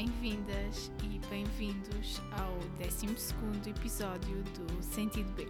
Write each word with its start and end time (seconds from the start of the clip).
Bem-vindas 0.00 0.90
e 1.04 1.20
bem-vindos 1.28 2.22
ao 2.32 2.56
12 2.82 3.68
episódio 3.68 4.42
do 4.44 4.82
Sentido 4.82 5.30
B. 5.32 5.46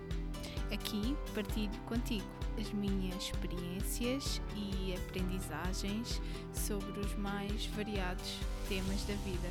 Aqui 0.74 1.16
partilho 1.32 1.70
contigo 1.86 2.26
as 2.58 2.68
minhas 2.72 3.14
experiências 3.14 4.42
e 4.56 4.96
aprendizagens 4.96 6.20
sobre 6.52 6.98
os 6.98 7.14
mais 7.14 7.66
variados 7.66 8.40
temas 8.68 9.04
da 9.04 9.14
vida, 9.22 9.48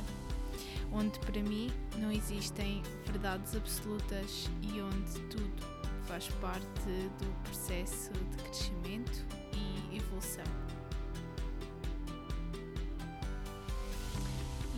onde 0.92 1.18
para 1.20 1.42
mim 1.44 1.70
não 1.96 2.12
existem 2.12 2.82
verdades 3.06 3.56
absolutas 3.56 4.50
e 4.60 4.82
onde 4.82 5.18
tudo 5.30 5.66
faz 6.04 6.28
parte 6.42 7.08
do 7.18 7.42
processo 7.44 8.12
de 8.12 8.42
crescimento 8.42 9.24
e 9.54 9.96
evolução. 9.96 10.79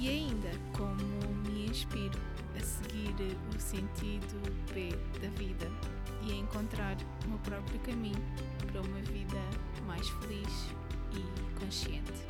E 0.02 0.08
ainda, 0.08 0.50
como 0.76 0.96
me 1.48 1.66
inspiro 1.66 2.18
a 2.56 2.60
seguir 2.60 3.14
o 3.54 3.60
sentido 3.60 4.34
B 4.74 4.90
da 5.20 5.28
vida 5.38 5.70
e 6.26 6.32
a 6.32 6.34
encontrar 6.34 6.96
o 7.24 7.28
meu 7.28 7.38
próprio 7.38 7.78
caminho 7.82 8.20
para 8.66 8.80
uma 8.80 9.00
vida 9.02 9.38
mais 9.86 10.08
feliz 10.08 10.74
e 11.12 11.60
consciente. 11.60 12.26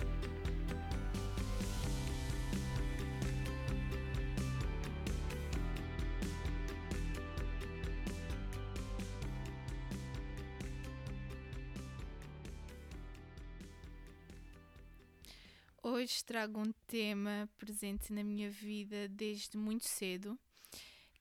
Trago 16.43 16.59
um 16.59 16.73
tema 16.89 17.49
presente 17.57 18.13
na 18.13 18.25
minha 18.25 18.51
vida 18.51 19.09
desde 19.09 19.57
muito 19.57 19.87
cedo, 19.87 20.37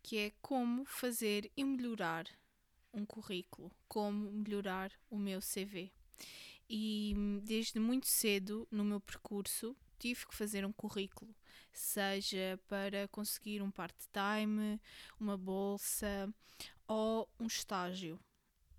que 0.02 0.17
é 0.17 0.31
como 0.41 0.83
fazer 0.83 1.52
e 1.55 1.63
melhorar 1.63 2.25
um 2.91 3.05
currículo, 3.05 3.72
como 3.88 4.31
melhorar 4.31 4.91
o 5.11 5.19
meu 5.19 5.39
CV. 5.39 5.91
E 6.67 7.13
desde 7.44 7.80
muito 7.80 8.08
cedo 8.08 8.67
no 8.72 8.83
meu 8.83 9.00
percurso 9.00 9.78
tive 10.00 10.25
que 10.25 10.33
fazer 10.33 10.66
um 10.66 10.73
currículo, 10.73 11.35
seja 11.72 12.59
para 12.67 13.08
conseguir 13.09 13.61
um 13.61 13.69
part-time, 13.69 14.81
uma 15.19 15.38
bolsa 15.38 16.33
ou 16.88 17.30
um 17.39 17.45
estágio. 17.45 18.19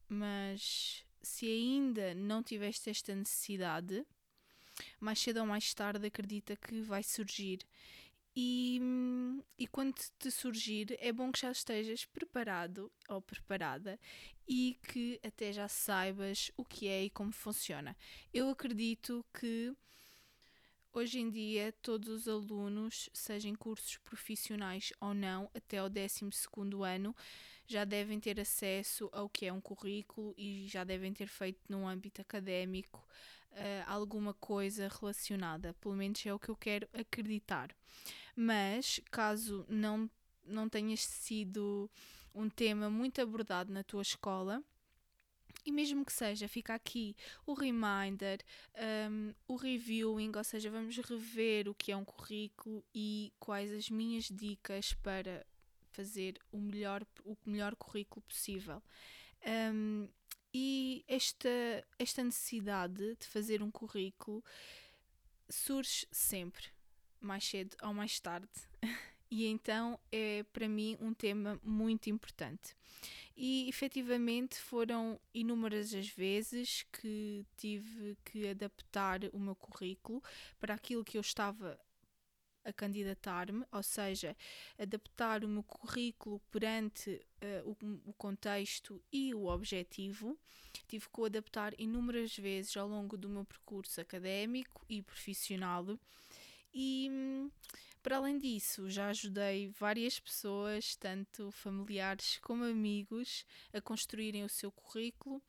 Mas 0.08 1.04
se 1.22 1.46
ainda 1.46 2.16
não 2.16 2.42
tiveste 2.42 2.90
esta 2.90 3.14
necessidade, 3.14 4.04
mais 5.00 5.18
cedo 5.18 5.40
ou 5.40 5.46
mais 5.46 5.72
tarde 5.74 6.06
acredita 6.06 6.56
que 6.56 6.80
vai 6.80 7.02
surgir. 7.02 7.60
E, 8.34 8.80
e 9.58 9.66
quando 9.66 9.94
te 10.18 10.30
surgir, 10.30 10.96
é 10.98 11.12
bom 11.12 11.30
que 11.30 11.40
já 11.40 11.50
estejas 11.52 12.06
preparado 12.06 12.90
ou 13.08 13.20
preparada 13.20 14.00
e 14.48 14.78
que 14.88 15.20
até 15.22 15.52
já 15.52 15.68
saibas 15.68 16.50
o 16.56 16.64
que 16.64 16.88
é 16.88 17.04
e 17.04 17.10
como 17.10 17.32
funciona. 17.32 17.96
Eu 18.32 18.48
acredito 18.48 19.24
que 19.38 19.74
Hoje 20.94 21.20
em 21.20 21.30
dia, 21.30 21.72
todos 21.80 22.06
os 22.06 22.28
alunos, 22.28 23.08
sejam 23.14 23.54
cursos 23.54 23.96
profissionais 23.96 24.92
ou 25.00 25.14
não, 25.14 25.50
até 25.54 25.82
o 25.82 25.88
12 25.88 26.28
ano, 26.84 27.16
já 27.66 27.82
devem 27.86 28.20
ter 28.20 28.38
acesso 28.38 29.08
ao 29.10 29.26
que 29.26 29.46
é 29.46 29.52
um 29.52 29.60
currículo 29.60 30.34
e 30.36 30.66
já 30.68 30.84
devem 30.84 31.10
ter 31.14 31.28
feito 31.28 31.60
no 31.66 31.88
âmbito 31.88 32.20
académico 32.20 33.02
uh, 33.52 33.84
alguma 33.86 34.34
coisa 34.34 34.88
relacionada. 34.88 35.74
Pelo 35.80 35.94
menos 35.94 36.24
é 36.26 36.32
o 36.32 36.38
que 36.38 36.48
eu 36.48 36.56
quero 36.56 36.88
acreditar. 36.92 37.74
Mas, 38.34 39.00
caso 39.10 39.64
não, 39.68 40.10
não 40.44 40.68
tenha 40.68 40.96
sido 40.96 41.90
um 42.34 42.48
tema 42.48 42.88
muito 42.88 43.20
abordado 43.20 43.72
na 43.72 43.84
tua 43.84 44.02
escola, 44.02 44.62
e 45.64 45.70
mesmo 45.70 46.04
que 46.04 46.12
seja, 46.12 46.48
fica 46.48 46.74
aqui 46.74 47.14
o 47.46 47.54
reminder, 47.54 48.40
um, 49.10 49.32
o 49.46 49.54
reviewing, 49.54 50.32
ou 50.34 50.42
seja, 50.42 50.70
vamos 50.70 50.96
rever 50.96 51.68
o 51.68 51.74
que 51.74 51.92
é 51.92 51.96
um 51.96 52.04
currículo 52.04 52.84
e 52.92 53.32
quais 53.38 53.70
as 53.72 53.88
minhas 53.88 54.24
dicas 54.24 54.92
para 54.94 55.46
fazer 55.92 56.36
o 56.50 56.58
melhor, 56.58 57.06
o 57.24 57.36
melhor 57.46 57.76
currículo 57.76 58.22
possível. 58.22 58.82
Um, 59.46 60.08
e 60.52 61.04
esta, 61.08 61.48
esta 61.98 62.22
necessidade 62.22 63.16
de 63.16 63.26
fazer 63.26 63.62
um 63.62 63.70
currículo 63.70 64.44
surge 65.48 66.06
sempre, 66.10 66.66
mais 67.20 67.44
cedo 67.44 67.76
ou 67.82 67.94
mais 67.94 68.18
tarde. 68.20 68.48
E 69.34 69.46
então 69.46 69.98
é 70.12 70.44
para 70.52 70.68
mim 70.68 70.94
um 71.00 71.14
tema 71.14 71.58
muito 71.64 72.10
importante. 72.10 72.76
E 73.34 73.66
efetivamente 73.66 74.60
foram 74.60 75.18
inúmeras 75.32 75.94
as 75.94 76.06
vezes 76.06 76.84
que 76.92 77.42
tive 77.56 78.14
que 78.26 78.46
adaptar 78.48 79.20
o 79.32 79.38
meu 79.38 79.54
currículo 79.54 80.22
para 80.60 80.74
aquilo 80.74 81.02
que 81.02 81.16
eu 81.16 81.22
estava 81.22 81.80
a 82.64 82.72
candidatar-me, 82.72 83.64
ou 83.72 83.82
seja, 83.82 84.36
adaptar 84.78 85.44
o 85.44 85.48
meu 85.48 85.62
currículo 85.62 86.40
perante 86.50 87.20
uh, 87.64 87.70
o, 87.70 88.10
o, 88.10 88.12
contexto 88.12 89.02
e 89.12 89.34
o 89.34 89.46
objetivo. 89.46 90.38
Tive 90.88 91.06
que 91.08 91.20
o 91.20 91.24
adaptar 91.24 91.74
inúmeras 91.78 92.36
vezes 92.36 92.76
ao 92.76 92.88
longo 92.88 93.16
do 93.16 93.28
meu 93.28 93.44
percurso 93.44 94.00
académico 94.00 94.84
e 94.88 95.02
profissional 95.02 95.98
e 96.74 97.10
para 98.02 98.16
além 98.16 98.36
disso, 98.38 98.90
já 98.90 99.10
ajudei 99.10 99.68
várias 99.68 100.18
pessoas, 100.18 100.96
tanto 100.96 101.52
familiares 101.52 102.38
como 102.42 102.64
amigos, 102.64 103.46
a 103.72 103.80
construírem 103.80 104.42
o 104.42 104.48
seu 104.48 104.72
currículo 104.72 105.40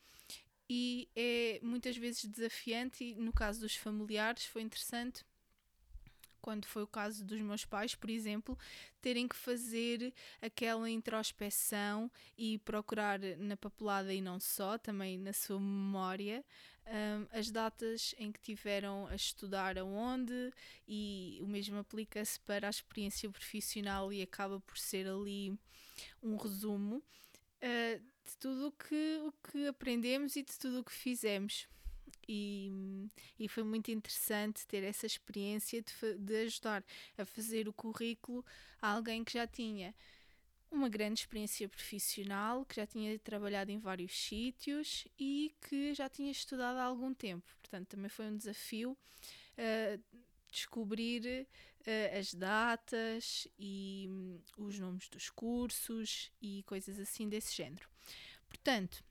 e 0.70 1.10
é 1.16 1.60
muitas 1.64 1.98
vezes 1.98 2.26
desafiante 2.26 3.04
e 3.04 3.16
no 3.16 3.34
caso 3.34 3.62
dos 3.62 3.76
familiares 3.76 4.46
foi 4.46 4.62
interessante 4.62 5.26
quando 6.44 6.66
foi 6.66 6.84
o 6.84 6.88
caso 6.88 7.24
dos 7.24 7.40
meus 7.40 7.64
pais, 7.64 7.96
por 7.96 8.10
exemplo, 8.10 8.60
terem 9.02 9.30
que 9.30 9.36
fazer 9.36 10.14
aquela 10.42 10.90
introspeção 10.90 12.12
e 12.38 12.60
procurar 12.60 13.18
na 13.38 13.56
papelada 13.56 14.14
e 14.14 14.20
não 14.20 14.42
só, 14.42 14.78
também 14.78 15.18
na 15.18 15.32
sua 15.32 15.58
memória, 15.58 16.44
um, 16.86 17.40
as 17.40 17.50
datas 17.50 18.14
em 18.20 18.30
que 18.30 18.42
tiveram 18.42 19.08
a 19.08 19.16
estudar 19.16 19.78
aonde 19.78 20.52
e 20.86 21.40
o 21.42 21.48
mesmo 21.48 21.78
aplica-se 21.78 22.38
para 22.42 22.68
a 22.68 22.70
experiência 22.70 23.30
profissional 23.30 24.12
e 24.12 24.22
acaba 24.22 24.60
por 24.60 24.78
ser 24.78 25.08
ali 25.08 25.58
um 26.22 26.36
resumo 26.36 26.98
uh, 26.98 28.00
de 28.26 28.38
tudo 28.38 28.68
o 28.68 28.72
que, 28.74 29.22
o 29.24 29.32
que 29.50 29.66
aprendemos 29.66 30.36
e 30.36 30.44
de 30.44 30.60
tudo 30.60 30.82
o 30.82 30.84
que 30.84 30.92
fizemos. 30.92 31.70
E, 32.28 32.72
e 33.40 33.48
foi 33.48 33.64
muito 33.64 33.92
interessante 33.92 34.66
ter 34.68 34.84
essa 34.84 35.06
experiência 35.06 35.82
de, 35.82 36.18
de 36.18 36.36
ajudar 36.44 36.84
a 37.18 37.26
fazer 37.26 37.68
o 37.68 37.74
currículo 37.74 38.46
a 38.82 38.90
alguém 38.92 39.24
que 39.24 39.34
já 39.34 39.48
tinha 39.48 39.94
uma 40.74 40.90
grande 40.90 41.20
experiência 41.22 41.70
profissional, 41.70 42.66
que 42.66 42.76
já 42.76 42.88
tinha 42.88 43.18
trabalhado 43.20 43.72
em 43.72 43.78
vários 43.78 44.12
sítios 44.18 45.08
e 45.20 45.54
que 45.62 45.94
já 45.94 46.10
tinha 46.10 46.32
estudado 46.32 46.78
há 46.78 46.84
algum 46.84 47.14
tempo. 47.14 47.46
Portanto, 47.62 47.90
também 47.90 48.10
foi 48.10 48.26
um 48.26 48.36
desafio 48.36 48.92
uh, 48.92 50.04
descobrir 50.52 51.48
uh, 51.82 52.20
as 52.20 52.34
datas 52.34 53.48
e 53.58 54.08
um, 54.10 54.40
os 54.58 54.80
nomes 54.80 55.08
dos 55.10 55.30
cursos 55.30 56.32
e 56.42 56.64
coisas 56.64 57.00
assim 57.00 57.30
desse 57.30 57.56
género. 57.56 57.88
Portanto, 58.50 59.04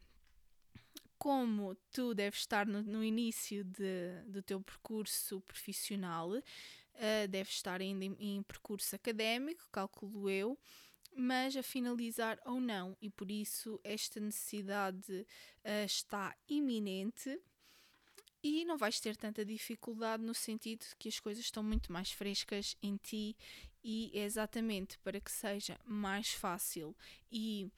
como 1.22 1.76
tu 1.92 2.16
deves 2.16 2.40
estar 2.40 2.66
no, 2.66 2.82
no 2.82 3.04
início 3.04 3.62
de, 3.62 4.24
do 4.26 4.42
teu 4.42 4.60
percurso 4.60 5.40
profissional, 5.42 6.30
uh, 6.32 7.28
deves 7.30 7.54
estar 7.54 7.80
ainda 7.80 8.04
em, 8.04 8.16
em, 8.18 8.42
percurso 8.42 8.96
académico, 8.96 9.68
calculo 9.70 10.28
eu, 10.28 10.58
mas 11.14 11.56
a 11.56 11.62
finalizar 11.62 12.40
ou 12.44 12.60
não, 12.60 12.96
e 13.00 13.08
por 13.08 13.30
isso 13.30 13.78
esta 13.84 14.18
necessidade 14.18 15.12
uh, 15.12 15.84
está 15.86 16.34
iminente. 16.48 17.40
E 18.42 18.64
não 18.64 18.76
vais 18.76 18.98
ter 18.98 19.16
tanta 19.16 19.44
dificuldade 19.44 20.24
no 20.24 20.34
sentido 20.34 20.84
que 20.98 21.08
as 21.08 21.20
coisas 21.20 21.44
estão 21.44 21.62
muito 21.62 21.92
mais 21.92 22.10
frescas 22.10 22.76
em 22.82 22.96
ti, 22.96 23.36
e 23.84 24.10
é 24.12 24.24
exatamente 24.24 24.98
para 24.98 25.20
que 25.20 25.30
seja 25.30 25.78
mais 25.84 26.32
fácil 26.32 26.96
e 27.30 27.70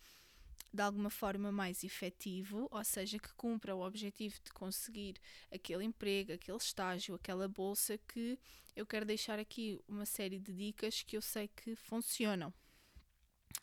de 0.74 0.82
alguma 0.82 1.08
forma 1.08 1.52
mais 1.52 1.84
efetivo, 1.84 2.66
ou 2.68 2.82
seja, 2.82 3.16
que 3.16 3.32
cumpra 3.34 3.76
o 3.76 3.86
objetivo 3.86 4.34
de 4.44 4.52
conseguir 4.52 5.14
aquele 5.52 5.84
emprego, 5.84 6.32
aquele 6.32 6.58
estágio, 6.58 7.14
aquela 7.14 7.46
bolsa, 7.46 7.96
que 7.96 8.36
eu 8.74 8.84
quero 8.84 9.06
deixar 9.06 9.38
aqui 9.38 9.80
uma 9.86 10.04
série 10.04 10.40
de 10.40 10.52
dicas 10.52 11.02
que 11.02 11.16
eu 11.16 11.22
sei 11.22 11.46
que 11.46 11.76
funcionam. 11.76 12.52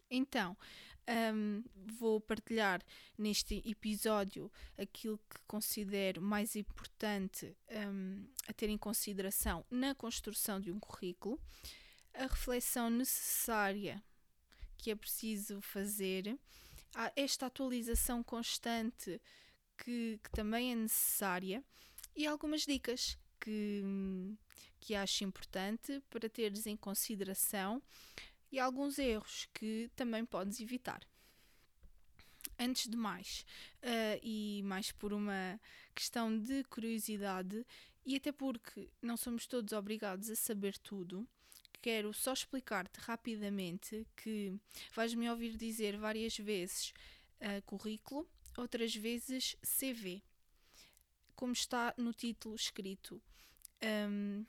Então, 0.09 0.55
um, 1.33 1.63
vou 1.99 2.21
partilhar 2.21 2.81
neste 3.17 3.61
episódio 3.69 4.49
aquilo 4.77 5.17
que 5.17 5.41
considero 5.45 6.21
mais 6.21 6.55
importante 6.55 7.53
um, 7.69 8.25
a 8.47 8.53
ter 8.53 8.69
em 8.69 8.77
consideração 8.77 9.65
na 9.69 9.93
construção 9.93 10.61
de 10.61 10.71
um 10.71 10.79
currículo, 10.79 11.37
a 12.13 12.23
reflexão 12.23 12.89
necessária 12.89 14.01
que 14.77 14.91
é 14.91 14.95
preciso 14.95 15.59
fazer, 15.61 16.39
esta 17.15 17.45
atualização 17.45 18.23
constante 18.23 19.21
que, 19.77 20.19
que 20.23 20.31
também 20.31 20.71
é 20.71 20.75
necessária 20.75 21.63
e 22.15 22.27
algumas 22.27 22.61
dicas 22.61 23.17
que, 23.39 23.83
que 24.79 24.95
acho 24.95 25.23
importante 25.23 26.01
para 26.09 26.29
teres 26.29 26.67
em 26.67 26.75
consideração 26.75 27.81
e 28.51 28.59
alguns 28.59 28.99
erros 28.99 29.47
que 29.53 29.89
também 29.95 30.25
podes 30.25 30.59
evitar. 30.59 31.01
Antes 32.59 32.87
de 32.87 32.97
mais, 32.97 33.45
uh, 33.81 34.19
e 34.21 34.61
mais 34.63 34.91
por 34.91 35.13
uma 35.13 35.59
questão 35.95 36.37
de 36.37 36.63
curiosidade, 36.65 37.65
e 38.05 38.15
até 38.15 38.31
porque 38.31 38.89
não 39.01 39.15
somos 39.15 39.47
todos 39.47 39.73
obrigados 39.73 40.29
a 40.29 40.35
saber 40.35 40.77
tudo, 40.77 41.27
quero 41.81 42.13
só 42.13 42.33
explicar-te 42.33 42.99
rapidamente 42.99 44.07
que 44.15 44.53
vais-me 44.95 45.29
ouvir 45.29 45.57
dizer 45.57 45.97
várias 45.97 46.37
vezes 46.37 46.93
uh, 47.41 47.61
currículo, 47.65 48.27
outras 48.57 48.95
vezes 48.95 49.55
CV, 49.63 50.21
como 51.35 51.53
está 51.53 51.93
no 51.97 52.13
título 52.13 52.55
escrito. 52.55 53.21
Um, 53.83 54.45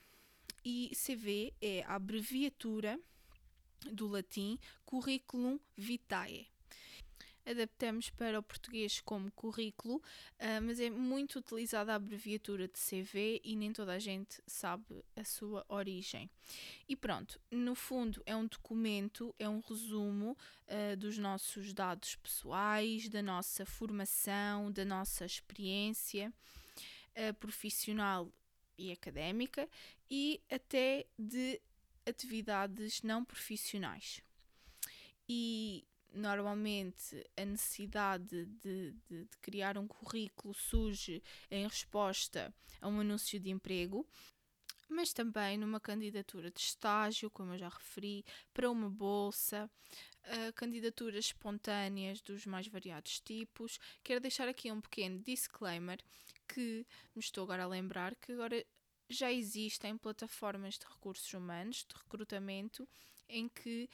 e 0.65 0.93
CV 0.95 1.55
é 1.61 1.83
a 1.83 1.97
abreviatura 1.97 3.01
do 3.91 4.07
latim 4.07 4.59
Curriculum 4.85 5.59
Vitae. 5.77 6.52
Adaptamos 7.45 8.09
para 8.11 8.39
o 8.39 8.43
português 8.43 9.01
como 9.01 9.31
currículo, 9.33 9.97
uh, 9.97 10.63
mas 10.63 10.79
é 10.79 10.89
muito 10.89 11.41
utilizada 11.41 11.93
a 11.93 11.97
abreviatura 11.97 12.69
de 12.69 12.79
CV 12.79 13.41
e 13.43 13.57
nem 13.57 13.73
toda 13.73 13.93
a 13.93 13.99
gente 13.99 14.41
sabe 14.47 15.05
a 15.17 15.25
sua 15.25 15.65
origem. 15.69 16.31
E 16.89 16.95
pronto, 16.95 17.41
no 17.51 17.75
fundo 17.75 18.23
é 18.25 18.37
um 18.37 18.47
documento, 18.47 19.35
é 19.41 19.49
um 19.49 19.61
resumo 19.61 20.37
uh, 20.69 20.97
dos 20.97 21.19
nossos 21.19 21.73
dados 21.73 22.15
pessoais, 22.15 23.09
da 23.09 23.21
nossa 23.21 23.67
formação, 23.67 24.71
da 24.71 24.85
nossa 24.85 25.27
experiência 25.27 26.33
uh, 27.17 27.35
profissional 27.35 28.33
e 28.79 28.93
académica 28.93 29.69
e 30.09 30.41
até 30.49 31.07
de 31.19 31.61
atividades 32.07 33.03
não 33.03 33.25
profissionais. 33.25 34.23
E 35.29 35.85
normalmente 36.13 37.25
a 37.37 37.45
necessidade 37.45 38.47
de, 38.47 38.93
de, 38.93 39.27
de, 39.27 39.39
criar 39.41 39.79
um 39.79 39.87
currículo 39.87 40.55
surge 40.55 41.23
em 41.51 41.67
resposta 41.67 42.55
a 42.81 42.89
um 42.89 43.01
anúncio 43.01 43.41
de 43.41 43.51
emprego, 43.51 44.07
mas 44.89 45.13
também 45.13 45.57
numa 45.57 45.81
candidatura 45.81 46.51
de 46.51 46.61
estágio, 46.61 47.31
como 47.31 47.55
eu 47.55 47.59
já 47.59 47.69
referi, 47.69 48.25
para 48.53 48.71
uma 48.71 48.91
bolsa, 48.91 49.71
uh, 50.25 50.53
candidaturas 50.55 51.27
espontâneas 51.27 52.21
dos 52.21 52.47
mais 52.47 52.69
variados 52.69 53.21
tipos. 53.21 53.79
Quero 54.03 54.21
deixar 54.21 54.49
aqui 54.49 54.71
um 54.71 54.81
pequeno 54.81 55.19
disclaimer 55.21 55.99
que 56.47 56.87
me 57.15 57.21
estou 57.21 57.45
agora 57.45 57.65
a 57.65 57.69
lembrar 57.69 58.15
que 58.17 58.33
agora 58.33 58.65
já 59.09 59.33
existem 59.33 59.97
plataformas 59.97 60.79
de 60.79 60.87
recursos 60.87 61.33
humanos, 61.33 61.87
de 61.89 61.95
recrutamento, 61.95 62.89
em 63.29 63.49
que 63.49 63.89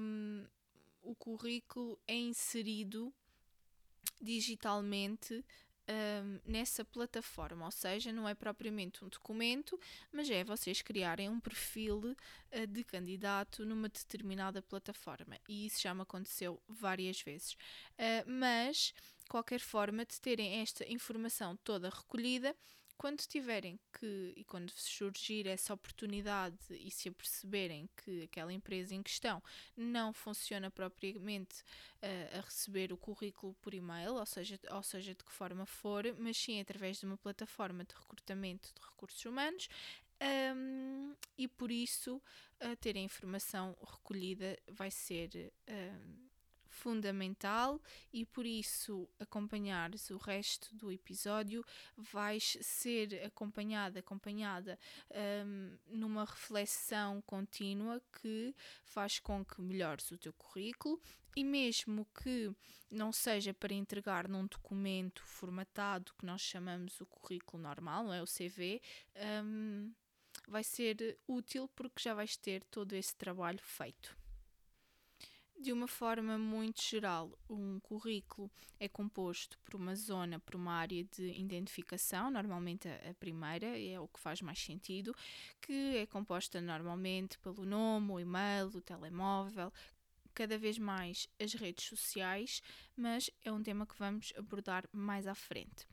um, 0.00 0.46
o 1.02 1.14
currículo 1.14 1.98
é 2.06 2.14
inserido 2.14 3.12
digitalmente 4.20 5.44
um, 5.88 6.40
nessa 6.44 6.84
plataforma, 6.84 7.64
ou 7.64 7.70
seja, 7.70 8.12
não 8.12 8.28
é 8.28 8.34
propriamente 8.34 9.04
um 9.04 9.08
documento, 9.08 9.78
mas 10.12 10.30
é 10.30 10.44
vocês 10.44 10.80
criarem 10.80 11.28
um 11.28 11.40
perfil 11.40 11.98
uh, 11.98 12.66
de 12.66 12.84
candidato 12.84 13.64
numa 13.64 13.88
determinada 13.88 14.62
plataforma. 14.62 15.38
E 15.48 15.66
isso 15.66 15.80
já 15.80 15.94
me 15.94 16.02
aconteceu 16.02 16.62
várias 16.68 17.20
vezes. 17.20 17.54
Uh, 17.54 18.24
mas, 18.26 18.94
qualquer 19.28 19.60
forma, 19.60 20.04
de 20.04 20.20
terem 20.20 20.60
esta 20.60 20.90
informação 20.90 21.56
toda 21.56 21.90
recolhida, 21.90 22.56
quando 22.96 23.20
tiverem 23.20 23.78
que, 23.92 24.32
e 24.36 24.44
quando 24.44 24.70
surgir 24.70 25.46
essa 25.46 25.74
oportunidade 25.74 26.56
e 26.70 26.90
se 26.90 27.08
aperceberem 27.08 27.88
que 27.96 28.22
aquela 28.22 28.52
empresa 28.52 28.94
em 28.94 29.02
questão 29.02 29.42
não 29.76 30.12
funciona 30.12 30.70
propriamente 30.70 31.62
uh, 32.02 32.38
a 32.38 32.40
receber 32.40 32.92
o 32.92 32.96
currículo 32.96 33.54
por 33.60 33.74
e-mail, 33.74 34.14
ou 34.14 34.26
seja, 34.26 34.58
ou 34.70 34.82
seja, 34.82 35.14
de 35.14 35.24
que 35.24 35.32
forma 35.32 35.66
for, 35.66 36.04
mas 36.18 36.36
sim 36.36 36.60
através 36.60 36.98
de 36.98 37.06
uma 37.06 37.16
plataforma 37.16 37.84
de 37.84 37.94
recrutamento 37.94 38.72
de 38.74 38.86
recursos 38.86 39.24
humanos, 39.24 39.68
um, 40.54 41.16
e 41.36 41.48
por 41.48 41.72
isso 41.72 42.16
uh, 42.16 42.76
ter 42.76 42.96
a 42.96 43.00
informação 43.00 43.76
recolhida 43.80 44.56
vai 44.68 44.90
ser 44.90 45.52
uh, 45.68 46.31
fundamental 46.72 47.80
e 48.12 48.24
por 48.24 48.46
isso 48.46 49.08
acompanhares 49.20 50.10
o 50.10 50.16
resto 50.16 50.74
do 50.74 50.90
episódio 50.90 51.64
vais 51.96 52.56
ser 52.60 53.22
acompanhada, 53.24 54.00
acompanhada 54.00 54.78
um, 55.46 55.76
numa 55.86 56.24
reflexão 56.24 57.20
contínua 57.22 58.02
que 58.20 58.54
faz 58.84 59.18
com 59.18 59.44
que 59.44 59.60
melhores 59.60 60.10
o 60.10 60.18
teu 60.18 60.32
currículo 60.32 61.00
e 61.36 61.44
mesmo 61.44 62.06
que 62.22 62.50
não 62.90 63.12
seja 63.12 63.54
para 63.54 63.74
entregar 63.74 64.28
num 64.28 64.46
documento 64.46 65.22
formatado 65.24 66.12
que 66.18 66.26
nós 66.26 66.40
chamamos 66.40 67.00
o 67.00 67.06
currículo 67.06 67.62
normal, 67.62 68.04
não 68.04 68.12
é 68.12 68.22
o 68.22 68.26
CV, 68.26 68.80
um, 69.44 69.92
vai 70.48 70.64
ser 70.64 71.18
útil 71.26 71.68
porque 71.74 72.02
já 72.02 72.14
vais 72.14 72.36
ter 72.36 72.62
todo 72.64 72.92
esse 72.94 73.14
trabalho 73.14 73.60
feito. 73.62 74.21
De 75.62 75.72
uma 75.72 75.86
forma 75.86 76.36
muito 76.36 76.82
geral, 76.82 77.30
um 77.48 77.78
currículo 77.78 78.50
é 78.80 78.88
composto 78.88 79.56
por 79.60 79.76
uma 79.76 79.94
zona, 79.94 80.40
por 80.40 80.56
uma 80.56 80.72
área 80.72 81.04
de 81.04 81.40
identificação, 81.40 82.32
normalmente 82.32 82.88
a 82.88 83.14
primeira, 83.14 83.78
é 83.78 84.00
o 84.00 84.08
que 84.08 84.18
faz 84.18 84.42
mais 84.42 84.58
sentido, 84.58 85.14
que 85.60 85.98
é 85.98 86.06
composta 86.06 86.60
normalmente 86.60 87.38
pelo 87.38 87.64
nome, 87.64 88.10
o 88.10 88.18
e-mail, 88.18 88.72
o 88.74 88.80
telemóvel, 88.80 89.72
cada 90.34 90.58
vez 90.58 90.78
mais 90.78 91.28
as 91.40 91.54
redes 91.54 91.84
sociais, 91.84 92.60
mas 92.96 93.30
é 93.44 93.52
um 93.52 93.62
tema 93.62 93.86
que 93.86 93.96
vamos 93.96 94.32
abordar 94.36 94.84
mais 94.90 95.28
à 95.28 95.34
frente. 95.36 95.86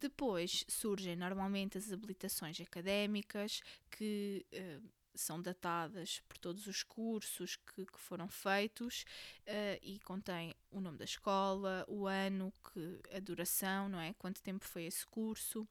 Depois 0.00 0.64
surgem 0.66 1.14
normalmente 1.14 1.78
as 1.78 1.92
habilitações 1.92 2.60
académicas, 2.60 3.62
que 3.88 4.44
uh, 4.52 4.95
são 5.16 5.40
datadas 5.40 6.20
por 6.28 6.38
todos 6.38 6.66
os 6.66 6.82
cursos 6.82 7.56
que, 7.56 7.86
que 7.86 7.98
foram 7.98 8.28
feitos 8.28 9.04
uh, 9.42 9.78
e 9.82 9.98
contém 10.00 10.54
o 10.70 10.80
nome 10.80 10.98
da 10.98 11.04
escola, 11.04 11.84
o 11.88 12.06
ano, 12.06 12.52
que, 12.72 13.00
a 13.16 13.20
duração, 13.20 13.88
não 13.88 14.00
é? 14.00 14.14
Quanto 14.14 14.42
tempo 14.42 14.64
foi 14.64 14.84
esse 14.84 15.06
curso, 15.06 15.66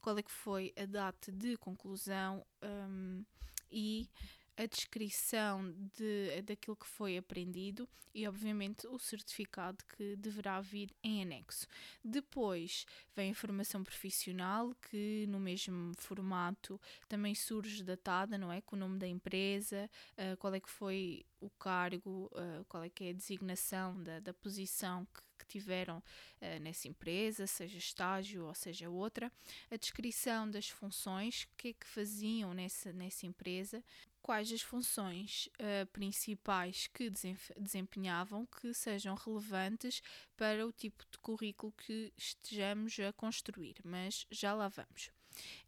qual 0.00 0.16
é 0.18 0.22
que 0.22 0.30
foi 0.30 0.72
a 0.76 0.86
data 0.86 1.30
de 1.32 1.56
conclusão 1.56 2.44
um, 2.62 3.24
e 3.70 4.08
a 4.56 4.66
descrição 4.66 5.74
de, 5.96 6.42
daquilo 6.42 6.76
que 6.76 6.86
foi 6.86 7.16
aprendido 7.16 7.88
e, 8.16 8.26
obviamente, 8.26 8.86
o 8.86 8.98
certificado 8.98 9.84
que 9.94 10.16
deverá 10.16 10.58
vir 10.62 10.90
em 11.04 11.20
anexo. 11.20 11.66
Depois 12.02 12.86
vem 13.14 13.30
a 13.30 13.34
formação 13.34 13.84
profissional, 13.84 14.74
que 14.88 15.26
no 15.28 15.38
mesmo 15.38 15.92
formato 15.98 16.80
também 17.06 17.34
surge 17.34 17.84
datada, 17.84 18.38
não 18.38 18.50
é? 18.50 18.62
Com 18.62 18.74
o 18.74 18.78
nome 18.78 18.98
da 18.98 19.06
empresa, 19.06 19.90
uh, 20.12 20.34
qual 20.38 20.54
é 20.54 20.60
que 20.60 20.70
foi 20.70 21.26
o 21.38 21.50
cargo, 21.50 22.30
uh, 22.32 22.64
qual 22.70 22.82
é 22.82 22.88
que 22.88 23.04
é 23.04 23.10
a 23.10 23.12
designação 23.12 24.02
da, 24.02 24.18
da 24.18 24.32
posição 24.32 25.06
que, 25.14 25.20
que 25.40 25.46
tiveram 25.46 25.98
uh, 25.98 26.60
nessa 26.62 26.88
empresa, 26.88 27.46
seja 27.46 27.76
estágio 27.76 28.46
ou 28.46 28.54
seja 28.54 28.88
outra, 28.88 29.30
a 29.70 29.76
descrição 29.76 30.50
das 30.50 30.70
funções, 30.70 31.42
o 31.42 31.56
que 31.58 31.68
é 31.68 31.72
que 31.74 31.86
faziam 31.86 32.54
nessa, 32.54 32.94
nessa 32.94 33.26
empresa, 33.26 33.84
quais 34.26 34.50
as 34.50 34.60
funções 34.60 35.48
uh, 35.60 35.86
principais 35.92 36.88
que 36.88 37.08
desempenhavam 37.56 38.44
que 38.44 38.74
sejam 38.74 39.14
relevantes 39.14 40.02
para 40.36 40.66
o 40.66 40.72
tipo 40.72 41.04
de 41.12 41.16
currículo 41.18 41.70
que 41.70 42.12
estejamos 42.16 42.98
a 42.98 43.12
construir, 43.12 43.76
mas 43.84 44.26
já 44.28 44.52
lá 44.52 44.66
vamos. 44.66 45.12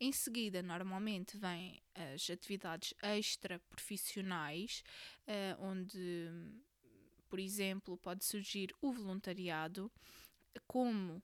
Em 0.00 0.10
seguida, 0.10 0.60
normalmente 0.60 1.36
vêm 1.36 1.80
as 1.94 2.28
atividades 2.28 2.94
extra-profissionais, 3.00 4.82
uh, 5.28 5.62
onde, 5.62 6.28
por 7.28 7.38
exemplo, 7.38 7.96
pode 7.96 8.24
surgir 8.24 8.74
o 8.82 8.90
voluntariado 8.92 9.88
como 10.66 11.22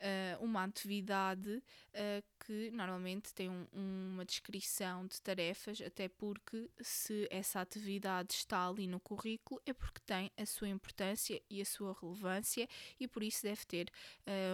uh, 0.00 0.44
uma 0.44 0.64
atividade 0.64 1.50
uh, 1.50 2.24
que 2.44 2.70
normalmente 2.70 3.32
tem 3.34 3.50
um, 3.50 3.66
uma 3.72 4.24
descrição 4.24 5.06
de 5.06 5.20
tarefas, 5.20 5.80
até 5.80 6.08
porque 6.08 6.70
se 6.80 7.28
essa 7.30 7.60
atividade 7.60 8.34
está 8.34 8.66
ali 8.66 8.86
no 8.86 8.98
currículo 9.00 9.60
é 9.66 9.72
porque 9.72 10.00
tem 10.00 10.30
a 10.36 10.46
sua 10.46 10.68
importância 10.68 11.40
e 11.48 11.60
a 11.60 11.64
sua 11.64 11.96
relevância 12.00 12.68
e 12.98 13.06
por 13.06 13.22
isso 13.22 13.42
deve 13.42 13.64
ter 13.66 13.90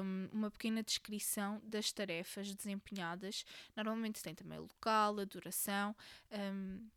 um, 0.03 0.29
uma 0.33 0.51
pequena 0.51 0.83
descrição 0.83 1.61
das 1.65 1.93
tarefas 1.93 2.55
desempenhadas. 2.55 3.45
Normalmente 3.75 4.23
tem 4.23 4.35
também 4.35 4.59
o 4.59 4.63
local, 4.63 5.19
a 5.21 5.25
duração. 5.25 5.95
Um, 6.31 6.89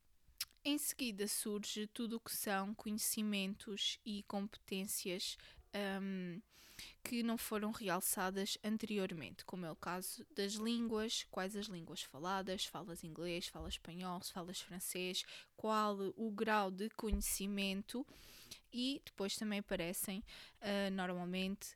em 0.63 0.77
seguida 0.77 1.27
surge 1.27 1.87
tudo 1.87 2.17
o 2.17 2.19
que 2.19 2.35
são 2.35 2.75
conhecimentos 2.75 3.99
e 4.05 4.23
competências 4.23 5.37
um, 6.01 6.41
que 7.03 7.23
não 7.23 7.37
foram 7.37 7.71
realçadas 7.71 8.57
anteriormente, 8.63 9.45
como 9.45 9.65
é 9.65 9.71
o 9.71 9.75
caso 9.75 10.25
das 10.35 10.53
línguas, 10.53 11.25
quais 11.31 11.55
as 11.55 11.67
línguas 11.67 12.03
faladas, 12.03 12.65
falas 12.65 13.03
inglês, 13.03 13.47
falas 13.47 13.73
espanhol, 13.73 14.21
falas 14.21 14.61
francês, 14.61 15.23
qual 15.55 15.97
o 16.15 16.31
grau 16.31 16.71
de 16.71 16.89
conhecimento 16.91 18.05
e 18.71 19.01
depois 19.05 19.35
também 19.35 19.59
aparecem 19.59 20.23
uh, 20.61 20.91
normalmente 20.91 21.75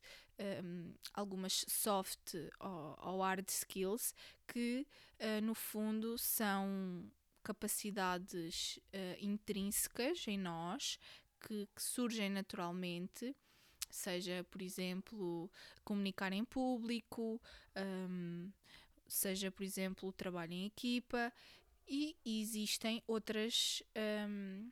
um, 0.64 0.94
algumas 1.14 1.66
soft 1.68 2.36
ou, 2.60 2.98
ou, 3.02 3.22
hard 3.22 3.48
skills 3.50 4.14
que 4.48 4.88
uh, 5.20 5.42
no 5.42 5.54
fundo 5.54 6.18
são 6.18 7.10
capacidades 7.44 8.80
uh, 8.94 9.18
intrínsecas 9.20 10.26
em 10.28 10.38
nós 10.38 11.00
que, 11.40 11.68
que 11.76 11.82
surgem 11.82 12.30
naturalmente 12.30 13.36
seja, 13.94 14.46
por 14.50 14.62
exemplo, 14.62 15.50
comunicar 15.84 16.34
em 16.34 16.44
público, 16.44 17.40
um, 18.10 18.52
seja, 19.08 19.52
por 19.52 19.64
exemplo, 19.64 20.12
trabalho 20.12 20.54
em 20.54 20.66
equipa, 20.66 21.32
e 21.88 22.16
existem 22.26 23.04
outras. 23.08 23.84
Um, 23.96 24.72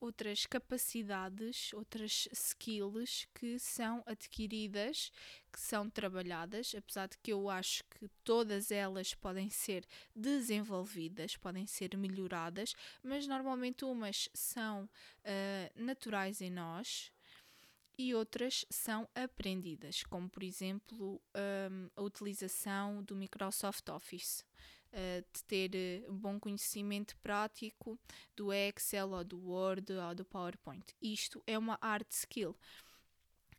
outras 0.00 0.46
capacidades, 0.46 1.72
outras 1.74 2.28
skills 2.32 3.26
que 3.34 3.58
são 3.58 4.02
adquiridas, 4.06 5.10
que 5.52 5.58
são 5.58 5.90
trabalhadas, 5.90 6.74
apesar 6.76 7.08
de 7.08 7.18
que 7.18 7.32
eu 7.32 7.50
acho 7.50 7.82
que 7.84 8.08
todas 8.22 8.70
elas 8.70 9.14
podem 9.14 9.50
ser 9.50 9.84
desenvolvidas, 10.14 11.36
podem 11.36 11.66
ser 11.66 11.96
melhoradas, 11.96 12.74
mas 13.02 13.26
normalmente 13.26 13.84
umas 13.84 14.28
são 14.32 14.84
uh, 14.84 15.82
naturais 15.82 16.40
em 16.40 16.50
nós, 16.50 17.10
e 17.98 18.14
outras 18.14 18.64
são 18.70 19.08
aprendidas, 19.12 20.04
como 20.04 20.30
por 20.30 20.44
exemplo 20.44 21.20
um, 21.34 21.90
a 21.96 22.02
utilização 22.02 23.02
do 23.02 23.16
Microsoft 23.16 23.88
Office, 23.88 24.44
uh, 24.92 25.24
de 25.32 25.44
ter 25.44 26.04
uh, 26.06 26.12
bom 26.12 26.38
conhecimento 26.38 27.16
prático 27.18 27.98
do 28.36 28.52
Excel 28.52 29.10
ou 29.10 29.24
do 29.24 29.38
Word 29.40 29.92
ou 29.92 30.14
do 30.14 30.24
PowerPoint. 30.24 30.94
Isto 31.02 31.42
é 31.44 31.58
uma 31.58 31.76
hard 31.82 32.06
skill, 32.10 32.56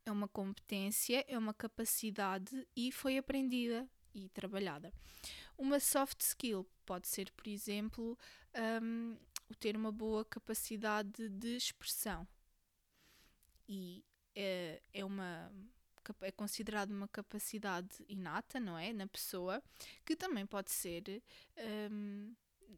é 0.05 0.11
uma 0.11 0.29
competência, 0.29 1.25
é 1.27 1.37
uma 1.37 1.53
capacidade 1.53 2.65
e 2.73 2.93
foi 2.93 3.17
aprendida 3.17 3.89
e 4.13 4.29
trabalhada. 4.29 4.93
Uma 5.57 5.81
soft 5.81 6.21
skill 6.21 6.65
pode 6.85 7.09
ser, 7.09 7.29
por 7.31 7.47
exemplo, 7.47 8.17
um, 8.81 9.17
ter 9.59 9.75
uma 9.75 9.91
boa 9.91 10.23
capacidade 10.23 11.27
de 11.27 11.57
expressão. 11.57 12.25
E 13.67 14.03
é, 14.35 14.81
é 14.93 15.05
uma 15.05 15.51
é 16.21 16.31
considerado 16.31 16.91
uma 16.91 17.07
capacidade 17.07 18.03
inata, 18.07 18.59
não 18.59 18.77
é? 18.77 18.91
Na 18.91 19.05
pessoa, 19.05 19.61
que 20.03 20.15
também 20.15 20.45
pode 20.45 20.71
ser 20.71 21.21
um, 21.91 22.33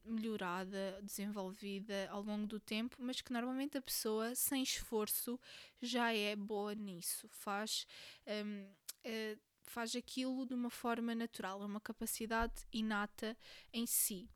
melhorada, 0.06 1.00
desenvolvida 1.04 2.10
ao 2.10 2.22
longo 2.22 2.48
do 2.48 2.60
tempo, 2.60 2.98
mas 3.00 3.22
que 3.22 3.32
normalmente 3.32 3.78
a 3.78 3.82
pessoa, 3.82 4.36
sem 4.36 4.64
esforço, 4.64 5.40
já 5.82 6.14
é 6.14 6.36
boa 6.36 6.74
nisso, 6.76 7.28
faz, 7.30 7.86
um, 8.46 8.68
é, 9.04 9.38
faz 9.64 9.96
aquilo 9.96 10.46
de 10.46 10.54
uma 10.54 10.70
forma 10.70 11.14
natural, 11.16 11.62
é 11.62 11.66
uma 11.66 11.82
capacidade 11.82 12.66
inata 12.72 13.38
em 13.72 13.86
si. 13.86 14.30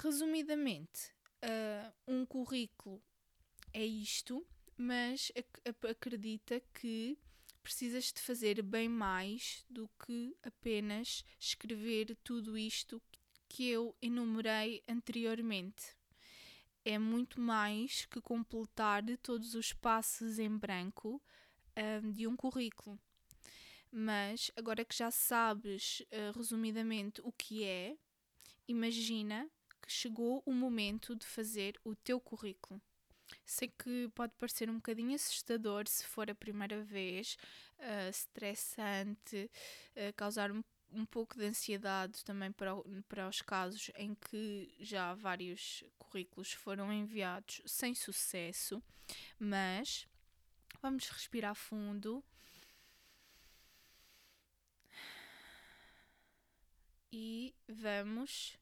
Resumidamente, 0.00 1.12
uh, 1.42 1.92
um 2.06 2.24
currículo 2.24 3.02
é 3.72 3.84
isto 3.84 4.46
mas 4.78 5.32
ac 5.34 5.88
acredita 5.90 6.60
que 6.72 7.18
precisas 7.62 8.12
de 8.12 8.20
fazer 8.20 8.62
bem 8.62 8.88
mais 8.88 9.66
do 9.68 9.90
que 10.06 10.36
apenas 10.42 11.24
escrever 11.38 12.16
tudo 12.22 12.56
isto 12.56 13.02
que 13.48 13.68
eu 13.68 13.94
enumerei 14.00 14.82
anteriormente. 14.88 15.96
É 16.84 16.98
muito 16.98 17.40
mais 17.40 18.06
que 18.06 18.20
completar 18.20 19.02
todos 19.20 19.54
os 19.54 19.72
passos 19.72 20.38
em 20.38 20.56
branco 20.56 21.20
um, 21.76 22.12
de 22.12 22.26
um 22.26 22.36
currículo. 22.36 22.98
Mas 23.90 24.50
agora 24.56 24.84
que 24.84 24.94
já 24.94 25.10
sabes 25.10 26.00
uh, 26.12 26.38
resumidamente 26.38 27.20
o 27.22 27.32
que 27.32 27.64
é, 27.64 27.96
imagina 28.66 29.50
que 29.82 29.90
chegou 29.90 30.42
o 30.46 30.52
momento 30.52 31.16
de 31.16 31.26
fazer 31.26 31.78
o 31.84 31.96
teu 31.96 32.20
currículo. 32.20 32.80
Sei 33.48 33.68
que 33.68 34.10
pode 34.14 34.34
parecer 34.34 34.68
um 34.68 34.74
bocadinho 34.74 35.14
assustador 35.14 35.88
se 35.88 36.04
for 36.04 36.30
a 36.30 36.34
primeira 36.34 36.82
vez, 36.82 37.38
uh, 37.78 38.10
estressante, 38.10 39.50
uh, 39.96 40.12
causar 40.14 40.52
um, 40.52 40.62
um 40.92 41.06
pouco 41.06 41.34
de 41.34 41.46
ansiedade 41.46 42.22
também 42.26 42.52
para, 42.52 42.72
para 43.08 43.26
os 43.26 43.40
casos 43.40 43.90
em 43.96 44.14
que 44.14 44.70
já 44.80 45.14
vários 45.14 45.82
currículos 45.98 46.52
foram 46.52 46.92
enviados 46.92 47.62
sem 47.64 47.94
sucesso, 47.94 48.82
mas 49.38 50.06
vamos 50.82 51.08
respirar 51.08 51.54
fundo. 51.54 52.22
E 57.10 57.54
vamos 57.66 58.58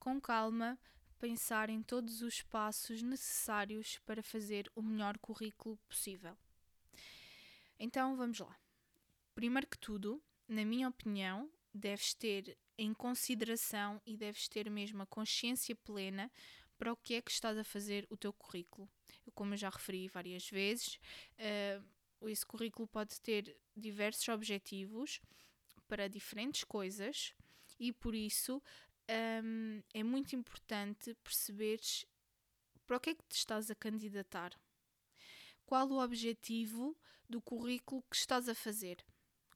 com 0.00 0.20
calma 0.20 0.76
pensar 1.18 1.70
em 1.70 1.82
todos 1.82 2.22
os 2.22 2.42
passos 2.42 3.02
necessários 3.02 3.98
para 4.06 4.22
fazer 4.22 4.70
o 4.74 4.82
melhor 4.82 5.18
currículo 5.18 5.76
possível. 5.88 6.36
Então 7.78 8.16
vamos 8.16 8.38
lá. 8.38 8.56
Primeiro 9.34 9.66
que 9.66 9.78
tudo, 9.78 10.22
na 10.48 10.64
minha 10.64 10.88
opinião, 10.88 11.50
deves 11.74 12.14
ter 12.14 12.56
em 12.78 12.92
consideração 12.94 14.00
e 14.06 14.16
deves 14.16 14.48
ter 14.48 14.70
mesmo 14.70 15.02
a 15.02 15.06
consciência 15.06 15.74
plena 15.74 16.30
para 16.78 16.92
o 16.92 16.96
que 16.96 17.14
é 17.14 17.22
que 17.22 17.30
estás 17.30 17.56
a 17.56 17.64
fazer 17.64 18.06
o 18.10 18.16
teu 18.16 18.32
currículo. 18.32 18.88
Eu, 19.26 19.32
como 19.32 19.54
eu 19.54 19.58
já 19.58 19.70
referi 19.70 20.08
várias 20.08 20.48
vezes, 20.48 20.98
uh, 21.38 22.28
esse 22.28 22.44
currículo 22.44 22.86
pode 22.86 23.20
ter 23.20 23.56
diversos 23.76 24.28
objetivos 24.28 25.20
para 25.88 26.08
diferentes 26.08 26.64
coisas 26.64 27.34
e 27.78 27.92
por 27.92 28.14
isso 28.14 28.62
um, 29.08 29.82
é 29.94 30.02
muito 30.02 30.34
importante 30.34 31.14
perceberes 31.22 32.04
para 32.86 32.96
o 32.96 33.00
que 33.00 33.10
é 33.10 33.14
que 33.14 33.24
te 33.28 33.36
estás 33.36 33.70
a 33.70 33.74
candidatar. 33.74 34.52
Qual 35.64 35.88
o 35.90 36.02
objetivo 36.02 36.96
do 37.28 37.40
currículo 37.40 38.04
que 38.08 38.16
estás 38.16 38.48
a 38.48 38.54
fazer? 38.54 39.04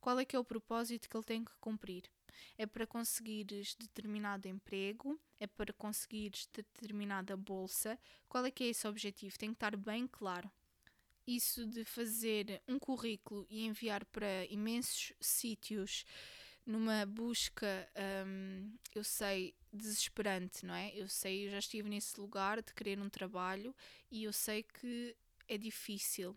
Qual 0.00 0.18
é 0.18 0.24
que 0.24 0.34
é 0.34 0.38
o 0.38 0.44
propósito 0.44 1.08
que 1.08 1.16
ele 1.16 1.24
tem 1.24 1.44
que 1.44 1.52
cumprir? 1.60 2.10
É 2.56 2.66
para 2.66 2.86
conseguires 2.86 3.74
determinado 3.74 4.48
emprego? 4.48 5.20
É 5.38 5.46
para 5.46 5.72
conseguires 5.72 6.48
determinada 6.52 7.36
bolsa? 7.36 7.98
Qual 8.28 8.44
é 8.44 8.50
que 8.50 8.64
é 8.64 8.68
esse 8.68 8.88
objetivo? 8.88 9.38
Tem 9.38 9.50
que 9.50 9.56
estar 9.56 9.76
bem 9.76 10.06
claro. 10.06 10.50
Isso 11.26 11.66
de 11.66 11.84
fazer 11.84 12.62
um 12.66 12.78
currículo 12.78 13.46
e 13.48 13.64
enviar 13.64 14.04
para 14.06 14.46
imensos 14.46 15.12
sítios 15.20 16.04
numa 16.70 17.04
busca, 17.04 17.88
um, 18.26 18.72
eu 18.94 19.02
sei, 19.02 19.54
desesperante, 19.72 20.64
não 20.64 20.74
é? 20.74 20.92
Eu 20.94 21.08
sei, 21.08 21.46
eu 21.46 21.50
já 21.50 21.58
estive 21.58 21.88
nesse 21.88 22.18
lugar 22.20 22.62
de 22.62 22.72
querer 22.72 23.00
um 23.00 23.08
trabalho 23.08 23.74
e 24.10 24.24
eu 24.24 24.32
sei 24.32 24.62
que 24.62 25.16
é 25.48 25.58
difícil. 25.58 26.36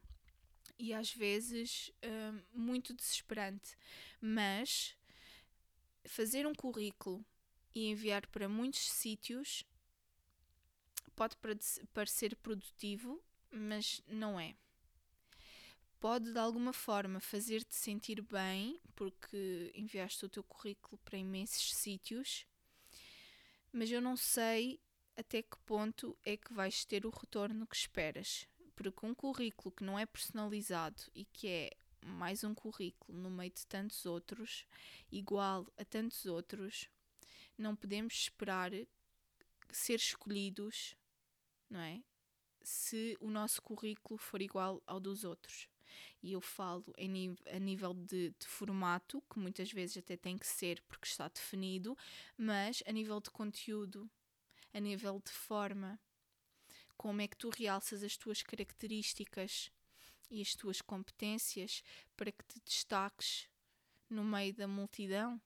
E 0.80 0.92
às 0.94 1.13
vezes 1.13 1.92
um, 2.04 2.42
muito 2.52 2.94
desesperante, 2.94 3.78
mas 4.20 4.98
fazer 6.06 6.48
um 6.48 6.56
currículo 6.56 7.24
e 7.75 7.88
enviar 7.88 8.25
para 8.28 8.50
muitos 8.50 8.90
sítios 8.90 9.63
pode 11.16 11.38
parecer 11.94 12.36
produtivo, 12.38 13.24
mas 13.52 14.02
não 14.08 14.40
é 14.40 14.56
pode 16.03 16.33
de 16.33 16.38
alguma 16.38 16.74
forma 16.74 17.22
fazer-te 17.22 17.74
sentir 17.74 18.22
bem, 18.22 18.77
porque 18.93 19.72
enviaste 19.74 20.25
o 20.25 20.27
teu 20.27 20.43
currículo 20.43 20.98
para 20.98 21.17
imensos 21.17 21.74
sítios, 21.74 22.45
mas 23.72 23.89
eu 23.89 24.01
não 24.01 24.17
sei 24.17 24.81
até 25.15 25.41
que 25.41 25.57
ponto 25.60 26.17
é 26.25 26.36
que 26.36 26.51
vais 26.51 26.83
ter 26.83 27.05
o 27.05 27.10
retorno 27.10 27.65
que 27.65 27.77
esperas. 27.77 28.50
Porque 28.75 29.05
um 29.05 29.15
currículo 29.15 29.72
que 29.72 29.86
não 29.86 29.98
é 29.98 30.05
personalizado 30.05 31.03
e 31.15 31.24
que 31.24 31.48
é 31.48 31.72
mais 32.05 32.43
um 32.43 32.53
currículo 32.53 33.17
no 33.17 33.29
meio 33.29 33.51
de 33.51 33.65
tantos 33.65 34.05
outros, 34.05 34.65
igual 35.10 35.65
a 35.77 35.86
tantos 35.86 36.25
outros, 36.25 36.89
não 37.57 37.77
podemos 37.77 38.13
esperar 38.13 38.72
ser 39.72 39.95
escolhidos, 39.95 40.98
não 41.69 41.79
é? 41.79 42.03
Se 42.62 43.17
o 43.22 43.29
nosso 43.29 43.62
currículo 43.62 44.17
for 44.17 44.41
igual 44.41 44.83
ao 44.86 45.00
dos 45.00 45.24
outros. 45.24 45.72
E 46.22 46.34
eu 46.34 46.42
falo 46.42 46.86
em, 46.98 47.36
a 47.48 47.60
nível 47.60 47.94
de, 47.94 48.30
de, 48.40 48.48
formato, 48.48 49.22
que 49.30 49.40
muitas 49.40 49.72
vezes 49.72 49.98
até 49.98 50.16
tem 50.16 50.38
que 50.38 50.48
ser 50.48 50.82
porque 50.88 51.08
está 51.08 51.28
definido, 51.28 51.98
mas 52.38 52.82
a 52.86 52.92
nível 52.92 53.20
de 53.20 53.30
conteúdo, 53.30 54.10
a 54.74 54.80
nível 54.80 55.22
de 55.24 55.32
forma, 55.32 56.00
como 56.98 57.22
é 57.22 57.28
que 57.28 57.38
tu 57.38 57.50
realças 57.50 58.04
as 58.04 58.18
tuas 58.18 58.42
características 58.42 59.72
e 60.30 60.42
as 60.42 60.56
tuas 60.56 60.82
competências 60.82 61.84
para 62.16 62.32
que 62.32 62.44
te 62.46 62.60
destaques 62.66 63.50
no 64.10 64.24
meio 64.24 64.54
da 64.54 64.68
multidão. 64.68 65.42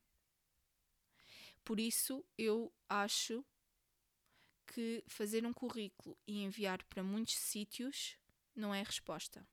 Por 1.64 1.80
isso, 1.80 2.24
eu 2.38 2.72
acho 2.88 3.44
que 4.68 5.04
fazer 5.08 5.46
um 5.46 5.54
currículo 5.54 6.18
e 6.28 6.44
enviar 6.44 6.84
para 6.86 7.04
muitos 7.04 7.36
sítios 7.36 8.18
não 8.56 8.74
é 8.74 8.84
resposta. 8.84 9.46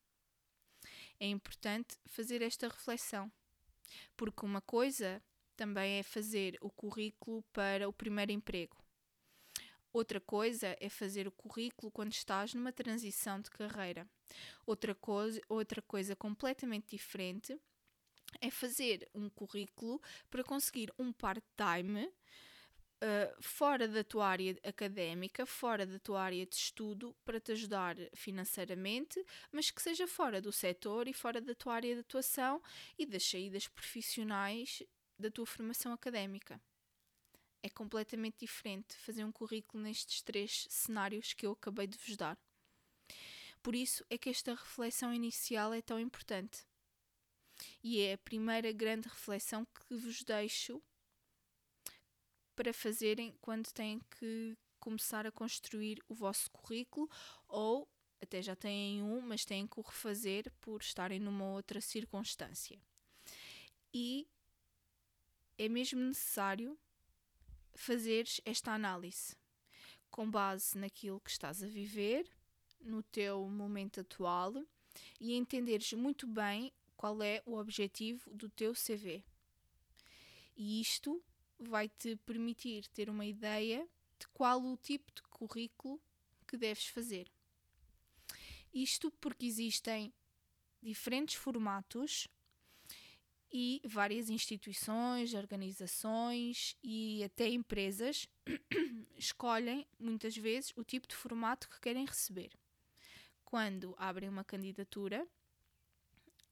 É 1.21 1.27
importante 1.27 1.97
fazer 2.07 2.43
esta 2.43 2.69
reflexão, 2.69 3.31
porque 4.17 4.45
uma 4.45 4.61
coisa 4.61 5.23
também 5.57 5.99
é 5.99 6.03
fazer 6.03 6.59
o 6.61 6.71
currículo 6.71 7.43
para 7.53 7.89
o 7.89 7.93
primeiro 7.93 8.33
emprego. 8.33 8.77
Outra 9.93 10.21
coisa 10.21 10.77
é 10.81 10.89
fazer 10.89 11.29
o 11.29 11.33
currículo 11.33 11.93
quando 11.93 12.13
estás 12.13 12.53
numa 12.53 12.73
transição 12.73 13.41
de 13.41 13.49
carreira. 13.49 14.09
Outra 14.67 14.93
coisa, 14.93 15.41
outra 15.49 15.81
coisa 15.81 16.17
completamente 16.17 16.89
diferente 16.91 17.57
é 18.41 18.51
fazer 18.51 19.09
um 19.15 19.31
currículo 19.31 20.03
para 20.29 20.43
conseguir 20.43 20.93
um 20.99 21.13
part-time 21.13 22.13
uh, 23.05 23.43
fora 23.43 23.87
da 23.87 24.03
tua 24.03 24.27
área 24.27 24.59
académica, 24.65 25.45
fora 25.45 25.87
da 25.87 25.99
tua 25.99 26.23
área 26.23 26.47
de 26.47 26.57
estudo, 26.57 27.15
para 27.25 27.39
te 27.39 27.53
ajudar 27.53 27.97
financeiramente, 28.15 29.25
mas 29.53 29.71
que 29.71 29.83
seja 29.83 30.07
fora 30.07 30.41
do 30.41 30.51
setor 30.51 31.07
e 31.07 31.13
fora 31.13 31.41
da 31.41 31.55
tua 31.55 31.75
área 31.75 31.95
de 31.95 32.01
atuação 32.01 32.63
e 32.99 33.07
das 33.07 33.23
saídas 33.23 33.69
profissionais 33.69 34.83
da 35.19 35.31
tua 35.31 35.47
formação 35.47 35.93
académica 35.93 36.61
é 37.65 37.71
completamente 37.71 38.41
diferente 38.41 38.95
fazer 38.99 39.25
um 39.25 39.33
currículo 39.33 39.83
nestes 39.83 40.21
três 40.21 40.67
cenários 40.69 41.33
que 41.33 41.47
eu 41.47 41.53
acabei 41.53 41.87
de 41.87 41.97
vos 41.97 42.15
dar. 42.15 42.39
Por 43.63 43.75
isso 43.75 44.05
é 44.11 44.19
que 44.19 44.29
esta 44.29 44.55
reflexão 44.55 45.15
inicial 45.15 45.73
é 45.73 45.81
tão 45.81 45.99
importante. 45.99 46.67
E 47.83 48.03
é 48.03 48.13
a 48.13 48.19
primeira 48.19 48.71
grande 48.71 49.09
reflexão 49.09 49.65
que 49.65 49.97
vos 49.97 50.23
deixo 50.23 50.83
para 52.55 52.73
fazerem 52.73 53.37
quando 53.41 53.73
têm 53.73 54.01
que 54.19 54.57
começar 54.79 55.27
a 55.27 55.33
construir 55.33 56.03
o 56.09 56.15
vosso 56.15 56.51
currículo 56.51 57.09
ou 57.49 57.89
até 58.21 58.43
já 58.43 58.57
têm 58.57 59.03
um, 59.03 59.21
mas 59.21 59.45
têm 59.45 59.67
que 59.67 59.79
o 59.79 59.83
refazer 59.83 60.51
por 60.61 60.81
estarem 60.81 61.21
numa 61.21 61.45
outra 61.47 61.81
circunstância. 61.81 62.79
E 63.93 64.27
é 65.59 65.69
mesmo 65.69 66.01
necessário 66.01 66.79
fazeres 67.75 68.41
esta 68.45 68.73
análise 68.73 69.37
com 70.11 70.31
base 70.31 70.79
naquilo 70.79 71.21
que 71.21 71.31
estás 71.31 71.63
a 71.63 71.67
viver, 71.67 72.25
no 72.81 73.03
teu 73.03 73.49
momento 73.49 74.01
atual 74.01 74.55
e 75.21 75.35
entenderes 75.35 75.93
muito 75.93 76.27
bem 76.27 76.73
qual 76.97 77.23
é 77.23 77.43
o 77.45 77.57
objetivo 77.57 78.31
do 78.33 78.49
teu 78.49 78.75
CV. 78.75 79.25
E 80.57 80.81
isto 80.81 81.23
vai 81.65 81.89
te 81.89 82.17
permitir 82.17 82.87
ter 82.89 83.09
uma 83.11 83.25
ideia 83.25 83.89
de 84.19 84.29
qual 84.29 84.63
o 84.63 84.77
tipo 84.77 85.13
de 85.13 85.23
currículo 85.23 86.01
que 86.47 86.57
deves 86.57 86.87
fazer. 86.87 87.31
Isto 88.73 89.11
porque 89.21 89.47
existem 89.47 90.13
diferentes 90.83 91.37
formatos 91.37 92.29
e 93.57 93.81
várias 93.85 94.29
instituições, 94.31 95.33
organizações 95.33 96.77
e 96.83 97.23
até 97.23 97.49
empresas 97.49 98.29
escolhem 99.17 99.87
muitas 99.99 100.37
vezes 100.37 100.73
o 100.77 100.83
tipo 100.83 101.07
de 101.07 101.15
formato 101.15 101.69
que 101.69 101.81
querem 101.81 102.05
receber. 102.05 102.51
Quando 103.45 103.95
abrem 103.97 104.29
uma 104.29 104.43
candidatura, 104.43 105.25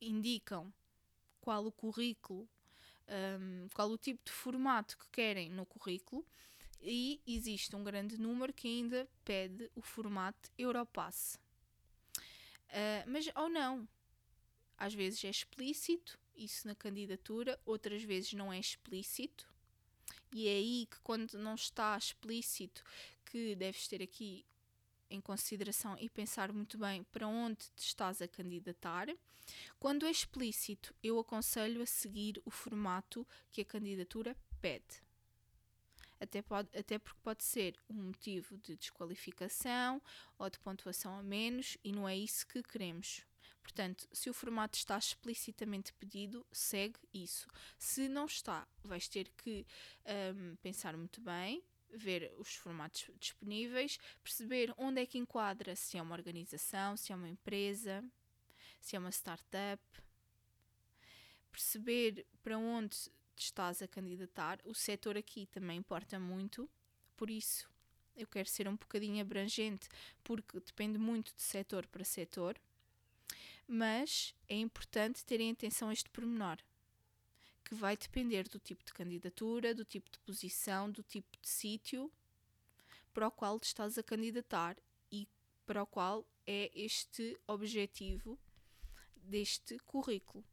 indicam 0.01 0.73
qual 1.41 1.67
o 1.67 1.73
currículo, 1.73 2.49
um, 3.13 3.69
qual 3.75 3.91
o 3.91 3.99
tipo 3.99 4.25
de 4.25 4.33
formato 4.33 4.97
que 4.99 5.09
querem 5.11 5.51
no 5.51 5.67
currículo 5.67 6.27
e 6.81 7.21
existe 7.27 7.75
um 7.77 7.85
grande 7.85 8.19
número 8.19 8.53
que 8.53 8.67
ainda 8.67 9.09
pede 9.25 9.71
o 9.75 9.83
formato 9.83 10.51
Europass. 10.59 11.39
Uh, 12.69 13.05
mas 13.07 13.29
ou 13.37 13.49
não, 13.49 13.87
às 14.77 14.95
vezes 14.95 15.25
é 15.25 15.31
explícito 15.31 16.19
isso 16.35 16.67
na 16.67 16.75
candidatura, 16.75 17.61
outras 17.65 18.03
vezes 18.03 18.33
não 18.33 18.53
é 18.53 18.59
explícito. 18.59 19.47
E 20.33 20.49
é 20.49 20.53
aí 20.53 20.87
que, 20.91 20.99
quando 21.01 21.35
não 21.35 21.55
está 21.55 21.97
explícito, 21.97 22.83
que 23.27 23.55
deves 23.55 23.87
ter 23.87 24.03
aqui 24.03 24.45
em 25.13 25.21
consideração 25.21 25.97
e 25.99 26.09
pensar 26.09 26.53
muito 26.53 26.79
bem 26.79 27.05
para 27.05 27.27
onde 27.29 27.69
te 27.77 27.87
estás 27.87 28.23
a 28.23 28.29
candidatar. 28.29 29.09
Quando 29.79 30.07
é 30.07 30.11
explícito, 30.11 30.95
eu 31.03 31.19
aconselho 31.19 31.83
a 31.83 31.87
seguir 31.87 32.41
o 32.45 32.51
formato 32.51 33.27
que 33.51 33.61
a 33.61 33.65
candidatura 33.65 34.37
pede. 34.61 35.03
Até, 36.21 36.41
pode, 36.41 36.69
até 36.79 36.99
porque 36.99 37.19
pode 37.23 37.43
ser 37.43 37.77
um 37.91 37.95
motivo 37.95 38.57
de 38.57 38.77
desqualificação 38.77 40.01
ou 40.39 40.49
de 40.49 40.59
pontuação 40.61 41.19
a 41.19 41.23
menos 41.23 41.77
e 41.83 41.91
não 41.93 42.09
é 42.09 42.17
isso 42.17 42.47
que 42.47 42.63
queremos. 42.63 43.25
Portanto, 43.63 44.09
se 44.13 44.29
o 44.29 44.35
formato 44.35 44.77
está 44.77 44.99
explicitamente 44.99 45.93
pedido, 45.95 46.45
segue 46.53 46.99
isso. 47.13 47.49
Se 47.79 48.09
não 48.09 48.27
está, 48.27 48.67
vais 48.83 49.09
ter 49.09 49.29
que 49.31 49.67
um, 50.37 50.57
pensar 50.57 50.97
muito 50.97 51.21
bem, 51.21 51.63
ver 51.93 52.33
os 52.39 52.55
formatos 52.55 53.11
disponíveis, 53.19 53.99
perceber 54.23 54.73
onde 54.77 55.01
é 55.01 55.07
que 55.07 55.19
enquadra, 55.19 55.77
se 55.77 55.99
é 55.99 56.03
uma 56.03 56.15
organização, 56.15 56.97
se 56.97 57.13
é 57.13 57.17
uma 57.17 57.29
empresa, 57.29 58.05
se 58.81 58.97
é 58.97 58.99
uma 58.99 59.11
startup, 59.11 59.83
perceber 61.51 62.27
para 62.43 62.59
onde 62.59 62.97
te 63.37 63.45
estás 63.45 63.83
a 63.83 63.89
candidatar. 63.89 64.59
O 64.65 64.75
setor 64.75 65.17
aqui 65.17 65.47
também 65.47 65.79
importa 65.79 66.19
muito, 66.19 66.69
por 67.17 67.31
isso 67.31 67.71
eu 68.15 68.27
quero 68.27 68.49
ser 68.49 68.69
um 68.69 68.77
bocadinho 68.77 69.23
abrangente, 69.23 69.89
porque 70.23 70.61
depende 70.61 70.99
muito 70.99 71.35
de 71.35 71.43
setor 71.43 71.87
para 71.87 72.05
setor 72.05 72.61
mas 73.67 74.35
é 74.49 74.57
importante 74.57 75.25
terem 75.25 75.51
atenção 75.51 75.89
a 75.89 75.93
este 75.93 76.11
pormenor, 76.11 76.59
que 77.65 77.75
vai 77.75 77.97
depender 77.97 78.49
do 78.49 78.59
tipo 78.59 78.85
de 78.85 78.93
candidatura, 78.93 79.75
do 79.75 79.85
tipo 79.85 80.11
de 80.11 80.19
posição, 80.21 80.91
do 80.91 81.03
tipo 81.03 81.37
de 81.41 81.49
sítio 81.49 82.11
para 83.13 83.29
o 83.29 83.31
qual 83.31 83.59
te 83.61 83.67
estás 83.67 83.99
a 83.99 84.03
candidatar 84.03 84.77
e 85.11 85.29
para 85.67 85.83
o 85.83 85.87
qual 85.87 86.27
é 86.47 86.71
este 86.75 87.39
objetivo 87.47 88.39
deste 89.17 89.79
currículo. 89.81 90.45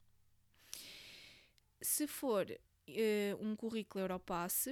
Se 1.82 2.08
for 2.08 2.46
uh, 2.50 3.46
um 3.46 3.56
currículo 3.56 4.04
Europass, 4.04 4.68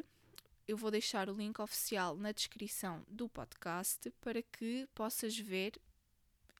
eu 0.68 0.76
vou 0.76 0.92
deixar 0.92 1.30
o 1.30 1.34
link 1.34 1.60
oficial 1.60 2.16
na 2.18 2.32
descrição 2.32 3.04
do 3.08 3.30
podcast 3.30 4.12
para 4.20 4.42
que 4.42 4.88
possas 4.94 5.38
ver 5.38 5.80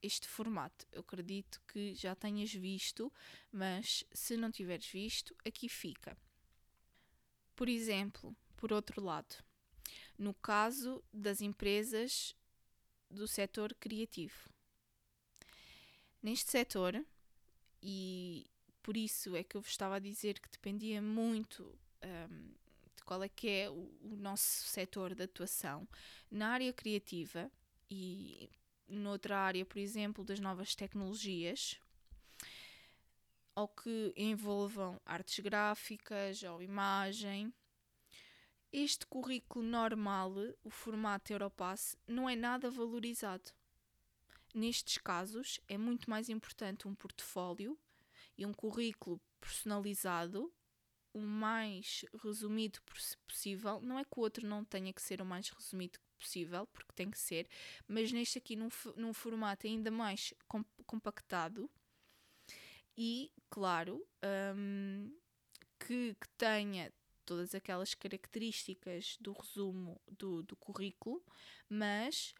este 0.02 0.28
formato. 0.28 0.86
Eu 0.92 1.00
acredito 1.00 1.60
que 1.66 1.94
já 1.94 2.14
tenhas 2.14 2.52
visto, 2.52 3.12
mas 3.52 4.04
se 4.12 4.36
não 4.36 4.50
tiveres 4.50 4.86
visto, 4.86 5.34
aqui 5.44 5.68
fica. 5.68 6.16
Por 7.54 7.68
exemplo, 7.68 8.36
por 8.56 8.72
outro 8.72 9.02
lado, 9.02 9.36
no 10.18 10.34
caso 10.34 11.02
das 11.12 11.40
empresas 11.40 12.34
do 13.10 13.26
setor 13.26 13.74
criativo. 13.74 14.50
Neste 16.22 16.50
setor, 16.50 17.04
e 17.82 18.46
por 18.82 18.96
isso 18.96 19.36
é 19.36 19.44
que 19.44 19.56
eu 19.56 19.60
vos 19.60 19.70
estava 19.70 19.96
a 19.96 20.00
dizer 20.00 20.40
que 20.40 20.50
dependia 20.50 21.00
muito 21.00 21.78
um, 22.02 22.48
de 22.96 23.04
qual 23.04 23.22
é 23.22 23.28
que 23.28 23.48
é 23.48 23.70
o, 23.70 23.90
o 24.02 24.16
nosso 24.16 24.64
setor 24.64 25.14
de 25.14 25.22
atuação, 25.22 25.88
na 26.30 26.48
área 26.48 26.72
criativa, 26.72 27.50
e 27.90 28.50
noutra 28.88 29.38
área, 29.38 29.64
por 29.64 29.78
exemplo, 29.78 30.24
das 30.24 30.40
novas 30.40 30.74
tecnologias, 30.74 31.78
ou 33.54 33.68
que 33.68 34.12
envolvam 34.16 35.00
artes 35.04 35.40
gráficas 35.40 36.42
ou 36.42 36.62
imagem. 36.62 37.52
Este 38.72 39.06
currículo 39.06 39.64
normal, 39.64 40.32
o 40.62 40.70
formato 40.70 41.32
Europass, 41.32 41.96
não 42.06 42.28
é 42.28 42.36
nada 42.36 42.70
valorizado. 42.70 43.50
Nestes 44.54 44.98
casos, 44.98 45.60
é 45.68 45.76
muito 45.76 46.08
mais 46.08 46.28
importante 46.28 46.88
um 46.88 46.94
portfólio 46.94 47.78
E 48.36 48.46
um 48.46 48.52
currículo 48.52 49.20
personalizado, 49.40 50.52
o 51.12 51.20
mais 51.20 52.04
resumido 52.22 52.78
possível, 53.26 53.80
não 53.80 53.98
é 53.98 54.04
que 54.04 54.16
o 54.16 54.20
outro 54.20 54.46
não 54.46 54.64
tenha 54.64 54.92
que 54.92 55.02
ser 55.02 55.20
o 55.20 55.26
mais 55.26 55.48
resumido 55.48 55.98
possível, 56.18 56.66
porque 56.66 56.92
tem 56.94 57.10
que 57.10 57.18
ser, 57.18 57.48
mas 57.86 58.12
neste 58.12 58.38
aqui 58.38 58.56
num, 58.56 58.68
num 58.96 59.14
formato 59.14 59.66
ainda 59.66 59.90
mais 59.90 60.34
compactado 60.86 61.70
e, 62.96 63.30
claro, 63.48 64.04
um, 64.56 65.16
que, 65.78 66.16
que 66.20 66.28
tenha 66.36 66.92
todas 67.24 67.54
aquelas 67.54 67.94
características 67.94 69.16
do 69.20 69.32
resumo 69.32 70.00
do, 70.10 70.42
do 70.42 70.56
currículo, 70.56 71.22
mas 71.68 72.34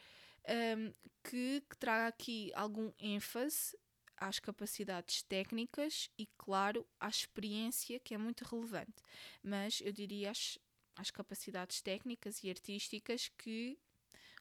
um, 0.76 0.92
que, 1.22 1.62
que 1.68 1.76
traga 1.76 2.08
aqui 2.08 2.50
algum 2.54 2.90
ênfase 2.98 3.78
às 4.16 4.40
capacidades 4.40 5.22
técnicas 5.22 6.10
e, 6.18 6.26
claro, 6.36 6.84
à 6.98 7.08
experiência, 7.08 8.00
que 8.00 8.14
é 8.14 8.18
muito 8.18 8.42
relevante. 8.42 9.02
Mas 9.42 9.80
eu 9.80 9.92
diria 9.92 10.30
às, 10.32 10.58
às 10.98 11.11
capacidades 11.11 11.80
técnicas 11.80 12.42
e 12.42 12.50
artísticas 12.50 13.28
que 13.38 13.78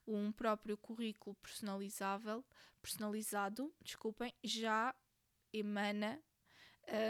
um 0.05 0.31
próprio 0.31 0.77
currículo 0.77 1.35
personalizável, 1.35 2.43
personalizado, 2.81 3.73
desculpem, 3.81 4.33
já 4.43 4.95
emana 5.53 6.21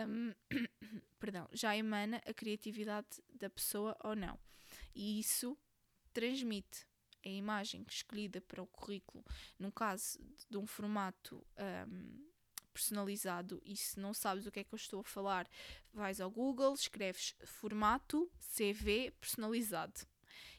um, 0.07 0.33
perdão, 1.19 1.47
já 1.53 1.75
emana 1.77 2.21
a 2.25 2.33
criatividade 2.33 3.23
da 3.33 3.49
pessoa 3.49 3.95
ou 4.03 4.15
não. 4.15 4.38
E 4.93 5.19
isso 5.19 5.57
transmite 6.12 6.86
a 7.25 7.29
imagem 7.29 7.86
escolhida 7.89 8.41
para 8.41 8.62
o 8.62 8.67
currículo, 8.67 9.23
no 9.57 9.71
caso 9.71 10.19
de 10.49 10.57
um 10.57 10.67
formato 10.67 11.45
um, 11.88 12.26
personalizado, 12.77 13.59
e 13.65 13.75
se 13.75 13.99
não 13.99 14.13
sabes 14.13 14.45
o 14.45 14.51
que 14.51 14.59
é 14.59 14.63
que 14.63 14.71
eu 14.71 14.77
estou 14.77 14.99
a 14.99 15.03
falar, 15.03 15.49
vais 15.91 16.21
ao 16.21 16.29
Google, 16.29 16.75
escreves 16.75 17.33
formato 17.43 18.31
CV 18.55 19.11
personalizado. 19.19 20.01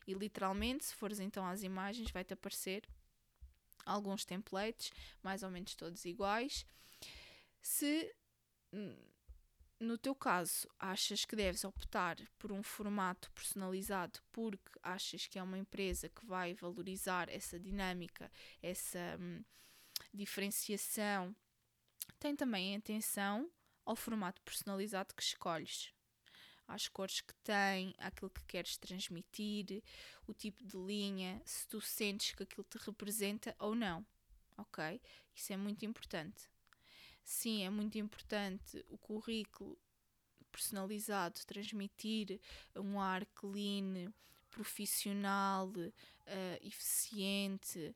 E 0.04 0.14
literalmente, 0.14 0.84
se 0.84 0.94
fores 0.96 1.20
então 1.20 1.46
às 1.46 1.62
imagens, 1.62 2.10
vai-te 2.10 2.34
aparecer 2.34 2.82
alguns 3.86 4.24
templates, 4.24 4.90
mais 5.22 5.44
ou 5.44 5.50
menos 5.50 5.76
todos 5.76 6.04
iguais. 6.04 6.66
Se 7.62 8.12
hum, 8.72 8.96
no 9.78 9.96
teu 9.96 10.14
caso 10.14 10.68
achas 10.76 11.24
que 11.24 11.36
deves 11.36 11.62
optar 11.62 12.16
por 12.36 12.50
um 12.50 12.64
formato 12.64 13.30
personalizado 13.30 14.18
porque 14.32 14.72
achas 14.82 15.28
que 15.28 15.38
é 15.38 15.42
uma 15.42 15.56
empresa 15.56 16.08
que 16.08 16.26
vai 16.26 16.52
valorizar 16.52 17.28
essa 17.28 17.60
dinâmica, 17.60 18.28
essa 18.60 18.98
hum, 19.20 19.44
diferenciação, 20.12 21.34
tem 22.14 22.34
também 22.36 22.76
atenção 22.76 23.50
ao 23.84 23.96
formato 23.96 24.40
personalizado 24.42 25.14
que 25.14 25.22
escolhes. 25.22 25.92
Às 26.66 26.86
cores 26.86 27.22
que 27.22 27.34
tem, 27.36 27.94
àquilo 27.98 28.30
que 28.30 28.44
queres 28.44 28.76
transmitir, 28.76 29.82
o 30.26 30.34
tipo 30.34 30.62
de 30.62 30.76
linha, 30.76 31.40
se 31.44 31.66
tu 31.66 31.80
sentes 31.80 32.34
que 32.34 32.42
aquilo 32.42 32.64
te 32.64 32.76
representa 32.78 33.56
ou 33.58 33.74
não. 33.74 34.04
Ok? 34.56 35.00
Isso 35.34 35.52
é 35.52 35.56
muito 35.56 35.86
importante. 35.86 36.50
Sim, 37.24 37.64
é 37.64 37.70
muito 37.70 37.96
importante 37.96 38.84
o 38.88 38.98
currículo 38.98 39.78
personalizado 40.50 41.40
transmitir 41.46 42.40
um 42.74 43.00
ar 43.00 43.24
clean, 43.26 44.12
profissional, 44.50 45.68
uh, 45.68 46.66
eficiente. 46.66 47.94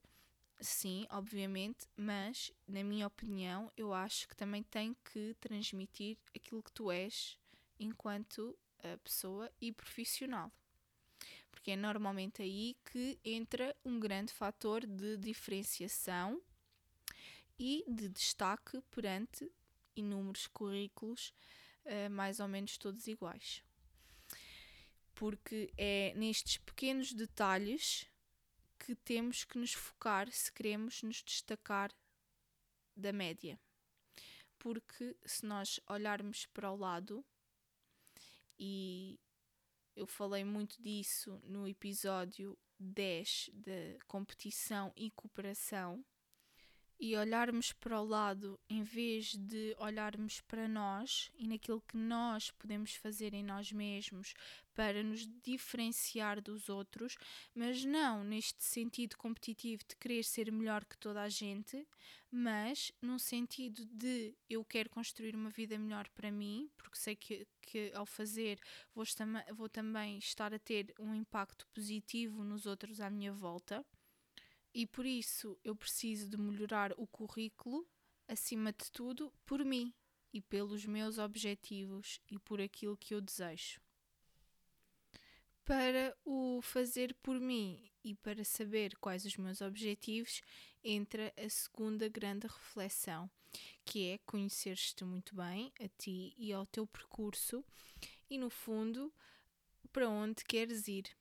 Sim, 0.63 1.07
obviamente, 1.11 1.87
mas 1.97 2.53
na 2.69 2.83
minha 2.85 3.07
opinião, 3.07 3.71
eu 3.77 3.93
acho 3.93 4.29
que 4.29 4.37
também 4.37 4.63
tem 4.63 4.95
que 5.13 5.35
transmitir 5.41 6.17
aquilo 6.35 6.63
que 6.63 6.71
tu 6.73 6.91
és 6.91 7.37
enquanto 7.81 8.57
uh, 8.79 8.99
pessoa 9.03 9.51
e 9.61 9.73
profissional. 9.73 10.53
Porque 11.51 11.73
é 11.73 11.77
normalmente 11.77 12.43
aí 12.43 12.77
que 12.85 13.19
entra 13.25 13.77
um 13.85 13.99
grande 14.01 14.33
fator 14.33 14.87
de 14.87 15.17
diferenciação 15.17 16.41
e 17.59 17.85
de 17.89 18.09
destaque 18.09 18.81
perante 18.91 19.51
inúmeros 19.97 20.47
currículos, 20.47 21.33
uh, 21.87 22.11
mais 22.11 22.41
ou 22.41 22.47
menos 22.49 22.79
todos 22.79 23.07
iguais. 23.09 23.63
Porque 25.15 25.73
é 25.77 26.13
nestes 26.17 26.59
pequenos 26.59 27.13
detalhes 27.13 28.07
que 28.85 28.97
temos 28.97 29.45
que 29.45 29.59
nos 29.59 29.73
focar 29.73 30.31
se 30.33 30.51
queremos 30.51 31.05
nos 31.05 31.23
destacar 31.23 31.93
da 32.97 33.13
média. 33.13 33.59
Porque 34.59 35.17
se 35.25 35.47
nós 35.47 35.79
olharmos 35.89 36.47
para 36.47 36.71
o 36.71 36.77
lado, 36.77 37.25
e 38.59 39.21
eu 39.95 40.07
falei 40.07 40.45
muito 40.45 40.83
disso 40.83 41.41
no 41.45 41.69
episódio 41.69 42.59
10 42.81 43.51
da 43.55 44.05
competição 44.09 44.93
e 44.97 45.13
cooperação, 45.13 46.05
e 46.99 47.17
olharmos 47.17 47.73
para 47.73 48.01
o 48.01 48.05
lado 48.05 48.59
em 48.69 48.83
vez 48.83 49.37
de 49.37 49.75
olharmos 49.79 50.41
para 50.43 50.69
nós 50.69 51.31
e 51.35 51.47
naquilo 51.47 51.81
que 51.81 51.97
nós 51.97 52.51
podemos 52.53 52.95
fazer 52.95 53.35
em 53.35 53.43
nós 53.43 53.73
mesmos 53.73 54.35
para 54.75 55.03
nos 55.03 55.29
diferenciar 55.43 56.41
dos 56.41 56.69
outros, 56.69 57.17
mas 57.55 57.85
não 57.85 58.25
neste 58.25 58.63
sentido 58.63 59.17
competitivo 59.17 59.83
de 59.89 59.97
querer 59.97 60.23
ser 60.23 60.51
melhor 60.51 60.85
que 60.85 60.97
toda 60.97 61.23
a 61.23 61.29
gente, 61.29 61.87
mas 62.31 62.93
num 63.03 63.19
sentido 63.19 63.85
de 63.87 64.35
eu 64.49 64.65
quero 64.65 64.89
construir 64.89 65.35
uma 65.35 65.51
vida 65.51 65.79
melhor 65.79 66.09
para 66.11 66.31
mim, 66.31 66.71
porque 66.77 66.97
sei 66.97 67.17
que, 67.17 67.47
que 67.61 67.93
ao 67.95 68.07
fazer 68.07 68.59
vou, 68.95 69.05
vou 69.55 69.69
também 69.69 70.19
estar 70.19 70.55
a 70.55 70.59
ter 70.59 70.95
um 70.99 71.15
impacto 71.15 71.67
positivo 71.75 72.43
nos 72.45 72.65
outros 72.65 73.01
à 73.01 73.11
minha 73.11 73.33
volta 73.33 73.85
e 74.75 74.87
por 74.87 75.05
isso 75.05 75.59
eu 75.63 75.77
preciso 75.77 76.29
de 76.29 76.37
melhorar 76.37 76.93
o 76.97 77.07
currículo, 77.07 77.87
acima 78.27 78.73
de 78.73 78.91
tudo, 78.91 79.33
por 79.45 79.65
mim 79.65 79.93
e 80.33 80.41
pelos 80.41 80.87
meus 80.87 81.19
objetivos 81.19 82.21
e 82.31 82.39
por 82.39 82.61
aquilo 82.61 82.97
que 82.97 83.15
eu 83.15 83.21
desejo. 83.21 83.81
Para 85.65 86.17
o 86.25 86.61
fazer 86.63 87.15
por 87.23 87.39
mim 87.39 87.91
e 88.03 88.15
para 88.15 88.45
saber 88.45 88.97
quais 88.99 89.25
os 89.25 89.37
meus 89.37 89.61
objetivos, 89.61 90.41
entra 90.83 91.33
a 91.37 91.49
segunda 91.49 92.09
grande 92.09 92.47
reflexão, 92.47 93.31
que 93.85 94.09
é 94.09 94.19
conhecer-te 94.19 95.05
muito 95.05 95.37
bem, 95.37 95.73
a 95.81 95.89
ti 95.89 96.35
e 96.37 96.53
ao 96.53 96.67
teu 96.67 96.87
percurso, 96.87 97.65
e 98.29 98.39
no 98.39 98.51
fundo, 98.51 99.13
para 99.93 100.09
onde 100.09 100.45
queres 100.45 100.89
ir. 100.89 101.17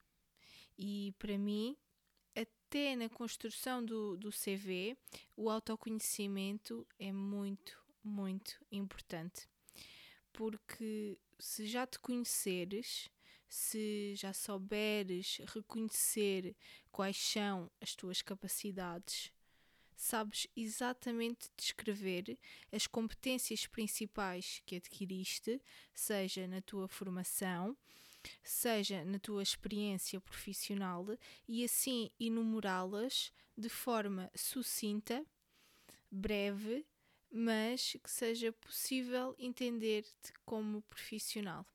E 0.78 1.14
para 1.20 1.38
mim, 1.38 1.78
até 2.72 2.96
na 2.96 3.10
construção 3.10 3.84
do, 3.84 4.16
do 4.16 4.30
CV, 4.30 4.96
o 5.36 5.50
autoconhecimento 5.50 6.88
é 6.98 7.12
muito, 7.12 7.78
muito 8.02 8.66
importante. 8.72 9.50
Porque 10.32 11.18
se 11.38 11.68
já 11.68 11.86
te 11.86 12.00
conheceres, 12.00 13.10
se 13.50 14.16
já 14.16 14.32
souberes 14.32 15.42
reconhecer 15.54 16.56
quais 16.94 17.18
são 17.18 17.70
as 17.82 17.94
tuas 17.94 18.22
capacidades, 18.22 19.34
sabes 19.94 20.48
exatamente 20.56 21.50
descrever 21.58 22.40
as 22.72 22.88
competências 22.88 23.68
principais 23.68 24.62
que 24.66 24.78
adquiriste, 24.78 25.62
seja 25.94 26.48
na 26.48 26.62
tua 26.62 26.88
formação, 26.88 27.76
seja 28.44 29.04
na 29.06 29.20
tua 29.20 29.44
experiência 29.44 30.20
profissional 30.22 31.06
e 31.48 31.64
assim 31.64 32.10
enumerá-las 32.20 33.32
de 33.58 33.70
forma 33.70 34.32
sucinta, 34.36 35.26
breve, 36.10 36.86
mas 37.32 37.96
que 38.04 38.10
seja 38.10 38.52
possível 38.52 39.36
entender-te 39.38 40.34
como 40.46 40.82
profissional. 40.84 41.66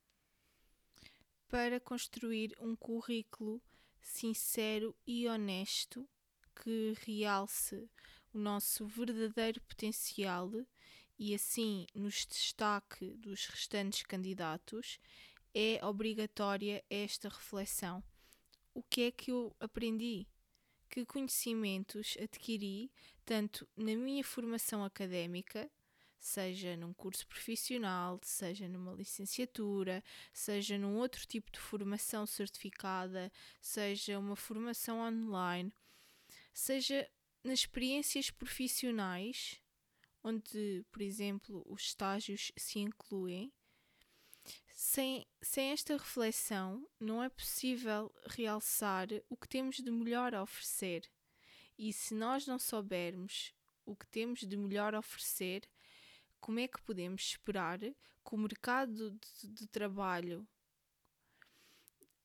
Para 1.48 1.80
construir 1.80 2.54
um 2.60 2.74
currículo 2.74 3.62
sincero 4.02 4.94
e 5.06 5.26
honesto 5.26 6.08
que 6.62 6.94
realce 7.04 7.88
o 8.32 8.38
nosso 8.38 8.86
verdadeiro 8.86 9.60
potencial 9.62 10.50
e 11.18 11.34
assim 11.34 11.86
nos 11.94 12.26
destaque 12.26 13.14
dos 13.16 13.46
restantes 13.46 14.02
candidatos 14.02 14.98
é 15.58 15.82
obrigatória 15.82 16.84
esta 16.90 17.30
reflexão. 17.30 18.04
O 18.74 18.82
que 18.82 19.04
é 19.04 19.10
que 19.10 19.30
eu 19.30 19.56
aprendi? 19.58 20.28
Que 20.90 21.06
conhecimentos 21.06 22.14
adquiri 22.20 22.92
tanto 23.24 23.66
na 23.74 23.96
minha 23.96 24.22
formação 24.22 24.84
académica, 24.84 25.70
seja 26.18 26.76
num 26.76 26.92
curso 26.92 27.26
profissional, 27.26 28.20
seja 28.22 28.68
numa 28.68 28.92
licenciatura, 28.92 30.04
seja 30.30 30.76
num 30.76 30.98
outro 30.98 31.26
tipo 31.26 31.50
de 31.50 31.58
formação 31.58 32.26
certificada, 32.26 33.32
seja 33.58 34.18
uma 34.18 34.36
formação 34.36 35.00
online, 35.00 35.72
seja 36.52 37.10
nas 37.42 37.60
experiências 37.60 38.30
profissionais 38.30 39.58
onde, 40.22 40.84
por 40.90 41.00
exemplo, 41.00 41.64
os 41.66 41.82
estágios 41.82 42.52
se 42.56 42.80
incluem, 42.80 43.50
sem, 44.76 45.26
sem 45.40 45.70
esta 45.70 45.94
reflexão, 45.96 46.86
não 47.00 47.22
é 47.22 47.30
possível 47.30 48.14
realçar 48.26 49.08
o 49.26 49.34
que 49.34 49.48
temos 49.48 49.76
de 49.76 49.90
melhor 49.90 50.34
a 50.34 50.42
oferecer. 50.42 51.10
E 51.78 51.94
se 51.94 52.14
nós 52.14 52.46
não 52.46 52.58
soubermos 52.58 53.54
o 53.86 53.96
que 53.96 54.06
temos 54.06 54.40
de 54.40 54.54
melhor 54.54 54.94
a 54.94 54.98
oferecer, 54.98 55.66
como 56.38 56.60
é 56.60 56.68
que 56.68 56.80
podemos 56.82 57.22
esperar 57.22 57.78
que 57.78 57.94
o 58.34 58.36
mercado 58.36 59.12
de, 59.12 59.48
de 59.48 59.66
trabalho 59.66 60.46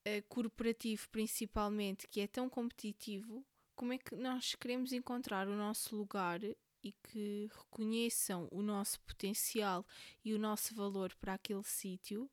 uh, 0.06 0.22
corporativo, 0.28 1.08
principalmente, 1.08 2.06
que 2.06 2.20
é 2.20 2.26
tão 2.26 2.50
competitivo, 2.50 3.42
como 3.74 3.94
é 3.94 3.98
que 3.98 4.14
nós 4.14 4.54
queremos 4.56 4.92
encontrar 4.92 5.48
o 5.48 5.56
nosso 5.56 5.96
lugar 5.96 6.42
e 6.44 6.92
que 6.92 7.48
reconheçam 7.50 8.46
o 8.50 8.60
nosso 8.60 9.00
potencial 9.00 9.86
e 10.22 10.34
o 10.34 10.38
nosso 10.38 10.74
valor 10.74 11.14
para 11.14 11.32
aquele 11.34 11.64
sítio, 11.64 12.30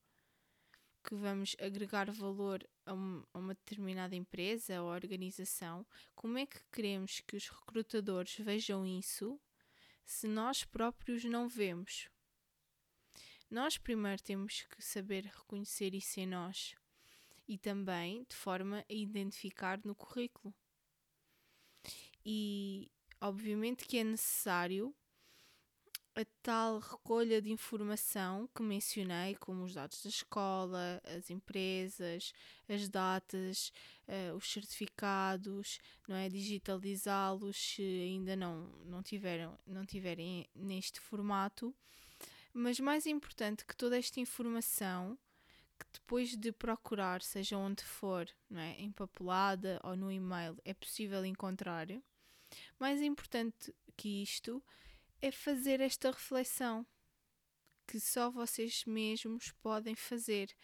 que 1.04 1.16
vamos 1.16 1.56
agregar 1.60 2.12
valor 2.12 2.68
a, 2.86 2.94
um, 2.94 3.24
uma 3.34 3.54
determinada 3.54 4.16
empresa 4.16 4.82
ou 4.82 4.90
organização, 4.90 5.86
como 6.16 6.38
é 6.38 6.46
que 6.46 6.60
queremos 6.72 7.22
que 7.22 7.36
os 7.36 7.48
recrutadores 7.48 8.36
vejam 8.40 8.86
isso 8.86 9.40
se 10.06 10.28
nós 10.28 10.64
próprios 10.64 11.24
não 11.24 11.48
vemos? 11.48 12.10
Nós 13.50 13.78
primeiro 13.78 14.22
temos 14.22 14.64
que 14.70 14.82
saber 14.84 15.26
reconhecer 15.26 15.96
isso 15.96 16.20
em 16.20 16.28
nós 16.28 16.76
e 17.48 17.58
também 17.58 18.24
de 18.30 18.36
forma 18.36 18.86
a 18.88 18.94
identificar 18.94 19.80
no 19.84 19.96
currículo. 19.96 20.54
E 22.24 22.92
obviamente 23.20 23.86
que 23.86 23.98
é 23.98 24.04
necessário 24.04 24.96
a 26.20 26.26
tal 26.44 26.80
recolha 26.80 27.42
de 27.42 27.50
informação 27.50 28.50
que 28.54 28.62
mencionei, 28.62 29.36
como 29.36 29.64
os 29.64 29.74
dados 29.74 30.04
da 30.04 30.10
escola, 30.10 31.02
as 31.06 31.30
empresas, 31.30 32.34
as 32.68 32.90
datas, 32.90 33.72
uh, 34.06 34.36
os 34.36 34.52
certificados, 34.52 35.80
não 36.10 36.18
é? 36.18 36.28
digitalizá-los 36.28 37.56
se 37.56 37.82
ainda 37.82 38.36
não, 38.36 38.68
não, 38.86 39.02
tiveram, 39.02 39.58
não 39.66 39.86
tiverem 39.86 40.46
neste 40.54 41.00
formato. 41.00 41.74
Mas 42.54 42.82
mais 42.82 43.06
importante 43.06 43.64
que 43.64 43.76
toda 43.76 43.98
esta 43.98 44.20
informação 44.20 45.18
que 45.80 45.86
depois 45.94 46.36
de 46.36 46.52
procurar, 46.52 47.22
seja 47.22 47.58
onde 47.58 47.82
for, 47.82 48.28
não 48.50 48.60
é? 48.60 48.78
empapelada 48.82 49.80
ou 49.86 49.96
no 49.96 50.12
e-mail, 50.12 50.58
é 50.66 50.74
possível 50.74 51.24
encontrar. 51.24 51.88
Mais 52.78 53.02
importante 53.02 53.74
que 53.96 54.22
isto 54.22 54.62
é 55.22 55.32
fazer 55.32 55.82
esta 55.82 56.12
reflexão 56.12 56.86
que 57.86 58.00
só 58.00 58.30
vocês 58.30 58.86
mesmos 58.86 59.52
podem 59.64 59.96
fazer, 59.96 60.56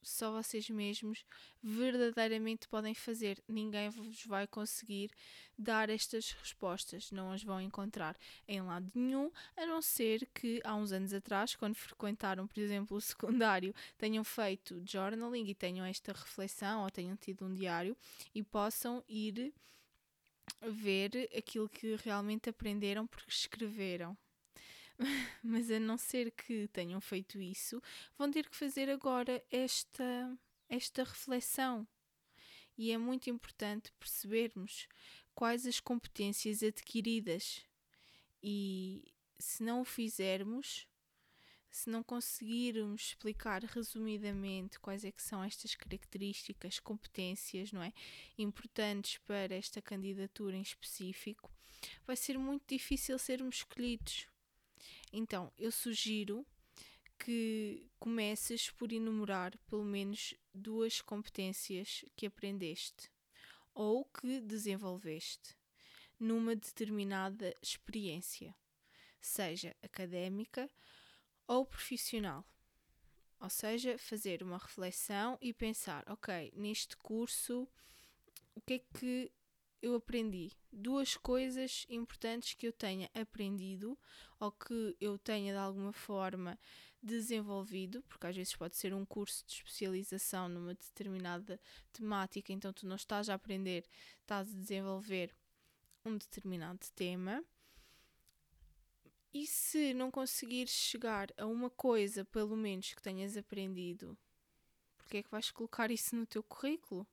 só 0.00 0.30
vocês 0.30 0.70
mesmos 0.70 1.24
verdadeiramente 1.60 2.68
podem 2.68 2.94
fazer. 2.94 3.42
Ninguém 3.48 3.90
vos 3.90 4.24
vai 4.24 4.46
conseguir 4.46 5.10
dar 5.58 5.90
estas 5.90 6.30
respostas, 6.32 7.10
não 7.10 7.32
as 7.32 7.42
vão 7.42 7.60
encontrar 7.60 8.16
em 8.46 8.60
lado 8.60 8.90
nenhum, 8.94 9.30
a 9.56 9.66
não 9.66 9.82
ser 9.82 10.28
que 10.32 10.60
há 10.64 10.74
uns 10.74 10.92
anos 10.92 11.12
atrás, 11.12 11.56
quando 11.56 11.74
frequentaram, 11.74 12.46
por 12.46 12.60
exemplo, 12.60 12.96
o 12.96 13.00
secundário, 13.00 13.74
tenham 13.98 14.22
feito 14.22 14.80
journaling 14.86 15.46
e 15.48 15.54
tenham 15.54 15.84
esta 15.84 16.12
reflexão 16.12 16.84
ou 16.84 16.90
tenham 16.90 17.16
tido 17.16 17.44
um 17.44 17.52
diário 17.52 17.96
e 18.32 18.42
possam 18.42 19.02
ir 19.08 19.52
ver 20.62 21.28
aquilo 21.36 21.68
que 21.68 21.96
realmente 21.96 22.48
aprenderam 22.48 23.06
porque 23.06 23.30
escreveram. 23.30 24.16
Mas 25.42 25.70
a 25.70 25.78
não 25.78 25.96
ser 25.96 26.30
que 26.32 26.68
tenham 26.68 27.00
feito 27.00 27.40
isso, 27.40 27.82
vão 28.16 28.30
ter 28.30 28.48
que 28.48 28.56
fazer 28.56 28.90
agora 28.90 29.42
esta, 29.50 30.36
esta 30.68 31.04
reflexão. 31.04 31.86
E 32.76 32.92
é 32.92 32.98
muito 32.98 33.28
importante 33.28 33.92
percebermos 33.98 34.88
quais 35.34 35.66
as 35.66 35.80
competências 35.80 36.62
adquiridas. 36.62 37.64
E 38.42 39.12
se 39.38 39.62
não 39.62 39.80
o 39.80 39.84
fizermos, 39.84 40.86
se 41.70 41.90
não 41.90 42.02
conseguirmos 42.02 43.08
explicar 43.08 43.62
resumidamente 43.62 44.80
quais 44.80 45.04
é 45.04 45.12
que 45.12 45.22
são 45.22 45.42
estas 45.44 45.74
características, 45.74 46.80
competências, 46.80 47.72
não 47.72 47.82
é, 47.82 47.92
importantes 48.36 49.18
para 49.18 49.54
esta 49.54 49.80
candidatura 49.82 50.56
em 50.56 50.62
específico, 50.62 51.50
vai 52.06 52.16
ser 52.16 52.38
muito 52.38 52.64
difícil 52.66 53.18
sermos 53.18 53.56
escolhidos. 53.56 54.26
Então, 55.12 55.52
eu 55.58 55.70
sugiro 55.70 56.46
que 57.18 57.90
comeces 57.98 58.70
por 58.70 58.92
enumerar 58.92 59.56
pelo 59.68 59.84
menos 59.84 60.34
duas 60.54 61.00
competências 61.00 62.04
que 62.16 62.26
aprendeste 62.26 63.10
ou 63.74 64.04
que 64.04 64.40
desenvolveste 64.40 65.56
numa 66.18 66.56
determinada 66.56 67.54
experiência, 67.62 68.54
seja 69.20 69.76
académica 69.82 70.68
ou 71.48 71.66
profissional. 71.66 72.44
Ou 73.40 73.50
seja, 73.50 73.98
fazer 73.98 74.42
uma 74.42 74.58
reflexão 74.58 75.38
e 75.40 75.52
pensar: 75.52 76.04
ok, 76.08 76.52
neste 76.54 76.96
curso, 76.96 77.66
o 78.54 78.60
que 78.60 78.74
é 78.74 78.78
que 78.78 79.32
eu 79.80 79.94
aprendi? 79.94 80.52
Duas 80.72 81.16
coisas 81.16 81.86
importantes 81.88 82.54
que 82.54 82.66
eu 82.66 82.72
tenha 82.72 83.08
aprendido 83.14 83.98
ou 84.38 84.52
que 84.52 84.96
eu 85.00 85.16
tenha 85.18 85.52
de 85.52 85.58
alguma 85.58 85.92
forma 85.92 86.58
desenvolvido, 87.00 88.02
porque 88.08 88.26
às 88.26 88.36
vezes 88.36 88.56
pode 88.56 88.76
ser 88.76 88.92
um 88.92 89.04
curso 89.04 89.46
de 89.46 89.52
especialização 89.54 90.48
numa 90.48 90.74
determinada 90.74 91.60
temática, 91.92 92.52
então 92.52 92.72
tu 92.72 92.86
não 92.86 92.96
estás 92.96 93.30
a 93.30 93.34
aprender, 93.34 93.86
estás 94.20 94.52
a 94.52 94.58
desenvolver 94.58 95.32
um 96.04 96.18
determinado 96.18 96.80
tema 96.96 97.44
e 99.32 99.46
se 99.46 99.92
não 99.92 100.10
conseguires 100.10 100.72
chegar 100.72 101.28
a 101.36 101.46
uma 101.46 101.70
coisa, 101.70 102.24
pelo 102.24 102.56
menos 102.56 102.94
que 102.94 103.02
tenhas 103.02 103.36
aprendido, 103.36 104.16
porque 104.96 105.18
é 105.18 105.22
que 105.22 105.30
vais 105.30 105.50
colocar 105.50 105.90
isso 105.90 106.16
no 106.16 106.26
teu 106.26 106.42
currículo? 106.42 107.06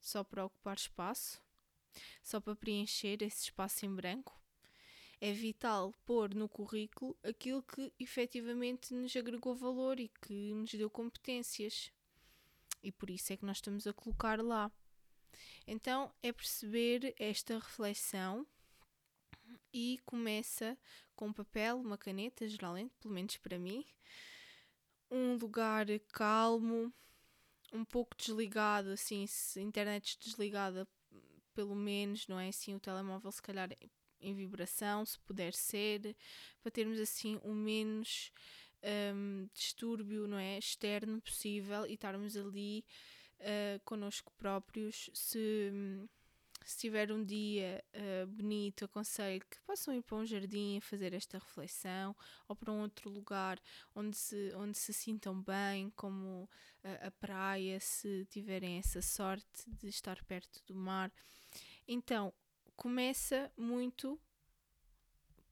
Só 0.00 0.22
para 0.22 0.44
ocupar 0.44 0.76
espaço? 0.76 1.42
Só 2.22 2.40
para 2.40 2.54
preencher 2.54 3.22
esse 3.22 3.44
espaço 3.44 3.84
em 3.84 3.94
branco? 3.94 4.38
É 5.20 5.32
vital 5.32 5.92
pôr 6.04 6.34
no 6.34 6.48
currículo 6.48 7.16
aquilo 7.22 7.62
que 7.62 7.92
efetivamente 7.98 8.94
nos 8.94 9.16
agregou 9.16 9.54
valor 9.54 9.98
e 9.98 10.08
que 10.08 10.52
nos 10.54 10.72
deu 10.72 10.88
competências. 10.88 11.90
E 12.82 12.92
por 12.92 13.10
isso 13.10 13.32
é 13.32 13.36
que 13.36 13.44
nós 13.44 13.56
estamos 13.56 13.86
a 13.86 13.92
colocar 13.92 14.40
lá. 14.40 14.70
Então 15.66 16.12
é 16.22 16.32
perceber 16.32 17.14
esta 17.18 17.58
reflexão 17.58 18.46
e 19.72 19.98
começa 20.04 20.78
com 21.18 21.32
papel, 21.32 21.80
uma 21.80 21.98
caneta, 21.98 22.46
geralmente, 22.46 22.94
pelo 23.00 23.12
menos 23.12 23.36
para 23.38 23.58
mim, 23.58 23.84
um 25.10 25.34
lugar 25.34 25.86
calmo, 26.12 26.92
um 27.72 27.84
pouco 27.84 28.16
desligado, 28.16 28.90
assim, 28.90 29.26
se 29.26 29.60
internet 29.60 30.16
desligada, 30.20 30.86
pelo 31.52 31.74
menos, 31.74 32.28
não 32.28 32.38
é 32.38 32.50
assim, 32.50 32.72
o 32.72 32.78
telemóvel 32.78 33.32
se 33.32 33.42
calhar 33.42 33.68
em 34.20 34.32
vibração, 34.32 35.04
se 35.04 35.18
puder 35.18 35.52
ser, 35.52 36.16
para 36.62 36.70
termos 36.70 37.00
assim 37.00 37.40
o 37.42 37.52
menos 37.52 38.30
um, 39.12 39.48
distúrbio, 39.52 40.28
não 40.28 40.38
é, 40.38 40.56
externo 40.56 41.20
possível 41.20 41.84
e 41.84 41.94
estarmos 41.94 42.36
ali 42.36 42.84
uh, 43.40 43.80
connosco 43.84 44.32
próprios, 44.36 45.10
se 45.12 45.72
se 46.68 46.76
tiver 46.76 47.10
um 47.10 47.24
dia 47.24 47.82
uh, 47.94 48.26
bonito, 48.26 48.84
aconselho 48.84 49.40
que 49.48 49.58
possam 49.62 49.94
ir 49.94 50.02
para 50.02 50.18
um 50.18 50.26
jardim 50.26 50.78
fazer 50.80 51.14
esta 51.14 51.38
reflexão 51.38 52.14
ou 52.46 52.54
para 52.54 52.70
um 52.70 52.82
outro 52.82 53.08
lugar 53.08 53.58
onde 53.94 54.14
se, 54.14 54.52
onde 54.54 54.76
se 54.76 54.92
sintam 54.92 55.42
bem, 55.42 55.88
como 55.96 56.42
uh, 56.84 57.06
a 57.06 57.10
praia, 57.10 57.80
se 57.80 58.26
tiverem 58.26 58.76
essa 58.76 59.00
sorte 59.00 59.64
de 59.66 59.88
estar 59.88 60.22
perto 60.24 60.62
do 60.66 60.74
mar. 60.74 61.10
Então, 61.86 62.34
começa 62.76 63.50
muito 63.56 64.20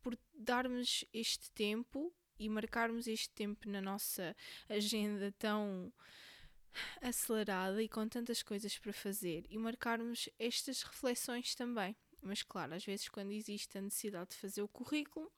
por 0.03 0.19
darmos 0.35 1.03
este 1.15 1.51
tempo 1.53 2.13
e 2.39 2.47
marcarmos 2.47 3.07
este 3.07 3.31
tempo 3.31 3.71
na 3.71 3.81
nossa 3.81 4.37
agenda 4.69 5.33
tão 5.39 5.91
acelerada 7.01 7.83
e 7.83 7.89
com 7.89 8.09
tantas 8.09 8.43
coisas 8.43 8.79
para 8.79 8.93
fazer 8.93 9.45
e 9.49 9.59
marcarmos 9.59 10.29
estas 10.39 10.83
reflexões 10.83 11.55
também. 11.55 11.97
Mas, 12.23 12.43
claro, 12.43 12.75
às 12.75 12.85
vezes, 12.85 13.09
quando 13.09 13.33
existe 13.33 13.79
a 13.79 13.81
necessidade 13.81 14.31
de 14.31 14.37
fazer 14.37 14.63
o 14.63 14.69
currículo, 14.69 15.31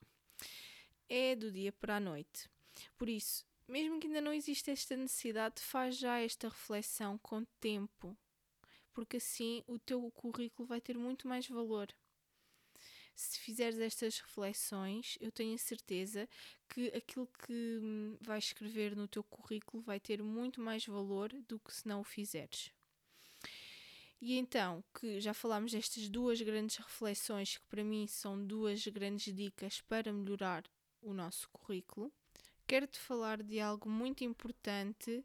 é 1.08 1.34
do 1.34 1.50
dia 1.50 1.72
para 1.72 1.96
a 1.96 2.00
noite. 2.00 2.48
Por 2.96 3.08
isso, 3.08 3.44
mesmo 3.66 4.00
que 4.00 4.06
ainda 4.06 4.20
não 4.20 4.32
exista 4.32 4.70
esta 4.70 4.96
necessidade, 4.96 5.60
faz 5.60 5.96
já 5.96 6.20
esta 6.20 6.48
reflexão 6.48 7.18
com 7.18 7.44
tempo, 7.60 8.16
porque 8.94 9.18
assim 9.18 9.62
o 9.66 9.78
teu 9.78 10.10
currículo 10.12 10.66
vai 10.66 10.80
ter 10.80 10.96
muito 10.96 11.28
mais 11.28 11.46
valor. 11.46 11.88
Se 13.18 13.40
fizeres 13.40 13.80
estas 13.80 14.20
reflexões, 14.20 15.18
eu 15.20 15.32
tenho 15.32 15.52
a 15.56 15.58
certeza 15.58 16.28
que 16.68 16.86
aquilo 16.88 17.26
que 17.26 17.78
hum, 17.82 18.16
vais 18.20 18.44
escrever 18.44 18.94
no 18.94 19.08
teu 19.08 19.24
currículo 19.24 19.82
vai 19.82 19.98
ter 19.98 20.22
muito 20.22 20.60
mais 20.60 20.86
valor 20.86 21.32
do 21.48 21.58
que 21.58 21.74
se 21.74 21.88
não 21.88 22.00
o 22.00 22.04
fizeres. 22.04 22.70
E 24.20 24.38
então, 24.38 24.84
que 24.94 25.20
já 25.20 25.34
falámos 25.34 25.72
destas 25.72 26.08
duas 26.08 26.40
grandes 26.40 26.76
reflexões, 26.76 27.56
que 27.56 27.66
para 27.66 27.82
mim 27.82 28.06
são 28.06 28.46
duas 28.46 28.86
grandes 28.86 29.34
dicas 29.34 29.80
para 29.80 30.12
melhorar 30.12 30.64
o 31.02 31.12
nosso 31.12 31.48
currículo, 31.50 32.12
quero-te 32.68 33.00
falar 33.00 33.42
de 33.42 33.58
algo 33.58 33.88
muito 33.88 34.22
importante 34.22 35.24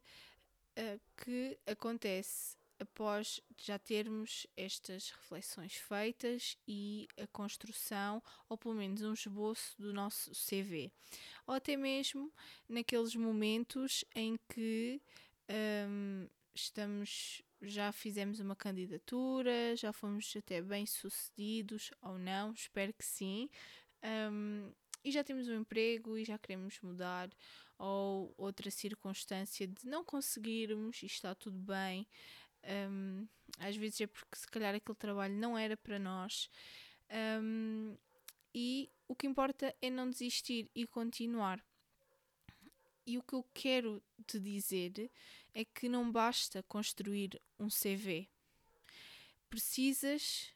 uh, 0.80 1.02
que 1.16 1.60
acontece 1.68 2.58
após 2.84 3.42
já 3.58 3.80
termos 3.80 4.46
estas 4.56 5.10
reflexões 5.10 5.76
feitas 5.76 6.58
e 6.68 7.08
a 7.18 7.26
construção, 7.28 8.22
ou 8.48 8.58
pelo 8.58 8.76
menos 8.76 9.02
um 9.02 9.14
esboço 9.14 9.76
do 9.82 9.94
nosso 9.94 10.32
CV, 10.32 10.92
ou 11.48 11.56
até 11.56 11.76
mesmo 11.76 12.32
naqueles 12.70 13.16
momentos 13.16 14.06
em 14.16 14.38
que 14.50 15.02
um, 15.90 16.28
estamos 16.54 17.42
já 17.62 17.94
fizemos 17.94 18.42
uma 18.42 18.56
candidatura, 18.56 19.76
já 19.76 19.94
fomos 19.94 20.34
até 20.36 20.62
bem 20.62 20.86
sucedidos 20.86 21.92
ou 22.02 22.20
não, 22.20 22.52
espero 22.52 22.94
que 22.94 23.06
sim. 23.06 23.50
Um, 24.04 24.70
e 25.04 25.12
já 25.12 25.24
temos 25.24 25.48
um 25.48 25.56
emprego 25.56 26.18
e 26.18 26.24
já 26.26 26.38
queremos 26.38 26.80
mudar, 26.82 27.30
ou 27.78 28.34
outra 28.38 28.72
circunstância 28.72 29.68
de 29.68 29.86
não 29.86 30.04
conseguirmos 30.04 31.04
e 31.04 31.06
está 31.06 31.36
tudo 31.36 31.58
bem. 31.58 32.08
Um, 32.64 33.28
às 33.60 33.76
vezes 33.76 34.02
é 34.02 34.08
porque 34.08 34.38
se 34.38 34.48
calhar 34.48 34.74
aquele 34.74 34.98
trabalho 34.98 35.36
não 35.36 35.58
era 35.58 35.76
para 35.78 36.00
nós. 36.00 36.50
Um, 37.42 37.96
e 38.54 38.90
o 39.08 39.16
que 39.16 39.28
importa 39.28 39.76
é 39.82 39.90
não 39.90 40.10
desistir 40.10 40.70
e 40.76 40.86
continuar. 40.88 41.64
E 43.06 43.18
o 43.18 43.24
que 43.24 43.34
eu 43.34 43.46
quero 43.54 44.02
te 44.26 44.40
dizer 44.40 45.12
é 45.54 45.66
que 45.66 45.90
não 45.90 46.12
basta 46.12 46.64
construir 46.64 47.40
um 47.60 47.68
CV. 47.68 48.30
Precisas 49.50 50.54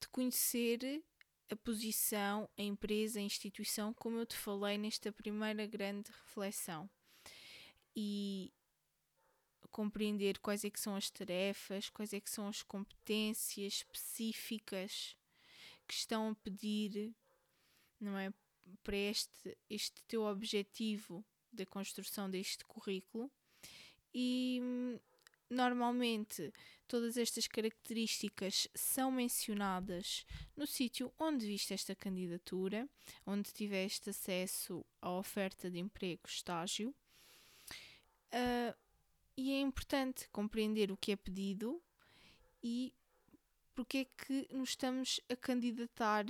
de 0.00 0.08
conhecer 0.08 1.02
a 1.50 1.56
posição, 1.56 2.48
a 2.56 2.62
empresa, 2.62 3.18
a 3.18 3.22
instituição, 3.22 3.92
como 3.92 4.18
eu 4.18 4.26
te 4.26 4.36
falei 4.36 4.78
nesta 4.78 5.10
primeira 5.10 5.66
grande 5.66 6.10
reflexão. 6.10 6.88
E 7.96 8.52
compreender 9.70 10.38
quais 10.38 10.64
é 10.64 10.70
que 10.70 10.80
são 10.80 10.96
as 10.96 11.10
tarefas, 11.10 11.88
quais 11.90 12.12
é 12.12 12.20
que 12.20 12.30
são 12.30 12.48
as 12.48 12.62
competências 12.62 13.74
específicas 13.74 15.16
que 15.86 15.94
estão 15.94 16.30
a 16.30 16.34
pedir, 16.34 17.14
não 18.00 18.16
é, 18.16 18.32
para 18.82 18.96
este, 18.96 19.56
este 19.68 20.02
teu 20.04 20.24
objetivo 20.24 21.24
da 21.52 21.64
construção 21.64 22.30
deste 22.30 22.64
currículo 22.64 23.30
e 24.14 24.60
normalmente 25.50 26.52
todas 26.86 27.16
estas 27.16 27.46
características 27.46 28.68
são 28.74 29.10
mencionadas 29.10 30.24
no 30.56 30.66
sítio 30.66 31.12
onde 31.18 31.46
viste 31.46 31.72
esta 31.72 31.94
candidatura, 31.94 32.88
onde 33.26 33.52
tiveste 33.52 34.10
acesso 34.10 34.84
à 35.00 35.10
oferta 35.10 35.70
de 35.70 35.78
emprego, 35.78 36.22
estágio. 36.26 36.94
Uh, 38.32 38.74
e 39.38 39.52
é 39.52 39.60
importante 39.60 40.28
compreender 40.30 40.90
o 40.90 40.96
que 40.96 41.12
é 41.12 41.16
pedido 41.16 41.80
e 42.60 42.92
porque 43.72 43.98
é 43.98 44.04
que 44.04 44.48
nos 44.52 44.70
estamos 44.70 45.20
a 45.28 45.36
candidatar 45.36 46.26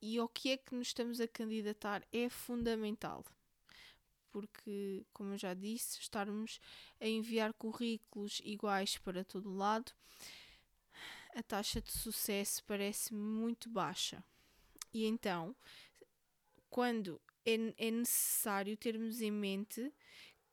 e 0.00 0.16
ao 0.16 0.26
que 0.26 0.48
é 0.48 0.56
que 0.56 0.74
nos 0.74 0.86
estamos 0.86 1.20
a 1.20 1.28
candidatar 1.28 2.02
é 2.10 2.30
fundamental 2.30 3.22
porque, 4.30 5.04
como 5.12 5.34
eu 5.34 5.38
já 5.38 5.52
disse, 5.52 6.00
estarmos 6.00 6.58
a 7.00 7.06
enviar 7.06 7.52
currículos 7.54 8.40
iguais 8.44 8.98
para 8.98 9.24
todo 9.24 9.54
lado, 9.54 9.92
a 11.34 11.42
taxa 11.42 11.80
de 11.80 11.90
sucesso 11.90 12.62
parece 12.64 13.14
muito 13.14 13.70
baixa. 13.70 14.22
E 14.92 15.06
então, 15.06 15.56
quando 16.68 17.18
é, 17.46 17.54
é 17.78 17.90
necessário 17.90 18.76
termos 18.76 19.22
em 19.22 19.30
mente 19.30 19.90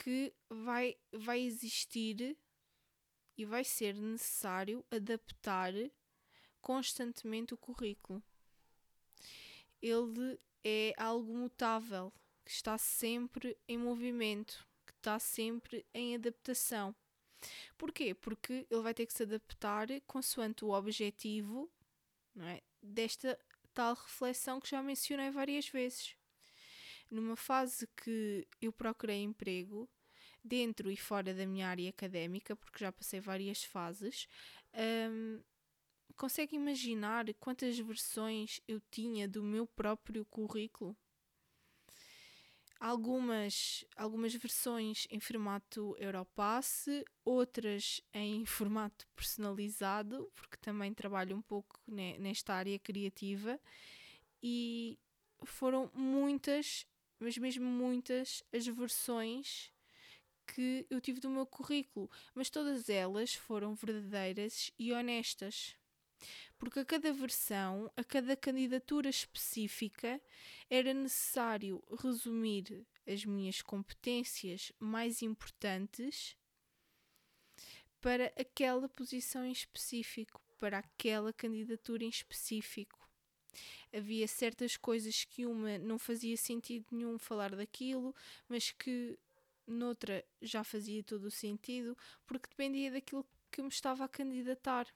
que 0.03 0.33
vai, 0.49 0.97
vai 1.13 1.39
existir 1.39 2.37
e 3.37 3.45
vai 3.45 3.63
ser 3.63 3.95
necessário 3.95 4.85
adaptar 4.91 5.73
constantemente 6.61 7.53
o 7.53 7.57
currículo. 7.57 8.21
Ele 9.81 10.37
é 10.61 10.93
algo 10.97 11.33
mutável, 11.33 12.11
que 12.43 12.51
está 12.51 12.77
sempre 12.77 13.57
em 13.65 13.77
movimento, 13.77 14.67
que 14.85 14.91
está 14.91 15.17
sempre 15.19 15.85
em 15.93 16.15
adaptação. 16.15 16.93
Porquê? 17.77 18.13
Porque 18.13 18.67
ele 18.69 18.81
vai 18.81 18.93
ter 18.93 19.05
que 19.05 19.13
se 19.13 19.23
adaptar 19.23 19.87
consoante 20.05 20.65
o 20.65 20.71
objetivo 20.71 21.71
não 22.35 22.45
é, 22.45 22.61
desta 22.81 23.39
tal 23.73 23.93
reflexão 23.93 24.59
que 24.59 24.69
já 24.69 24.83
mencionei 24.83 25.31
várias 25.31 25.69
vezes. 25.69 26.17
Numa 27.13 27.35
fase 27.35 27.87
que 27.95 28.47
eu 28.61 28.71
procurei 28.73 29.21
emprego, 29.21 29.87
dentro 30.43 30.91
e 30.91 30.97
fora 30.97 31.33
da 31.33 31.45
minha 31.45 31.67
área 31.67 31.89
académica, 31.89 32.55
porque 32.55 32.79
já 32.79 32.91
passei 32.91 33.19
várias 33.19 33.63
fases, 33.63 34.27
um, 35.09 35.39
consegue 36.17 36.55
imaginar 36.55 37.25
quantas 37.39 37.77
versões 37.77 38.59
eu 38.67 38.81
tinha 38.91 39.27
do 39.27 39.43
meu 39.43 39.67
próprio 39.67 40.25
currículo? 40.25 40.97
algumas, 42.83 43.85
algumas 43.95 44.35
versões 44.35 45.07
em 45.09 45.17
formato 45.17 45.95
Europass, 45.97 46.87
outras 47.23 48.01
em 48.13 48.43
formato 48.45 49.07
personalizado, 49.15 50.29
porque 50.35 50.57
também 50.57 50.93
trabalho 50.93 51.37
um 51.37 51.41
pouco 51.41 51.79
nesta 51.87 52.53
área 52.53 52.77
criativa, 52.77 53.57
e 54.41 54.99
foram 55.45 55.89
muitas, 55.93 56.85
mas 57.23 57.37
mesmo 57.37 57.65
muitas, 57.65 58.43
as 58.53 58.67
versões 58.67 59.71
que 60.45 60.85
eu 60.89 60.99
tive 60.99 61.19
do 61.19 61.29
meu 61.29 61.45
currículo, 61.45 62.09
mas 62.35 62.49
todas 62.49 62.89
elas 62.89 63.33
foram 63.33 63.73
verdadeiras 63.73 64.71
e 64.77 64.91
honestas 64.91 65.75
porque 66.57 66.79
a 66.79 66.85
cada 66.85 67.11
versão, 67.11 67.91
a 67.95 68.03
cada 68.03 68.35
candidatura 68.35 69.09
específica, 69.09 70.21
era 70.69 70.93
necessário 70.93 71.83
resumir 72.01 72.85
as 73.05 73.25
minhas 73.25 73.61
competências 73.61 74.71
mais 74.79 75.21
importantes 75.21 76.37
para 77.99 78.27
aquela 78.37 78.87
posição 78.87 79.45
em 79.45 79.51
específico, 79.51 80.41
para 80.57 80.79
aquela 80.79 81.33
candidatura 81.33 82.03
em 82.03 82.09
específico. 82.09 83.02
Havia 83.95 84.27
certas 84.27 84.75
coisas 84.75 85.23
que 85.23 85.45
uma 85.45 85.77
não 85.77 85.99
fazia 85.99 86.35
sentido 86.35 86.85
nenhum 86.91 87.19
falar 87.19 87.55
daquilo, 87.55 88.15
mas 88.49 88.71
que 88.71 89.17
noutra 89.67 90.25
já 90.41 90.63
fazia 90.63 91.03
todo 91.03 91.25
o 91.25 91.31
sentido, 91.31 91.97
porque 92.25 92.49
dependia 92.49 92.91
daquilo 92.91 93.25
que 93.51 93.61
me 93.61 93.69
estava 93.69 94.03
a 94.03 94.09
candidatar 94.09 94.87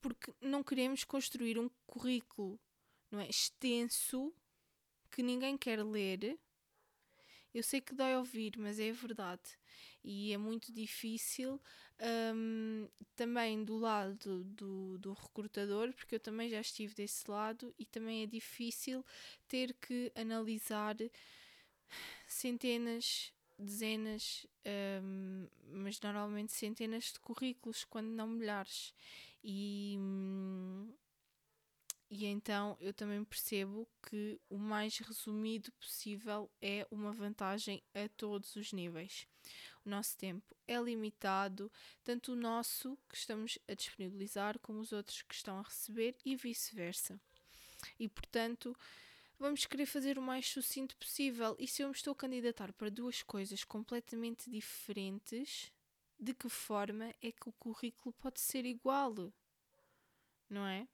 porque 0.00 0.32
não 0.40 0.62
queremos 0.62 1.04
construir 1.04 1.58
um 1.58 1.68
currículo 1.86 2.58
não 3.10 3.20
é, 3.20 3.28
extenso 3.28 4.32
que 5.10 5.22
ninguém 5.22 5.56
quer 5.56 5.82
ler. 5.82 6.38
Eu 7.54 7.62
sei 7.62 7.80
que 7.80 7.94
dói 7.94 8.14
ouvir, 8.16 8.52
mas 8.58 8.78
é 8.78 8.92
verdade. 8.92 9.58
E 10.10 10.32
é 10.32 10.38
muito 10.38 10.72
difícil 10.72 11.60
um, 12.34 12.88
também 13.14 13.62
do 13.62 13.76
lado 13.76 14.42
do, 14.42 14.96
do 14.96 15.12
recrutador, 15.12 15.92
porque 15.92 16.14
eu 16.14 16.20
também 16.20 16.48
já 16.48 16.62
estive 16.62 16.94
desse 16.94 17.30
lado, 17.30 17.74
e 17.78 17.84
também 17.84 18.22
é 18.22 18.26
difícil 18.26 19.04
ter 19.46 19.74
que 19.74 20.10
analisar 20.14 20.96
centenas, 22.26 23.34
dezenas, 23.58 24.46
um, 25.02 25.46
mas 25.72 26.00
normalmente 26.00 26.54
centenas 26.54 27.12
de 27.12 27.20
currículos, 27.20 27.84
quando 27.84 28.08
não 28.08 28.28
milhares. 28.28 28.94
E, 29.44 29.98
e 32.08 32.24
então 32.24 32.78
eu 32.80 32.94
também 32.94 33.22
percebo 33.24 33.86
que 34.08 34.40
o 34.48 34.56
mais 34.56 34.96
resumido 35.00 35.70
possível 35.72 36.50
é 36.62 36.86
uma 36.90 37.12
vantagem 37.12 37.82
a 37.94 38.08
todos 38.16 38.56
os 38.56 38.72
níveis. 38.72 39.28
O 39.84 39.88
nosso 39.88 40.16
tempo 40.16 40.56
é 40.66 40.78
limitado, 40.80 41.70
tanto 42.04 42.32
o 42.32 42.36
nosso 42.36 42.98
que 43.08 43.16
estamos 43.16 43.58
a 43.66 43.74
disponibilizar, 43.74 44.58
como 44.58 44.80
os 44.80 44.92
outros 44.92 45.22
que 45.22 45.34
estão 45.34 45.58
a 45.58 45.62
receber 45.62 46.16
e 46.24 46.36
vice-versa. 46.36 47.18
E 47.98 48.08
portanto, 48.08 48.76
vamos 49.38 49.64
querer 49.64 49.86
fazer 49.86 50.18
o 50.18 50.22
mais 50.22 50.48
sucinto 50.48 50.96
possível. 50.96 51.56
E 51.58 51.66
se 51.66 51.82
eu 51.82 51.88
me 51.88 51.94
estou 51.94 52.12
a 52.12 52.16
candidatar 52.16 52.72
para 52.72 52.90
duas 52.90 53.22
coisas 53.22 53.64
completamente 53.64 54.50
diferentes, 54.50 55.72
de 56.18 56.34
que 56.34 56.48
forma 56.48 57.14
é 57.22 57.30
que 57.30 57.48
o 57.48 57.52
currículo 57.52 58.12
pode 58.14 58.40
ser 58.40 58.66
igual? 58.66 59.32
Não 60.50 60.66
é? 60.66 60.88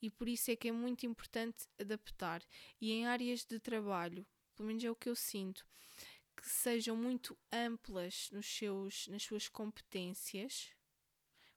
E 0.00 0.10
por 0.10 0.28
isso 0.28 0.50
é 0.50 0.56
que 0.56 0.68
é 0.68 0.72
muito 0.72 1.06
importante 1.06 1.66
adaptar. 1.80 2.42
E 2.80 2.92
em 2.92 3.06
áreas 3.06 3.44
de 3.44 3.58
trabalho, 3.58 4.26
pelo 4.54 4.68
menos 4.68 4.84
é 4.84 4.90
o 4.90 4.96
que 4.96 5.08
eu 5.08 5.16
sinto, 5.16 5.66
que 6.40 6.48
sejam 6.48 6.96
muito 6.96 7.36
amplas 7.52 8.30
nos 8.30 8.46
seus, 8.46 9.08
nas 9.08 9.24
suas 9.24 9.48
competências. 9.48 10.70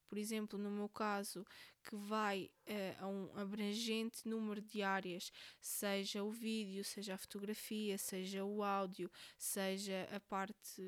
Por 0.07 0.17
exemplo, 0.17 0.59
no 0.59 0.69
meu 0.71 0.89
caso, 0.89 1.45
que 1.83 1.95
vai 1.95 2.51
uh, 2.67 3.03
a 3.03 3.07
um 3.07 3.37
abrangente 3.37 4.27
número 4.27 4.61
de 4.61 4.81
áreas, 4.81 5.31
seja 5.61 6.23
o 6.23 6.31
vídeo, 6.31 6.83
seja 6.83 7.13
a 7.13 7.17
fotografia, 7.17 7.97
seja 7.97 8.43
o 8.43 8.63
áudio, 8.63 9.09
seja 9.37 10.09
a 10.11 10.19
parte 10.19 10.81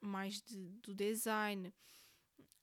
mais 0.00 0.42
de, 0.42 0.68
do 0.80 0.92
design. 0.92 1.72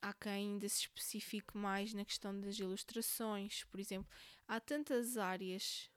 Há 0.02 0.14
quem 0.14 0.32
ainda 0.32 0.68
se 0.68 0.82
especifique 0.82 1.58
mais 1.58 1.94
na 1.94 2.04
questão 2.04 2.38
das 2.40 2.60
ilustrações, 2.60 3.64
por 3.64 3.80
exemplo. 3.80 4.12
Há 4.48 4.60
tantas 4.60 5.18
áreas 5.18 5.90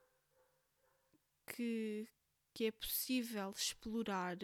que, 1.45 2.09
que 2.57 2.65
é 2.65 2.73
possível 2.73 3.53
explorar 3.55 4.39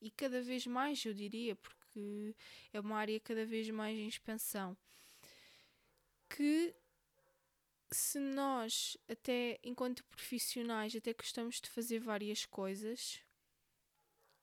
e 0.00 0.10
cada 0.10 0.42
vez 0.42 0.66
mais, 0.66 1.04
eu 1.04 1.14
diria, 1.14 1.54
porque 1.54 2.34
é 2.72 2.80
uma 2.80 2.96
área 2.96 3.20
cada 3.20 3.46
vez 3.46 3.70
mais 3.70 3.96
em 3.96 4.08
expansão 4.08 4.76
que 6.28 6.74
se 7.92 8.18
nós, 8.18 8.96
até 9.08 9.60
enquanto 9.62 10.02
profissionais, 10.06 10.96
até 10.96 11.12
gostamos 11.14 11.60
de 11.60 11.70
fazer 11.70 12.00
várias 12.00 12.44
coisas, 12.44 13.20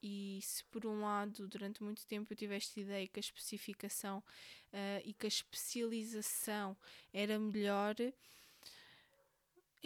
e 0.01 0.39
se 0.41 0.63
por 0.63 0.85
um 0.85 1.01
lado 1.01 1.49
durante 1.49 1.83
muito 1.83 2.07
tempo 2.07 2.31
eu 2.31 2.37
tive 2.37 2.55
esta 2.55 2.79
ideia 2.79 3.05
que 3.05 3.19
a 3.19 3.27
especificação 3.27 4.19
uh, 4.19 5.01
e 5.03 5.13
que 5.13 5.25
a 5.25 5.27
especialização 5.27 6.77
era 7.11 7.37
melhor, 7.37 7.95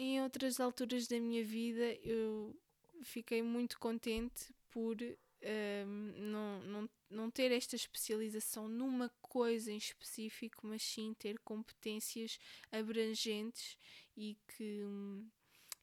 em 0.02 0.22
outras 0.22 0.60
alturas 0.60 1.06
da 1.06 1.20
minha 1.20 1.44
vida 1.44 1.94
eu 2.02 2.56
fiquei 3.02 3.42
muito 3.42 3.78
contente 3.78 4.54
por 4.70 4.96
não, 6.16 6.60
não, 6.60 6.90
não 7.08 7.30
ter 7.30 7.50
esta 7.50 7.74
especialização 7.74 8.68
numa 8.68 9.08
coisa 9.22 9.72
em 9.72 9.76
específico, 9.76 10.66
mas 10.66 10.82
sim 10.82 11.14
ter 11.14 11.38
competências 11.40 12.38
abrangentes 12.70 13.76
e 14.16 14.36
que, 14.46 14.84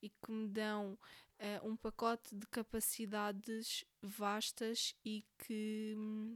e 0.01 0.09
que 0.09 0.31
me 0.31 0.47
dão 0.47 0.97
uh, 1.39 1.67
um 1.67 1.75
pacote 1.75 2.35
de 2.35 2.45
capacidades 2.47 3.83
vastas 4.01 4.95
e 5.03 5.23
que 5.39 5.95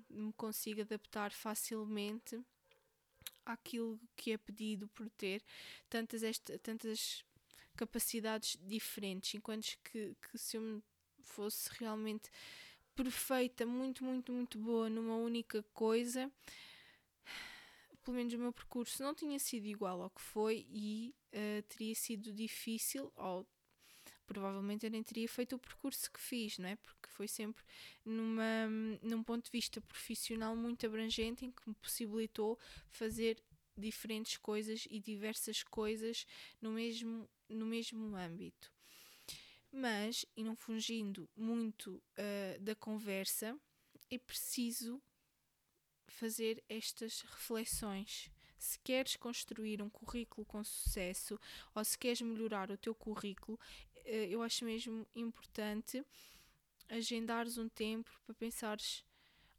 me 0.10 0.34
consiga 0.34 0.82
adaptar 0.82 1.32
facilmente 1.32 2.40
àquilo 3.46 4.00
que 4.16 4.32
é 4.32 4.38
pedido 4.38 4.88
por 4.90 5.10
ter. 5.12 5.44
Tantas, 5.90 6.24
esta, 6.24 6.58
tantas 6.60 7.24
capacidades 7.76 8.58
diferentes, 8.62 9.34
enquanto 9.34 9.78
que, 9.84 10.16
que 10.22 10.38
se 10.38 10.58
eu 10.58 10.84
fosse 11.22 11.70
realmente 11.80 12.30
perfeita, 12.96 13.66
muito, 13.66 14.04
muito, 14.04 14.32
muito 14.32 14.58
boa 14.60 14.90
numa 14.90 15.16
única 15.16 15.64
coisa, 15.74 16.32
pelo 18.04 18.18
menos 18.18 18.34
o 18.34 18.38
meu 18.38 18.52
percurso 18.52 19.02
não 19.04 19.14
tinha 19.14 19.40
sido 19.40 19.66
igual 19.66 20.02
ao 20.02 20.10
que 20.10 20.22
foi 20.22 20.66
e 20.70 21.14
uh, 21.34 21.62
teria 21.64 21.96
sido 21.96 22.34
difícil, 22.34 23.12
ou 23.16 23.48
provavelmente 24.26 24.86
eu 24.86 24.92
nem 24.92 25.04
teria 25.04 25.28
feito 25.28 25.56
o 25.56 25.60
percurso 25.60 26.12
que 26.12 26.20
fiz, 26.20 26.58
não 26.58 26.70
é? 26.70 26.76
Porque 26.78 27.10
foi 27.10 27.28
sempre 27.28 27.64
numa, 28.06 28.68
num 29.02 29.24
ponto 29.24 29.46
de 29.46 29.52
vista 29.52 29.82
profissional 29.82 30.56
muito 30.56 30.86
abrangente 30.86 31.46
em 31.46 31.52
que 31.52 31.68
me 31.68 31.76
possibilitou 31.76 32.58
fazer 32.90 33.42
diferentes 33.78 34.38
coisas 34.38 34.88
e 34.90 35.00
diversas 35.00 35.64
coisas 35.64 36.26
no 36.62 36.72
mesmo, 36.72 37.30
no 37.54 37.66
mesmo 37.66 38.16
âmbito. 38.16 38.72
Mas, 39.72 40.26
e 40.36 40.43
não 40.43 40.56
fugindo 40.56 41.30
muito 41.36 41.95
uh, 41.95 42.60
da 42.60 42.76
conversa, 42.76 43.58
é 44.10 44.18
preciso 44.18 45.02
fazer 46.08 46.64
estas 46.68 47.22
reflexões. 47.22 48.30
Se 48.58 48.78
queres 48.80 49.16
construir 49.16 49.82
um 49.82 49.89
currículo 49.89 50.45
com 50.45 50.64
sucesso 50.64 51.39
ou 51.74 51.84
se 51.84 51.97
queres 51.97 52.22
melhorar 52.22 52.70
o 52.70 52.78
teu 52.78 52.93
currículo, 52.93 53.58
uh, 53.95 54.10
eu 54.10 54.41
acho 54.41 54.66
mesmo 54.66 55.08
importante 55.16 56.06
agendares 56.89 57.58
um 57.58 57.70
tempo 57.70 58.12
para 58.26 58.36
pensares 58.36 59.06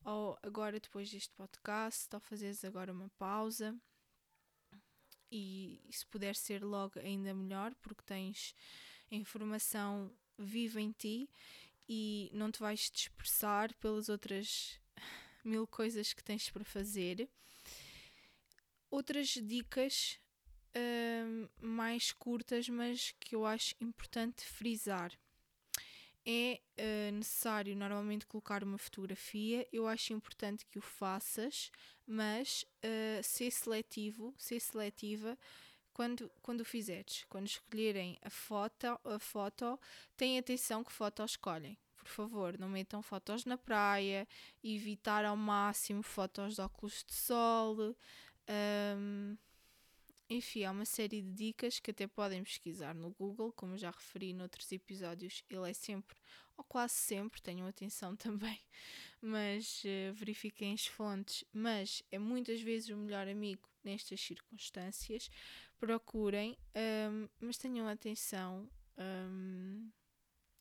ou 0.05 0.37
agora 0.43 0.79
depois 0.79 1.11
deste 1.11 1.33
podcast, 1.35 2.09
ou 2.13 2.21
fazeres 2.21 2.65
agora 2.65 2.93
uma 2.93 3.09
pausa 3.11 3.75
e 5.33 5.81
se 5.91 6.05
puder 6.07 6.37
ser 6.37 6.63
logo 6.63 7.01
ainda 7.01 7.33
melhor, 7.33 7.75
porque 7.77 8.03
tens 8.05 8.55
a 9.11 9.15
informação 9.15 10.13
vive 10.39 10.81
em 10.81 10.93
ti 10.93 11.29
e 11.89 12.31
não 12.35 12.51
te 12.51 12.61
vais 12.61 12.91
dispersar 12.91 13.75
pelas 13.77 14.11
outras 14.11 14.79
mil 15.43 15.67
coisas 15.67 16.13
que 16.13 16.23
tens 16.23 16.51
para 16.51 16.65
fazer. 16.65 17.29
Outras 18.91 19.29
dicas 19.29 20.21
uh, 20.77 21.49
mais 21.67 22.13
curtas, 22.13 22.69
mas 22.69 23.15
que 23.19 23.35
eu 23.35 23.47
acho 23.47 23.75
importante 23.81 24.45
frisar. 24.45 25.13
É 26.27 26.61
uh, 26.79 27.13
necessário 27.13 27.75
normalmente 27.75 28.27
colocar 28.27 28.63
uma 28.63 28.79
fotografia, 28.79 29.67
eu 29.73 29.89
acho 29.89 30.13
importante 30.13 30.65
que 30.67 30.79
o 30.79 30.83
faças, 30.83 31.71
mas 32.07 32.65
uh, 32.85 33.23
ser 33.23 33.51
seletivo, 33.51 34.35
ser 34.39 34.61
seletiva 34.61 35.39
quando, 35.93 36.31
quando 36.41 36.65
fizeres, 36.65 37.25
quando 37.29 37.47
escolherem 37.47 38.19
a 38.23 38.31
foto, 38.31 38.87
a 39.05 39.19
foto, 39.19 39.79
tenham 40.17 40.41
atenção 40.41 40.83
que 40.83 40.93
foto 40.93 41.23
escolhem. 41.25 41.77
Por 41.97 42.09
favor, 42.09 42.59
não 42.59 42.69
metam 42.69 43.01
fotos 43.01 43.45
na 43.45 43.57
praia, 43.57 44.27
evitar 44.63 45.25
ao 45.25 45.37
máximo 45.37 46.03
fotos 46.03 46.57
de 46.57 46.61
óculos 46.61 47.05
de 47.07 47.15
sol. 47.15 47.97
Um, 48.99 49.37
enfim, 50.29 50.65
há 50.65 50.73
uma 50.73 50.85
série 50.85 51.23
de 51.23 51.31
dicas 51.31 51.79
que 51.79 51.91
até 51.91 52.07
podem 52.07 52.43
pesquisar 52.43 52.95
no 52.95 53.11
Google, 53.11 53.53
como 53.53 53.77
já 53.77 53.91
referi 53.91 54.33
noutros 54.33 54.73
episódios, 54.73 55.45
ele 55.49 55.71
é 55.71 55.73
sempre, 55.73 56.17
ou 56.63 56.65
quase 56.65 56.95
sempre, 56.95 57.43
tenham 57.43 57.67
atenção 57.67 58.15
também, 58.17 58.61
mas 59.21 59.83
uh, 59.85 60.15
verifiquem 60.15 60.73
as 60.73 60.87
fontes. 60.87 61.45
Mas 61.53 62.03
é 62.11 62.19
muitas 62.19 62.61
vezes 62.61 62.89
o 62.89 62.97
melhor 62.97 63.27
amigo 63.27 63.69
nestas 63.85 64.21
circunstâncias, 64.21 65.29
procurem, 65.77 66.57
um, 67.11 67.29
mas 67.41 67.59
tenham 67.59 67.89
atenção 67.89 68.71
um, 68.97 69.91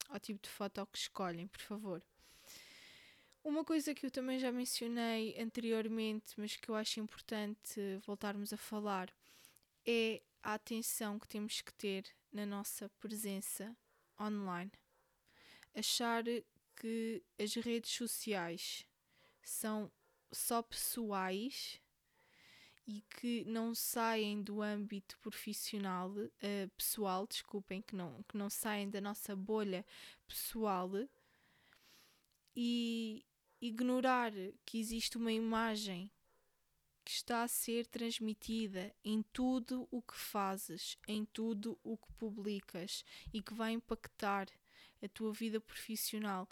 ao 0.09 0.19
tipo 0.19 0.41
de 0.41 0.49
foto 0.49 0.83
que 0.87 0.97
escolhem, 0.97 1.47
por 1.47 1.61
favor. 1.61 2.03
Uma 3.43 3.63
coisa 3.63 3.93
que 3.93 4.05
eu 4.05 4.11
também 4.11 4.39
já 4.39 4.51
mencionei 4.51 5.39
anteriormente, 5.39 6.33
mas 6.37 6.55
que 6.55 6.69
eu 6.69 6.75
acho 6.75 6.99
importante 6.99 7.79
voltarmos 8.05 8.51
a 8.51 8.57
falar, 8.57 9.13
é 9.85 10.21
a 10.41 10.55
atenção 10.55 11.19
que 11.19 11.27
temos 11.27 11.61
que 11.61 11.73
ter 11.73 12.05
na 12.31 12.45
nossa 12.45 12.89
presença 12.99 13.75
online. 14.19 14.71
Achar 15.75 16.23
que 16.75 17.23
as 17.39 17.53
redes 17.55 17.91
sociais 17.91 18.85
são 19.43 19.91
só 20.31 20.61
pessoais 20.61 21.79
e 22.87 23.01
que 23.01 23.45
não 23.45 23.73
saem 23.73 24.41
do 24.41 24.61
âmbito 24.61 25.17
profissional, 25.19 26.09
uh, 26.11 26.69
pessoal, 26.75 27.27
desculpem, 27.27 27.81
que 27.81 27.95
não, 27.95 28.23
que 28.23 28.37
não 28.37 28.49
saem 28.49 28.89
da 28.89 28.99
nossa 28.99 29.35
bolha 29.35 29.85
pessoal 30.27 30.89
e 32.55 33.25
ignorar 33.61 34.31
que 34.65 34.79
existe 34.79 35.17
uma 35.17 35.31
imagem 35.31 36.11
que 37.03 37.11
está 37.11 37.43
a 37.43 37.47
ser 37.47 37.87
transmitida 37.87 38.93
em 39.03 39.23
tudo 39.33 39.87
o 39.89 40.01
que 40.01 40.15
fazes, 40.15 40.97
em 41.07 41.25
tudo 41.25 41.79
o 41.83 41.97
que 41.97 42.11
publicas 42.13 43.03
e 43.33 43.41
que 43.41 43.53
vai 43.53 43.71
impactar 43.71 44.47
a 45.01 45.09
tua 45.09 45.33
vida 45.33 45.59
profissional 45.59 46.47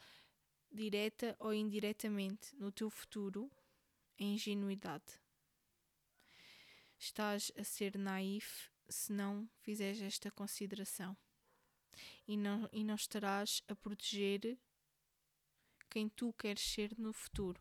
direta 0.71 1.35
ou 1.39 1.53
indiretamente 1.53 2.55
no 2.55 2.71
teu 2.71 2.89
futuro 2.89 3.51
é 4.17 4.23
ingenuidade 4.23 5.19
estás 6.99 7.51
a 7.57 7.63
ser 7.63 7.97
naif 7.97 8.69
se 8.89 9.13
não 9.13 9.49
fizeres 9.61 10.01
esta 10.01 10.29
consideração 10.29 11.15
e 12.27 12.35
não, 12.35 12.69
e 12.73 12.83
não 12.83 12.95
estarás 12.95 13.63
a 13.67 13.75
proteger 13.75 14.57
quem 15.89 16.09
tu 16.09 16.33
queres 16.33 16.61
ser 16.61 16.93
no 16.97 17.13
futuro. 17.13 17.59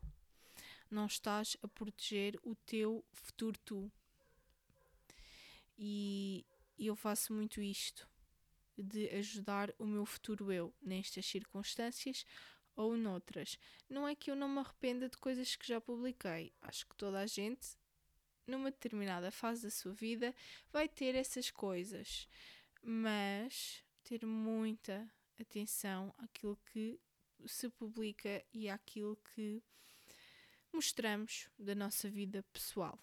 Não 0.90 1.06
estás 1.06 1.56
a 1.62 1.68
proteger 1.68 2.38
o 2.42 2.54
teu 2.54 3.04
futuro 3.12 3.58
tu. 3.64 3.90
E 5.78 6.44
eu 6.78 6.96
faço 6.96 7.32
muito 7.32 7.62
isto 7.62 8.08
de 8.78 9.08
ajudar 9.10 9.74
o 9.78 9.86
meu 9.86 10.06
futuro 10.06 10.52
eu 10.52 10.74
nestas 10.80 11.26
circunstâncias 11.26 12.24
ou 12.76 12.96
noutras. 12.96 13.58
Não 13.88 14.06
é 14.06 14.14
que 14.14 14.30
eu 14.30 14.36
não 14.36 14.48
me 14.48 14.60
arrependa 14.60 15.08
de 15.08 15.16
coisas 15.16 15.56
que 15.56 15.66
já 15.66 15.80
publiquei. 15.80 16.52
Acho 16.62 16.86
que 16.86 16.96
toda 16.96 17.18
a 17.18 17.26
gente 17.26 17.76
numa 18.48 18.70
determinada 18.70 19.30
fase 19.30 19.62
da 19.62 19.70
sua 19.70 19.92
vida, 19.92 20.34
vai 20.72 20.88
ter 20.88 21.14
essas 21.14 21.50
coisas, 21.50 22.26
mas 22.82 23.84
ter 24.02 24.24
muita 24.24 25.08
atenção 25.38 26.14
àquilo 26.18 26.58
que 26.72 26.98
se 27.46 27.68
publica 27.68 28.42
e 28.52 28.68
àquilo 28.68 29.16
que 29.34 29.62
mostramos 30.72 31.48
da 31.58 31.74
nossa 31.74 32.08
vida 32.08 32.42
pessoal. 32.52 32.98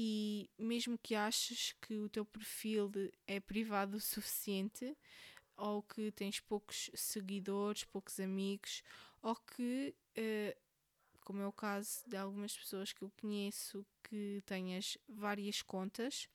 E 0.00 0.48
mesmo 0.56 0.96
que 0.96 1.16
aches 1.16 1.74
que 1.80 1.98
o 1.98 2.08
teu 2.08 2.24
perfil 2.24 2.88
é 3.26 3.40
privado 3.40 3.96
o 3.96 4.00
suficiente, 4.00 4.96
ou 5.56 5.82
que 5.82 6.12
tens 6.12 6.38
poucos 6.38 6.88
seguidores, 6.94 7.82
poucos 7.82 8.20
amigos, 8.20 8.84
ou 9.20 9.34
que, 9.34 9.92
uh, 10.16 10.60
como 11.22 11.42
é 11.42 11.46
o 11.48 11.52
caso 11.52 12.04
de 12.06 12.16
algumas 12.16 12.56
pessoas 12.56 12.92
que 12.92 13.02
eu 13.02 13.10
conheço, 13.20 13.84
que 14.04 14.40
tenhas 14.46 14.96
várias 15.08 15.62
contas, 15.62 16.28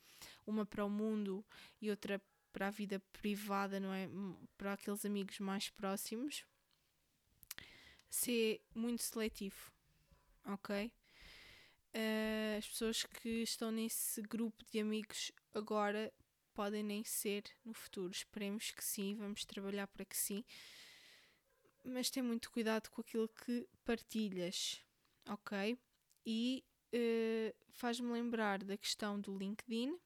uma 0.45 0.65
para 0.65 0.83
o 0.83 0.89
mundo 0.89 1.45
e 1.81 1.89
outra 1.89 2.21
para 2.51 2.67
a 2.67 2.69
vida 2.69 3.01
privada, 3.13 3.79
não 3.79 3.93
é? 3.93 4.09
Para 4.57 4.73
aqueles 4.73 5.05
amigos 5.05 5.39
mais 5.39 5.69
próximos, 5.69 6.45
ser 8.09 8.61
muito 8.75 9.03
seletivo, 9.03 9.71
ok? 10.43 10.91
Uh, 11.95 12.57
as 12.57 12.67
pessoas 12.67 13.03
que 13.03 13.43
estão 13.43 13.71
nesse 13.71 14.21
grupo 14.23 14.65
de 14.71 14.79
amigos 14.79 15.31
agora 15.53 16.11
podem 16.53 16.83
nem 16.83 17.03
ser 17.03 17.43
no 17.63 17.73
futuro. 17.73 18.11
Esperemos 18.11 18.71
que 18.71 18.83
sim, 18.83 19.15
vamos 19.15 19.45
trabalhar 19.45 19.87
para 19.87 20.05
que 20.05 20.17
sim. 20.17 20.43
Mas 21.83 22.09
tem 22.09 22.23
muito 22.23 22.49
cuidado 22.51 22.89
com 22.89 23.01
aquilo 23.01 23.27
que 23.27 23.67
partilhas, 23.83 24.81
ok? 25.29 25.77
E 26.25 26.63
uh, 26.93 27.55
faz-me 27.71 28.11
lembrar 28.11 28.63
da 28.63 28.77
questão 28.77 29.19
do 29.19 29.37
LinkedIn, 29.37 29.97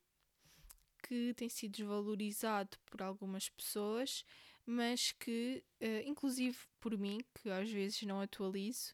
que 1.07 1.33
tem 1.35 1.47
sido 1.47 1.73
desvalorizado 1.77 2.77
por 2.85 3.01
algumas 3.01 3.47
pessoas, 3.49 4.25
mas 4.65 5.11
que, 5.13 5.63
uh, 5.81 6.01
inclusive 6.05 6.57
por 6.79 6.97
mim, 6.97 7.19
que 7.35 7.49
às 7.49 7.69
vezes 7.69 8.01
não 8.01 8.19
atualizo 8.19 8.93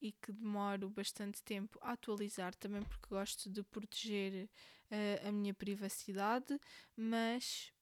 e 0.00 0.12
que 0.12 0.32
demoro 0.32 0.88
bastante 0.90 1.42
tempo 1.42 1.78
a 1.82 1.92
atualizar 1.92 2.54
também 2.54 2.82
porque 2.82 3.08
gosto 3.08 3.50
de 3.50 3.62
proteger 3.62 4.48
uh, 4.90 5.28
a 5.28 5.32
minha 5.32 5.54
privacidade, 5.54 6.58
mas 6.96 7.72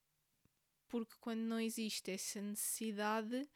porque 0.89 1.15
quando 1.21 1.41
não 1.41 1.61
existe 1.61 2.11
essa 2.11 2.41
necessidade, 2.41 3.49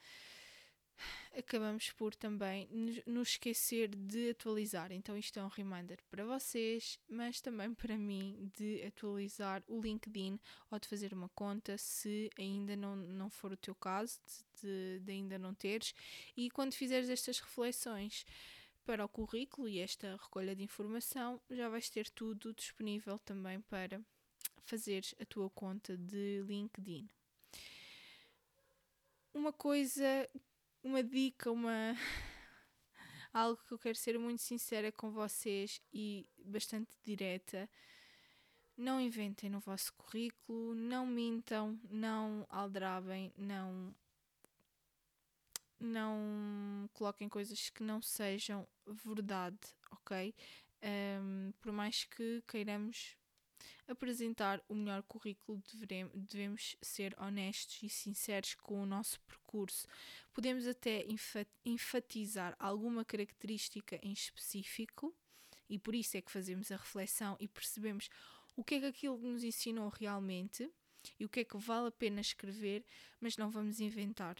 acabamos 1.37 1.91
por 1.93 2.15
também 2.15 2.69
nos 3.07 3.29
esquecer 3.31 3.89
de 3.95 4.31
atualizar. 4.31 4.93
Então, 4.93 5.17
isto 5.17 5.39
é 5.39 5.45
um 5.45 5.49
reminder 5.49 5.99
para 6.11 6.25
vocês, 6.25 6.99
mas 7.09 7.41
também 7.41 7.73
para 7.75 7.97
mim, 7.97 8.51
de 8.57 8.83
atualizar 8.83 9.63
o 9.67 9.81
LinkedIn 9.81 10.39
ou 10.71 10.79
de 10.79 10.89
fazer 10.89 11.13
uma 11.13 11.29
conta, 11.31 11.77
se 11.79 12.31
ainda 12.39 12.77
não, 12.77 12.97
não 12.97 13.31
for 13.31 13.53
o 13.53 13.57
teu 13.57 13.75
caso, 13.75 14.19
de, 14.63 15.01
de 15.01 15.13
ainda 15.13 15.39
não 15.39 15.55
teres. 15.55 15.95
E 16.37 16.51
quando 16.51 16.75
fizeres 16.75 17.09
estas 17.09 17.39
reflexões, 17.41 18.25
para 18.85 19.05
o 19.05 19.09
currículo 19.09 19.69
e 19.69 19.79
esta 19.79 20.19
recolha 20.21 20.57
de 20.57 20.65
informação, 20.65 21.41
já 21.51 21.69
vais 21.69 21.89
ter 21.89 22.11
tudo 22.11 22.53
disponível 22.53 23.19
também 23.21 23.61
para 23.61 24.01
fazer 24.63 25.05
a 25.21 25.25
tua 25.25 25.51
conta 25.51 25.97
de 25.97 26.43
LinkedIn. 26.47 27.09
Uma 29.33 29.53
coisa, 29.53 30.29
uma 30.83 31.03
dica, 31.03 31.51
uma 31.51 31.95
algo 33.33 33.61
que 33.67 33.73
eu 33.75 33.79
quero 33.79 33.97
ser 33.97 34.19
muito 34.19 34.43
sincera 34.43 34.91
com 34.93 35.11
vocês 35.11 35.81
e 35.93 36.27
bastante 36.45 36.91
direta. 37.05 37.69
Não 38.77 39.01
inventem 39.01 39.51
no 39.51 39.61
vosso 39.61 39.93
currículo, 39.95 40.75
não 40.75 41.07
mintam, 41.07 41.79
não 41.91 42.47
aldrabem, 42.49 43.33
não 43.37 43.95
não 45.79 46.89
coloquem 46.93 47.29
coisas 47.29 47.71
que 47.71 47.83
não 47.83 48.03
sejam 48.03 48.69
verdade, 48.87 49.59
ok? 49.91 50.35
Um, 50.83 51.53
por 51.61 51.73
mais 51.73 52.05
que 52.05 52.43
queiramos 52.47 53.17
apresentar 53.91 54.63
o 54.69 54.75
melhor 54.75 55.03
currículo, 55.03 55.63
devemos, 56.15 56.77
ser 56.81 57.15
honestos 57.19 57.83
e 57.83 57.89
sinceros 57.89 58.55
com 58.55 58.83
o 58.83 58.87
nosso 58.87 59.21
percurso. 59.21 59.87
Podemos 60.33 60.67
até 60.67 61.05
enfatizar 61.65 62.55
alguma 62.59 63.05
característica 63.05 63.99
em 64.03 64.13
específico, 64.13 65.15
e 65.69 65.79
por 65.79 65.95
isso 65.95 66.17
é 66.17 66.21
que 66.21 66.33
fazemos 66.33 66.71
a 66.73 66.77
reflexão 66.77 67.37
e 67.39 67.47
percebemos 67.47 68.09
o 68.57 68.65
que 68.65 68.75
é 68.75 68.81
que 68.81 68.87
aquilo 68.87 69.19
nos 69.19 69.45
ensinou 69.45 69.89
realmente 69.89 70.71
e 71.19 71.25
o 71.25 71.29
que 71.29 71.41
é 71.41 71.45
que 71.45 71.57
vale 71.57 71.89
a 71.89 71.93
pena 71.93 72.21
escrever, 72.21 72.85
mas 73.21 73.37
não 73.37 73.51
vamos 73.51 73.81
inventar, 73.81 74.37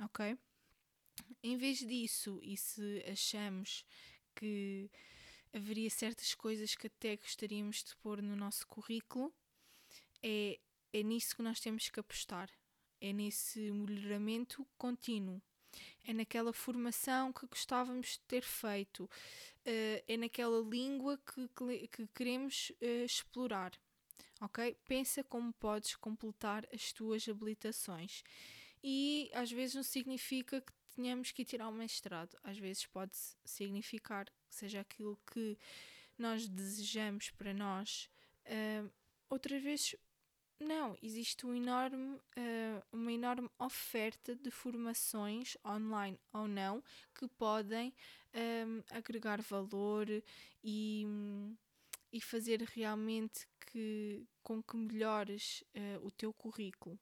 ok? 0.00 0.38
Em 1.42 1.56
vez 1.56 1.78
disso, 1.78 2.38
e 2.42 2.56
se 2.56 3.04
achamos 3.10 3.84
que 4.34 4.90
haveria 5.54 5.88
certas 5.88 6.34
coisas 6.34 6.74
que 6.74 6.88
até 6.88 7.16
gostaríamos 7.16 7.84
de 7.84 7.96
pôr 7.96 8.20
no 8.20 8.34
nosso 8.34 8.66
currículo, 8.66 9.32
é, 10.22 10.58
é 10.92 11.02
nisso 11.02 11.36
que 11.36 11.42
nós 11.42 11.60
temos 11.60 11.88
que 11.88 12.00
apostar. 12.00 12.50
É 13.00 13.12
nesse 13.12 13.70
melhoramento 13.70 14.66
contínuo. 14.76 15.40
É 16.04 16.12
naquela 16.12 16.52
formação 16.52 17.32
que 17.32 17.46
gostávamos 17.46 18.12
de 18.12 18.20
ter 18.20 18.42
feito. 18.42 19.04
Uh, 19.04 20.02
é 20.06 20.16
naquela 20.16 20.60
língua 20.60 21.18
que, 21.18 21.48
que 21.88 22.06
queremos 22.14 22.70
uh, 22.80 23.04
explorar. 23.04 23.72
Ok? 24.40 24.76
Pensa 24.86 25.22
como 25.24 25.52
podes 25.52 25.96
completar 25.96 26.66
as 26.72 26.92
tuas 26.92 27.28
habilitações. 27.28 28.22
E 28.82 29.30
às 29.32 29.50
vezes 29.50 29.74
não 29.74 29.82
significa 29.82 30.60
que 30.60 30.72
tenhamos 30.94 31.32
que 31.32 31.42
ir 31.42 31.44
tirar 31.44 31.68
um 31.68 31.72
mestrado. 31.72 32.36
Às 32.42 32.58
vezes 32.58 32.86
pode 32.86 33.16
significar 33.44 34.26
que 34.26 34.54
seja 34.54 34.80
aquilo 34.80 35.18
que 35.32 35.58
nós 36.18 36.48
desejamos 36.48 37.30
para 37.30 37.52
nós. 37.52 38.08
Uh, 38.46 38.90
outras 39.28 39.62
vezes 39.62 39.96
não, 40.60 40.96
existe 41.02 41.44
um 41.46 41.54
enorme, 41.54 42.16
uh, 42.16 42.82
uma 42.92 43.12
enorme 43.12 43.50
oferta 43.58 44.34
de 44.36 44.50
formações, 44.50 45.56
online 45.64 46.18
ou 46.32 46.46
não, 46.46 46.82
que 47.14 47.26
podem 47.28 47.92
um, 48.34 48.82
agregar 48.96 49.42
valor 49.42 50.06
e, 50.62 51.06
e 52.12 52.20
fazer 52.20 52.62
realmente 52.62 53.46
que, 53.66 54.24
com 54.42 54.62
que 54.62 54.76
melhores 54.76 55.64
uh, 55.74 56.06
o 56.06 56.10
teu 56.10 56.32
currículo 56.32 56.98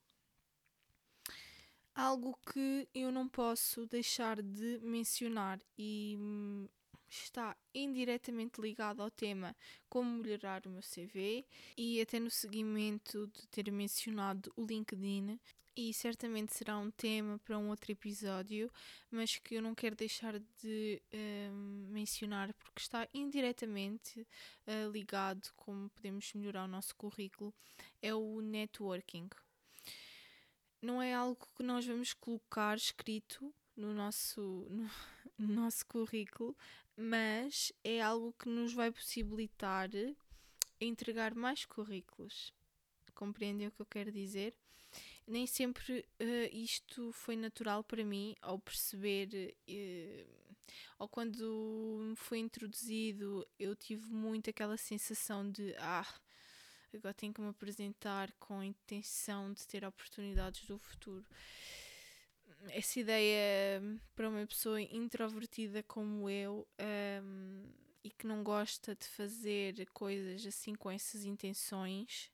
algo 1.95 2.39
que 2.53 2.89
eu 2.95 3.13
não 3.13 3.29
posso 3.29 3.87
deixar 3.87 4.41
de 4.43 4.79
mencionar 4.83 5.61
e 5.77 6.17
hum, 6.19 6.69
está 7.09 7.57
indiretamente 7.75 8.61
ligado 8.61 9.03
ao 9.03 9.11
tema 9.11 9.55
como 9.89 10.23
melhorar 10.23 10.67
o 10.67 10.71
meu 10.71 10.81
CV 10.81 11.45
e 11.77 12.01
até 12.01 12.19
no 12.19 12.31
seguimento 12.31 13.27
de 13.29 13.47
ter 13.49 13.71
mencionado 13.71 14.53
o 14.57 14.65
LinkedIn. 14.65 15.39
E 15.75 15.95
certamente 15.95 16.55
será 16.55 16.77
um 16.77 16.91
tema 16.91 17.39
para 17.39 17.57
um 17.57 17.71
outro 17.71 17.91
episódio, 17.91 18.71
mas 19.11 19.39
que 19.39 19.55
eu 19.55 19.63
não 19.63 19.75
quero 19.75 19.97
deixar 19.97 20.39
de 20.39 21.03
um, 21.51 21.89
mencionar 21.91 22.53
porque 22.53 22.83
está 22.83 23.09
indiretamente 23.15 24.21
uh, 24.21 24.91
ligado 24.91 25.51
como 25.57 25.89
podemos 25.89 26.31
melhorar 26.35 26.65
o 26.65 26.69
nosso 26.69 26.95
currículo, 26.95 27.55
é 28.03 28.15
o 28.15 28.43
networking 28.43 29.31
não 30.83 31.01
é 31.01 31.15
algo 31.15 31.49
que 31.57 31.63
nós 31.63 31.87
vamos 31.87 32.13
colocar 32.13 32.77
escrito 32.77 33.55
no 33.77 33.95
nosso, 33.95 34.67
no, 34.69 34.91
no 35.39 35.55
nosso 35.55 35.87
currículo, 35.87 36.57
mas 36.97 37.73
é 37.85 38.03
algo 38.03 38.35
que 38.35 38.49
nos 38.49 38.75
vai 38.75 38.91
possibilitar 38.91 39.89
entregar 40.81 41.35
mais 41.35 41.65
currículos. 41.65 42.53
Compreendem 43.15 43.69
o 43.69 43.71
que 43.71 43.81
eu 43.81 43.87
quero 43.87 44.11
dizer? 44.11 44.55
Nem 45.27 45.47
sempre 45.47 46.01
uh, 46.21 46.57
isto 46.57 47.13
foi 47.13 47.37
natural 47.37 47.85
para 47.85 48.05
mim, 48.05 48.35
ao 48.43 48.59
perceber, 48.59 49.55
uh, 49.69 50.53
ou 50.99 51.09
quando 51.09 52.15
foi 52.17 52.39
introduzido, 52.39 53.47
eu 53.59 53.77
tive 53.77 54.13
muito 54.13 54.51
aquela 54.51 54.77
sensação 54.77 55.49
de 55.49 55.75
ah, 55.79 56.07
agora 56.97 57.15
tenho 57.15 57.33
que 57.33 57.41
me 57.41 57.49
apresentar 57.49 58.31
com 58.39 58.61
a 58.61 58.67
intenção 58.67 59.53
de 59.53 59.67
ter 59.67 59.85
oportunidades 59.85 60.67
do 60.67 60.79
futuro. 60.79 61.25
Essa 62.69 63.01
ideia 63.01 63.83
para 64.15 64.29
uma 64.29 64.47
pessoa 64.47 64.81
introvertida 64.81 65.83
como 65.83 66.31
eu 66.31 66.67
um, 67.25 67.65
e 68.05 68.11
que 68.11 68.27
não 68.27 68.43
gosta 68.43 68.95
de 68.95 69.07
fazer 69.07 69.87
coisas 69.93 70.47
assim 70.47 70.75
com 70.75 70.91
essas 70.91 71.25
intenções, 71.25 72.31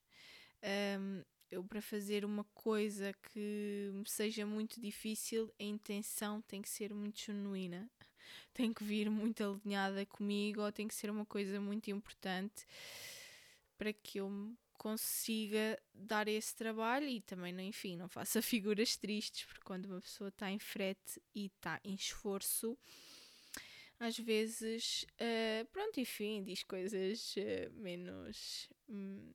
um, 1.01 1.23
eu 1.51 1.65
para 1.65 1.81
fazer 1.81 2.25
uma 2.25 2.45
coisa 2.55 3.15
que 3.33 3.91
seja 4.07 4.45
muito 4.45 4.81
difícil, 4.81 5.51
a 5.59 5.65
intenção 5.65 6.43
tem 6.43 6.61
que 6.61 6.69
ser 6.69 6.93
muito 6.93 7.21
genuína. 7.21 7.91
tem 8.53 8.73
que 8.73 8.85
vir 8.85 9.09
muito 9.11 9.43
alinhada 9.43 10.05
comigo 10.05 10.61
ou 10.63 10.73
tem 10.73 10.87
que 10.87 10.95
ser 10.95 11.11
uma 11.11 11.25
coisa 11.25 11.61
muito 11.61 11.91
importante 11.91 12.67
para 13.79 13.93
que 13.93 14.19
eu 14.19 14.31
consiga 14.77 15.81
dar 15.95 16.29
esse 16.29 16.55
trabalho 16.55 17.09
e 17.09 17.21
também, 17.21 17.55
enfim, 17.67 17.97
não 17.97 18.09
faça 18.09 18.41
figuras 18.43 18.97
tristes, 18.97 19.45
porque 19.47 19.63
quando 19.65 19.87
uma 19.87 20.01
pessoa 20.01 20.29
está 20.29 20.51
em 20.51 20.59
frete 20.59 21.21
e 21.35 21.47
está 21.47 21.81
em 21.85 21.95
esforço, 21.95 22.77
às 23.99 24.17
vezes, 24.19 25.05
uh, 25.15 25.67
pronto, 25.73 25.99
enfim, 25.99 26.43
diz 26.45 26.63
coisas 26.63 27.35
uh, 27.37 27.73
menos. 27.73 28.69
Hum, 28.89 29.33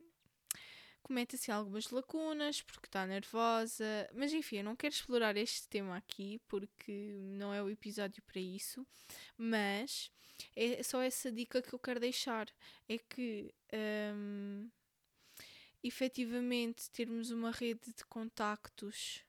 comete 1.04 1.36
assim 1.36 1.52
algumas 1.52 1.90
lacunas 1.90 2.62
porque 2.62 2.88
está 2.88 3.06
nervosa, 3.06 4.10
mas 4.14 4.34
enfim, 4.34 4.58
eu 4.58 4.64
não 4.64 4.76
quero 4.76 4.94
explorar 4.94 5.38
este 5.38 5.68
tema 5.68 5.98
aqui 5.98 6.42
porque 6.48 7.20
não 7.38 7.54
é 7.54 7.62
o 7.62 7.70
episódio 7.70 8.24
para 8.24 8.40
isso, 8.40 8.88
mas 9.38 10.10
é 10.56 10.82
só 10.82 11.02
essa 11.02 11.32
dica 11.32 11.62
que 11.62 11.74
eu 11.74 11.80
quero 11.80 12.00
deixar: 12.00 12.48
é 12.88 12.98
que 12.98 13.54
um, 14.16 14.70
efetivamente 15.84 16.90
termos 16.90 17.30
uma 17.30 17.52
rede 17.52 17.94
de 17.96 18.06
contactos 18.06 19.22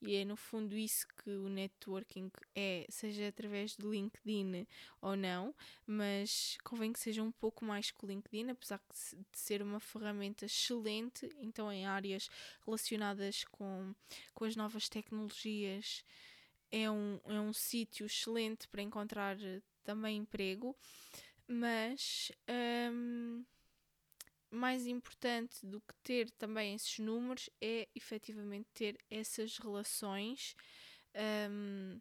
e 0.00 0.16
é 0.16 0.24
no 0.24 0.36
fundo 0.36 0.76
isso 0.76 1.06
que 1.22 1.30
o 1.30 1.48
networking 1.48 2.30
é, 2.54 2.86
seja 2.88 3.28
através 3.28 3.76
do 3.76 3.90
LinkedIn 3.90 4.66
ou 5.00 5.16
não, 5.16 5.54
mas 5.86 6.56
convém 6.62 6.92
que 6.92 7.00
seja 7.00 7.22
um 7.22 7.32
pouco 7.32 7.64
mais 7.64 7.90
que 7.90 8.04
o 8.04 8.08
LinkedIn, 8.08 8.50
apesar 8.50 8.80
de 8.88 9.38
ser 9.38 9.60
uma 9.60 9.80
ferramenta 9.80 10.46
excelente, 10.46 11.28
então 11.40 11.72
em 11.72 11.86
áreas 11.86 12.28
relacionadas 12.64 13.44
com, 13.44 13.94
com 14.34 14.44
as 14.44 14.54
novas 14.54 14.88
tecnologias 14.88 16.04
é 16.70 16.90
um, 16.90 17.20
é 17.24 17.40
um 17.40 17.52
sítio 17.52 18.06
excelente 18.06 18.68
para 18.68 18.82
encontrar 18.82 19.36
também 19.84 20.18
emprego, 20.18 20.76
mas 21.46 22.30
hum, 22.92 23.44
mais 24.50 24.86
importante 24.86 25.64
do 25.66 25.80
que 25.80 25.94
ter 26.02 26.30
também 26.32 26.74
esses 26.74 26.98
números 26.98 27.50
é 27.60 27.88
efetivamente 27.94 28.68
ter 28.72 28.98
essas 29.10 29.58
relações. 29.58 30.54
Um, 31.14 32.00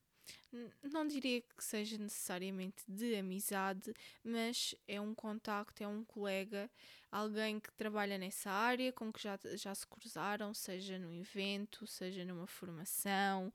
não 0.83 1.07
diria 1.07 1.41
que 1.41 1.63
seja 1.63 1.97
necessariamente 1.97 2.83
de 2.87 3.15
amizade, 3.15 3.93
mas 4.23 4.75
é 4.87 4.99
um 4.99 5.13
contacto, 5.13 5.83
é 5.83 5.87
um 5.87 6.03
colega, 6.03 6.69
alguém 7.11 7.59
que 7.59 7.71
trabalha 7.73 8.17
nessa 8.17 8.51
área, 8.51 8.91
com 8.91 9.11
que 9.11 9.21
já, 9.21 9.37
já 9.55 9.73
se 9.73 9.85
cruzaram, 9.87 10.53
seja 10.53 10.97
num 10.97 11.13
evento, 11.13 11.85
seja 11.87 12.25
numa 12.25 12.47
formação, 12.47 13.53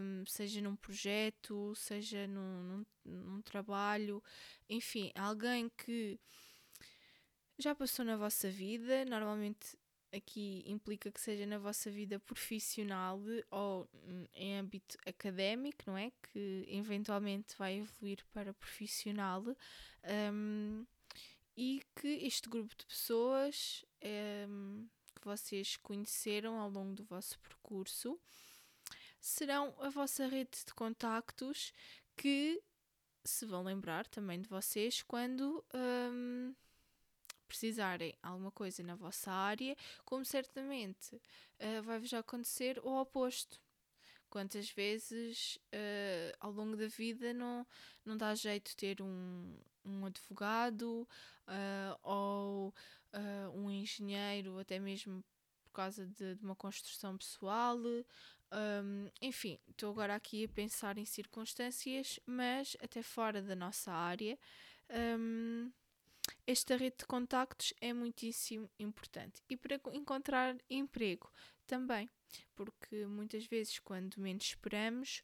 um, 0.00 0.24
seja 0.26 0.60
num 0.60 0.76
projeto, 0.76 1.74
seja 1.74 2.26
num, 2.26 2.84
num, 3.04 3.12
num 3.22 3.42
trabalho, 3.42 4.22
enfim, 4.68 5.10
alguém 5.14 5.70
que 5.70 6.18
já 7.58 7.74
passou 7.74 8.04
na 8.04 8.16
vossa 8.16 8.50
vida, 8.50 9.04
normalmente 9.04 9.78
aqui 10.12 10.62
implica 10.66 11.10
que 11.10 11.20
seja 11.20 11.46
na 11.46 11.58
vossa 11.58 11.90
vida 11.90 12.18
profissional 12.18 13.20
ou 13.50 13.88
em 14.34 14.58
âmbito 14.58 14.96
académico, 15.06 15.84
não 15.86 15.96
é? 15.96 16.10
Que 16.22 16.64
eventualmente 16.68 17.56
vai 17.58 17.78
evoluir 17.78 18.24
para 18.32 18.54
profissional 18.54 19.44
um, 20.32 20.86
e 21.56 21.82
que 21.94 22.08
este 22.08 22.48
grupo 22.48 22.74
de 22.76 22.86
pessoas 22.86 23.84
um, 24.48 24.86
que 25.14 25.24
vocês 25.24 25.76
conheceram 25.76 26.58
ao 26.58 26.70
longo 26.70 26.94
do 26.94 27.04
vosso 27.04 27.38
percurso 27.40 28.18
serão 29.20 29.74
a 29.80 29.88
vossa 29.88 30.26
rede 30.26 30.64
de 30.64 30.74
contactos 30.74 31.72
que 32.16 32.62
se 33.24 33.44
vão 33.44 33.62
lembrar 33.62 34.06
também 34.06 34.40
de 34.40 34.48
vocês 34.48 35.02
quando. 35.02 35.64
Um, 35.74 36.54
precisarem 37.46 38.14
alguma 38.22 38.50
coisa 38.50 38.82
na 38.82 38.94
vossa 38.94 39.30
área, 39.30 39.76
como 40.04 40.24
certamente 40.24 41.16
uh, 41.16 41.82
vai-vos 41.82 42.12
acontecer 42.12 42.78
o 42.84 43.00
oposto. 43.00 43.60
Quantas 44.28 44.70
vezes 44.70 45.58
uh, 45.72 46.36
ao 46.40 46.50
longo 46.50 46.76
da 46.76 46.88
vida 46.88 47.32
não, 47.32 47.66
não 48.04 48.16
dá 48.16 48.34
jeito 48.34 48.76
ter 48.76 49.00
um, 49.00 49.56
um 49.84 50.04
advogado 50.04 51.08
uh, 51.48 51.98
ou 52.02 52.74
um 53.54 53.70
engenheiro, 53.70 54.58
até 54.58 54.78
mesmo 54.78 55.24
por 55.64 55.72
causa 55.72 56.06
de, 56.06 56.34
de 56.34 56.44
uma 56.44 56.54
construção 56.54 57.16
pessoal. 57.16 57.78
Um, 58.52 59.10
enfim, 59.20 59.58
estou 59.68 59.90
agora 59.90 60.14
aqui 60.14 60.44
a 60.44 60.48
pensar 60.48 60.98
em 60.98 61.04
circunstâncias, 61.04 62.20
mas 62.26 62.76
até 62.82 63.02
fora 63.02 63.42
da 63.42 63.56
nossa 63.56 63.90
área. 63.90 64.38
Um, 65.18 65.70
esta 66.46 66.76
rede 66.76 66.96
de 66.98 67.06
contactos 67.06 67.72
é 67.80 67.92
muitíssimo 67.92 68.70
importante. 68.78 69.42
E 69.48 69.56
para 69.56 69.80
encontrar 69.92 70.56
emprego 70.70 71.30
também, 71.66 72.08
porque 72.54 73.06
muitas 73.06 73.46
vezes, 73.46 73.78
quando 73.78 74.20
menos 74.20 74.44
esperamos, 74.44 75.22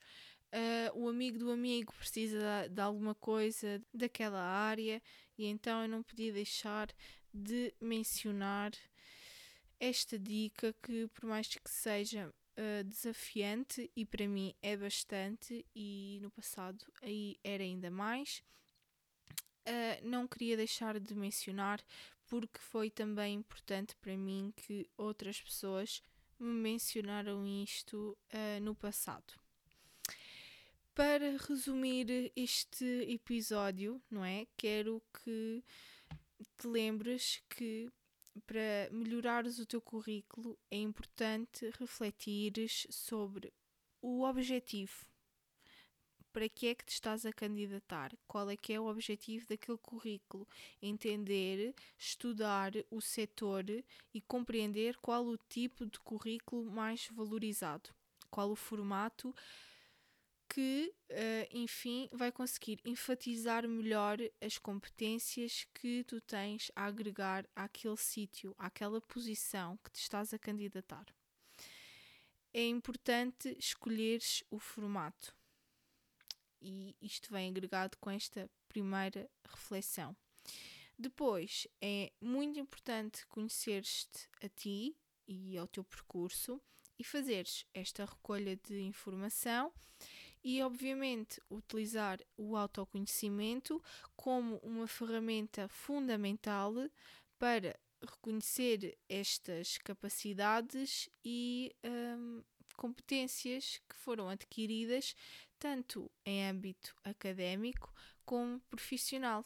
uh, 0.53 0.99
o 0.99 1.09
amigo 1.09 1.39
do 1.39 1.51
amigo 1.51 1.93
precisa 1.95 2.69
de, 2.69 2.81
alguma 2.81 3.15
coisa 3.15 3.83
daquela 3.93 4.43
área, 4.43 5.03
e 5.39 5.47
então 5.47 5.83
eu 5.83 5.89
não 5.89 6.03
podia 6.03 6.33
deixar 6.33 6.89
de 7.33 7.75
mencionar 7.81 8.73
esta 9.81 10.19
dica 10.19 10.75
que, 10.83 11.09
por 11.09 11.25
mais 11.27 11.49
que 11.49 11.71
seja 11.71 12.33
Uh, 12.55 12.85
desafiante 12.85 13.91
e 13.97 14.05
para 14.05 14.29
mim 14.29 14.55
é 14.61 14.77
bastante 14.77 15.65
e 15.75 16.19
no 16.21 16.31
passado 16.31 16.85
aí 17.01 17.39
era 17.43 17.63
ainda 17.63 17.91
mais 17.91 18.43
uh, 19.67 20.07
não 20.07 20.27
queria 20.27 20.57
deixar 20.57 20.99
de 20.99 21.15
mencionar 21.15 21.81
porque 22.27 22.59
foi 22.59 22.91
também 22.91 23.35
importante 23.35 23.95
para 23.97 24.17
mim 24.17 24.53
que 24.57 24.89
outras 24.97 25.41
pessoas 25.41 26.03
me 26.39 26.49
mencionaram 26.49 27.47
isto 27.47 28.17
uh, 28.33 28.61
no 28.61 28.75
passado. 28.75 29.35
Para 30.95 31.37
resumir 31.49 32.33
este 32.37 32.85
episódio, 33.09 34.03
não 34.11 34.25
é? 34.25 34.47
Quero 34.57 35.03
que 35.25 35.63
te 36.59 36.67
lembres 36.67 37.43
que 37.49 37.91
para 38.47 38.89
melhorares 38.91 39.59
o 39.59 39.67
teu 39.67 39.81
currículo 39.81 40.59
é 40.71 40.77
importante 40.77 41.71
refletires 41.79 42.87
sobre 42.91 43.53
o 44.01 44.23
objetivo 44.23 45.12
para 46.33 46.49
que 46.49 46.69
é 46.69 46.75
que 46.75 46.85
te 46.85 46.93
estás 46.93 47.27
a 47.27 47.33
candidatar, 47.33 48.13
qual 48.27 48.49
é 48.49 48.57
que 48.57 48.73
é 48.73 48.81
o 48.81 48.87
objetivo 48.87 49.47
daquele 49.47 49.79
currículo, 49.79 50.49
entender, 50.81 51.75
estudar 51.99 52.73
o 52.91 53.01
setor 53.01 53.65
e 54.15 54.21
compreender 54.23 54.97
qual 54.97 55.27
o 55.27 55.37
tipo 55.37 55.87
de 55.87 56.01
currículo 56.01 56.71
mais 56.71 57.09
valorizado, 57.13 57.91
qual 58.31 58.51
o 58.51 58.57
formato 58.57 59.35
que, 60.49 60.93
uh, 61.11 61.49
enfim, 61.51 62.11
vai 62.13 62.31
conseguir 62.31 62.79
enfatizar 62.85 63.67
melhor 63.67 64.19
as 64.39 64.59
competências 64.59 65.67
que 65.73 66.05
tu 66.05 66.21
tens 66.21 66.71
a 66.77 66.85
agregar 66.85 67.47
àquele 67.57 67.97
sítio, 67.97 68.55
àquela 68.59 69.01
posição 69.01 69.79
que 69.79 69.91
te 69.91 70.01
estás 70.01 70.35
a 70.35 70.39
candidatar. 70.39 71.07
É 72.53 72.67
importante 72.67 73.57
escolheres 73.59 74.45
o 74.51 74.59
formato 74.59 75.35
e 76.63 76.97
isto 77.03 77.31
vem 77.31 77.51
agregado 77.51 77.97
com 77.99 78.11
esta 78.11 78.49
primeira 78.69 79.29
reflexão. 79.45 80.17
Depois, 80.99 81.67
é 81.81 82.13
muito 82.21 82.59
importante 82.59 83.27
conheceres-te 83.27 84.29
a 84.41 84.49
ti 84.49 84.97
e 85.27 85.59
ao 85.59 85.67
teu 85.67 85.83
percurso 85.83 86.61
e 86.99 87.05
fazeres 87.05 87.67
esta 87.75 88.05
recolha 88.05 88.57
de 88.57 88.81
informação 88.81 89.73
e, 90.45 90.63
obviamente, 90.63 91.41
utilizar 91.51 92.21
o 92.37 92.57
autoconhecimento 92.57 93.83
como 94.17 94.57
uma 94.59 94.87
ferramenta 94.87 95.69
fundamental 95.69 96.75
para 97.39 97.79
reconhecer 98.01 98.97
estas 99.09 99.79
capacidades 99.79 101.09
e 101.25 101.75
um, 101.85 102.43
competências 102.77 103.81
que 103.89 103.97
foram 103.97 104.29
adquiridas 104.29 105.15
tanto 105.63 106.11
em 106.27 106.45
âmbito 106.45 106.93
académico 107.05 107.95
como 108.25 108.59
profissional. 108.63 109.45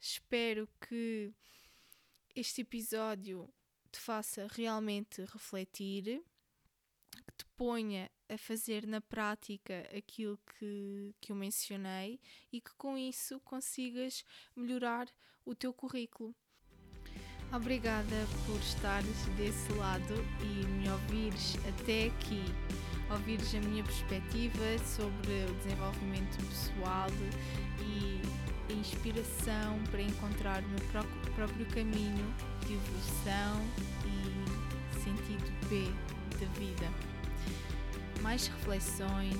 Espero 0.00 0.66
que 0.80 1.30
este 2.34 2.62
episódio 2.62 3.52
te 3.92 4.00
faça 4.00 4.48
realmente 4.50 5.22
refletir, 5.26 6.24
que 7.10 7.32
te 7.36 7.44
ponha 7.58 8.10
a 8.26 8.38
fazer 8.38 8.86
na 8.86 9.02
prática 9.02 9.86
aquilo 9.94 10.38
que, 10.58 11.14
que 11.20 11.30
eu 11.30 11.36
mencionei 11.36 12.18
e 12.50 12.58
que 12.58 12.74
com 12.78 12.96
isso 12.96 13.38
consigas 13.40 14.24
melhorar 14.56 15.08
o 15.44 15.54
teu 15.54 15.74
currículo. 15.74 16.34
Obrigada 17.54 18.26
por 18.46 18.58
estares 18.60 19.26
desse 19.36 19.70
lado 19.74 20.14
e 20.40 20.66
me 20.66 20.88
ouvires 20.88 21.56
até 21.68 22.06
aqui. 22.06 22.81
Ouvires 23.12 23.54
a 23.54 23.60
minha 23.60 23.84
perspectiva 23.84 24.78
sobre 24.84 25.44
o 25.48 25.54
desenvolvimento 25.62 26.36
pessoal 26.46 27.08
e 27.80 28.20
a 28.70 28.72
inspiração 28.72 29.78
para 29.90 30.00
encontrar 30.00 30.62
o 30.62 30.68
meu 30.68 30.80
próprio, 30.90 31.32
próprio 31.34 31.66
caminho 31.66 32.34
de 32.66 32.74
evolução 32.74 33.60
e 34.06 35.00
sentido 35.00 35.52
B 35.68 35.84
da 36.40 36.46
vida. 36.58 36.90
Mais 38.22 38.46
reflexões 38.46 39.36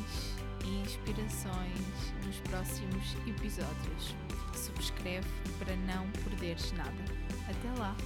e 0.65 0.83
inspirações 0.83 2.13
nos 2.27 2.37
próximos 2.51 3.17
episódios. 3.27 4.15
Subscreve 4.55 5.27
para 5.59 5.75
não 5.77 6.09
perderes 6.25 6.73
nada. 6.73 7.05
Até 7.49 7.81
lá! 7.81 7.97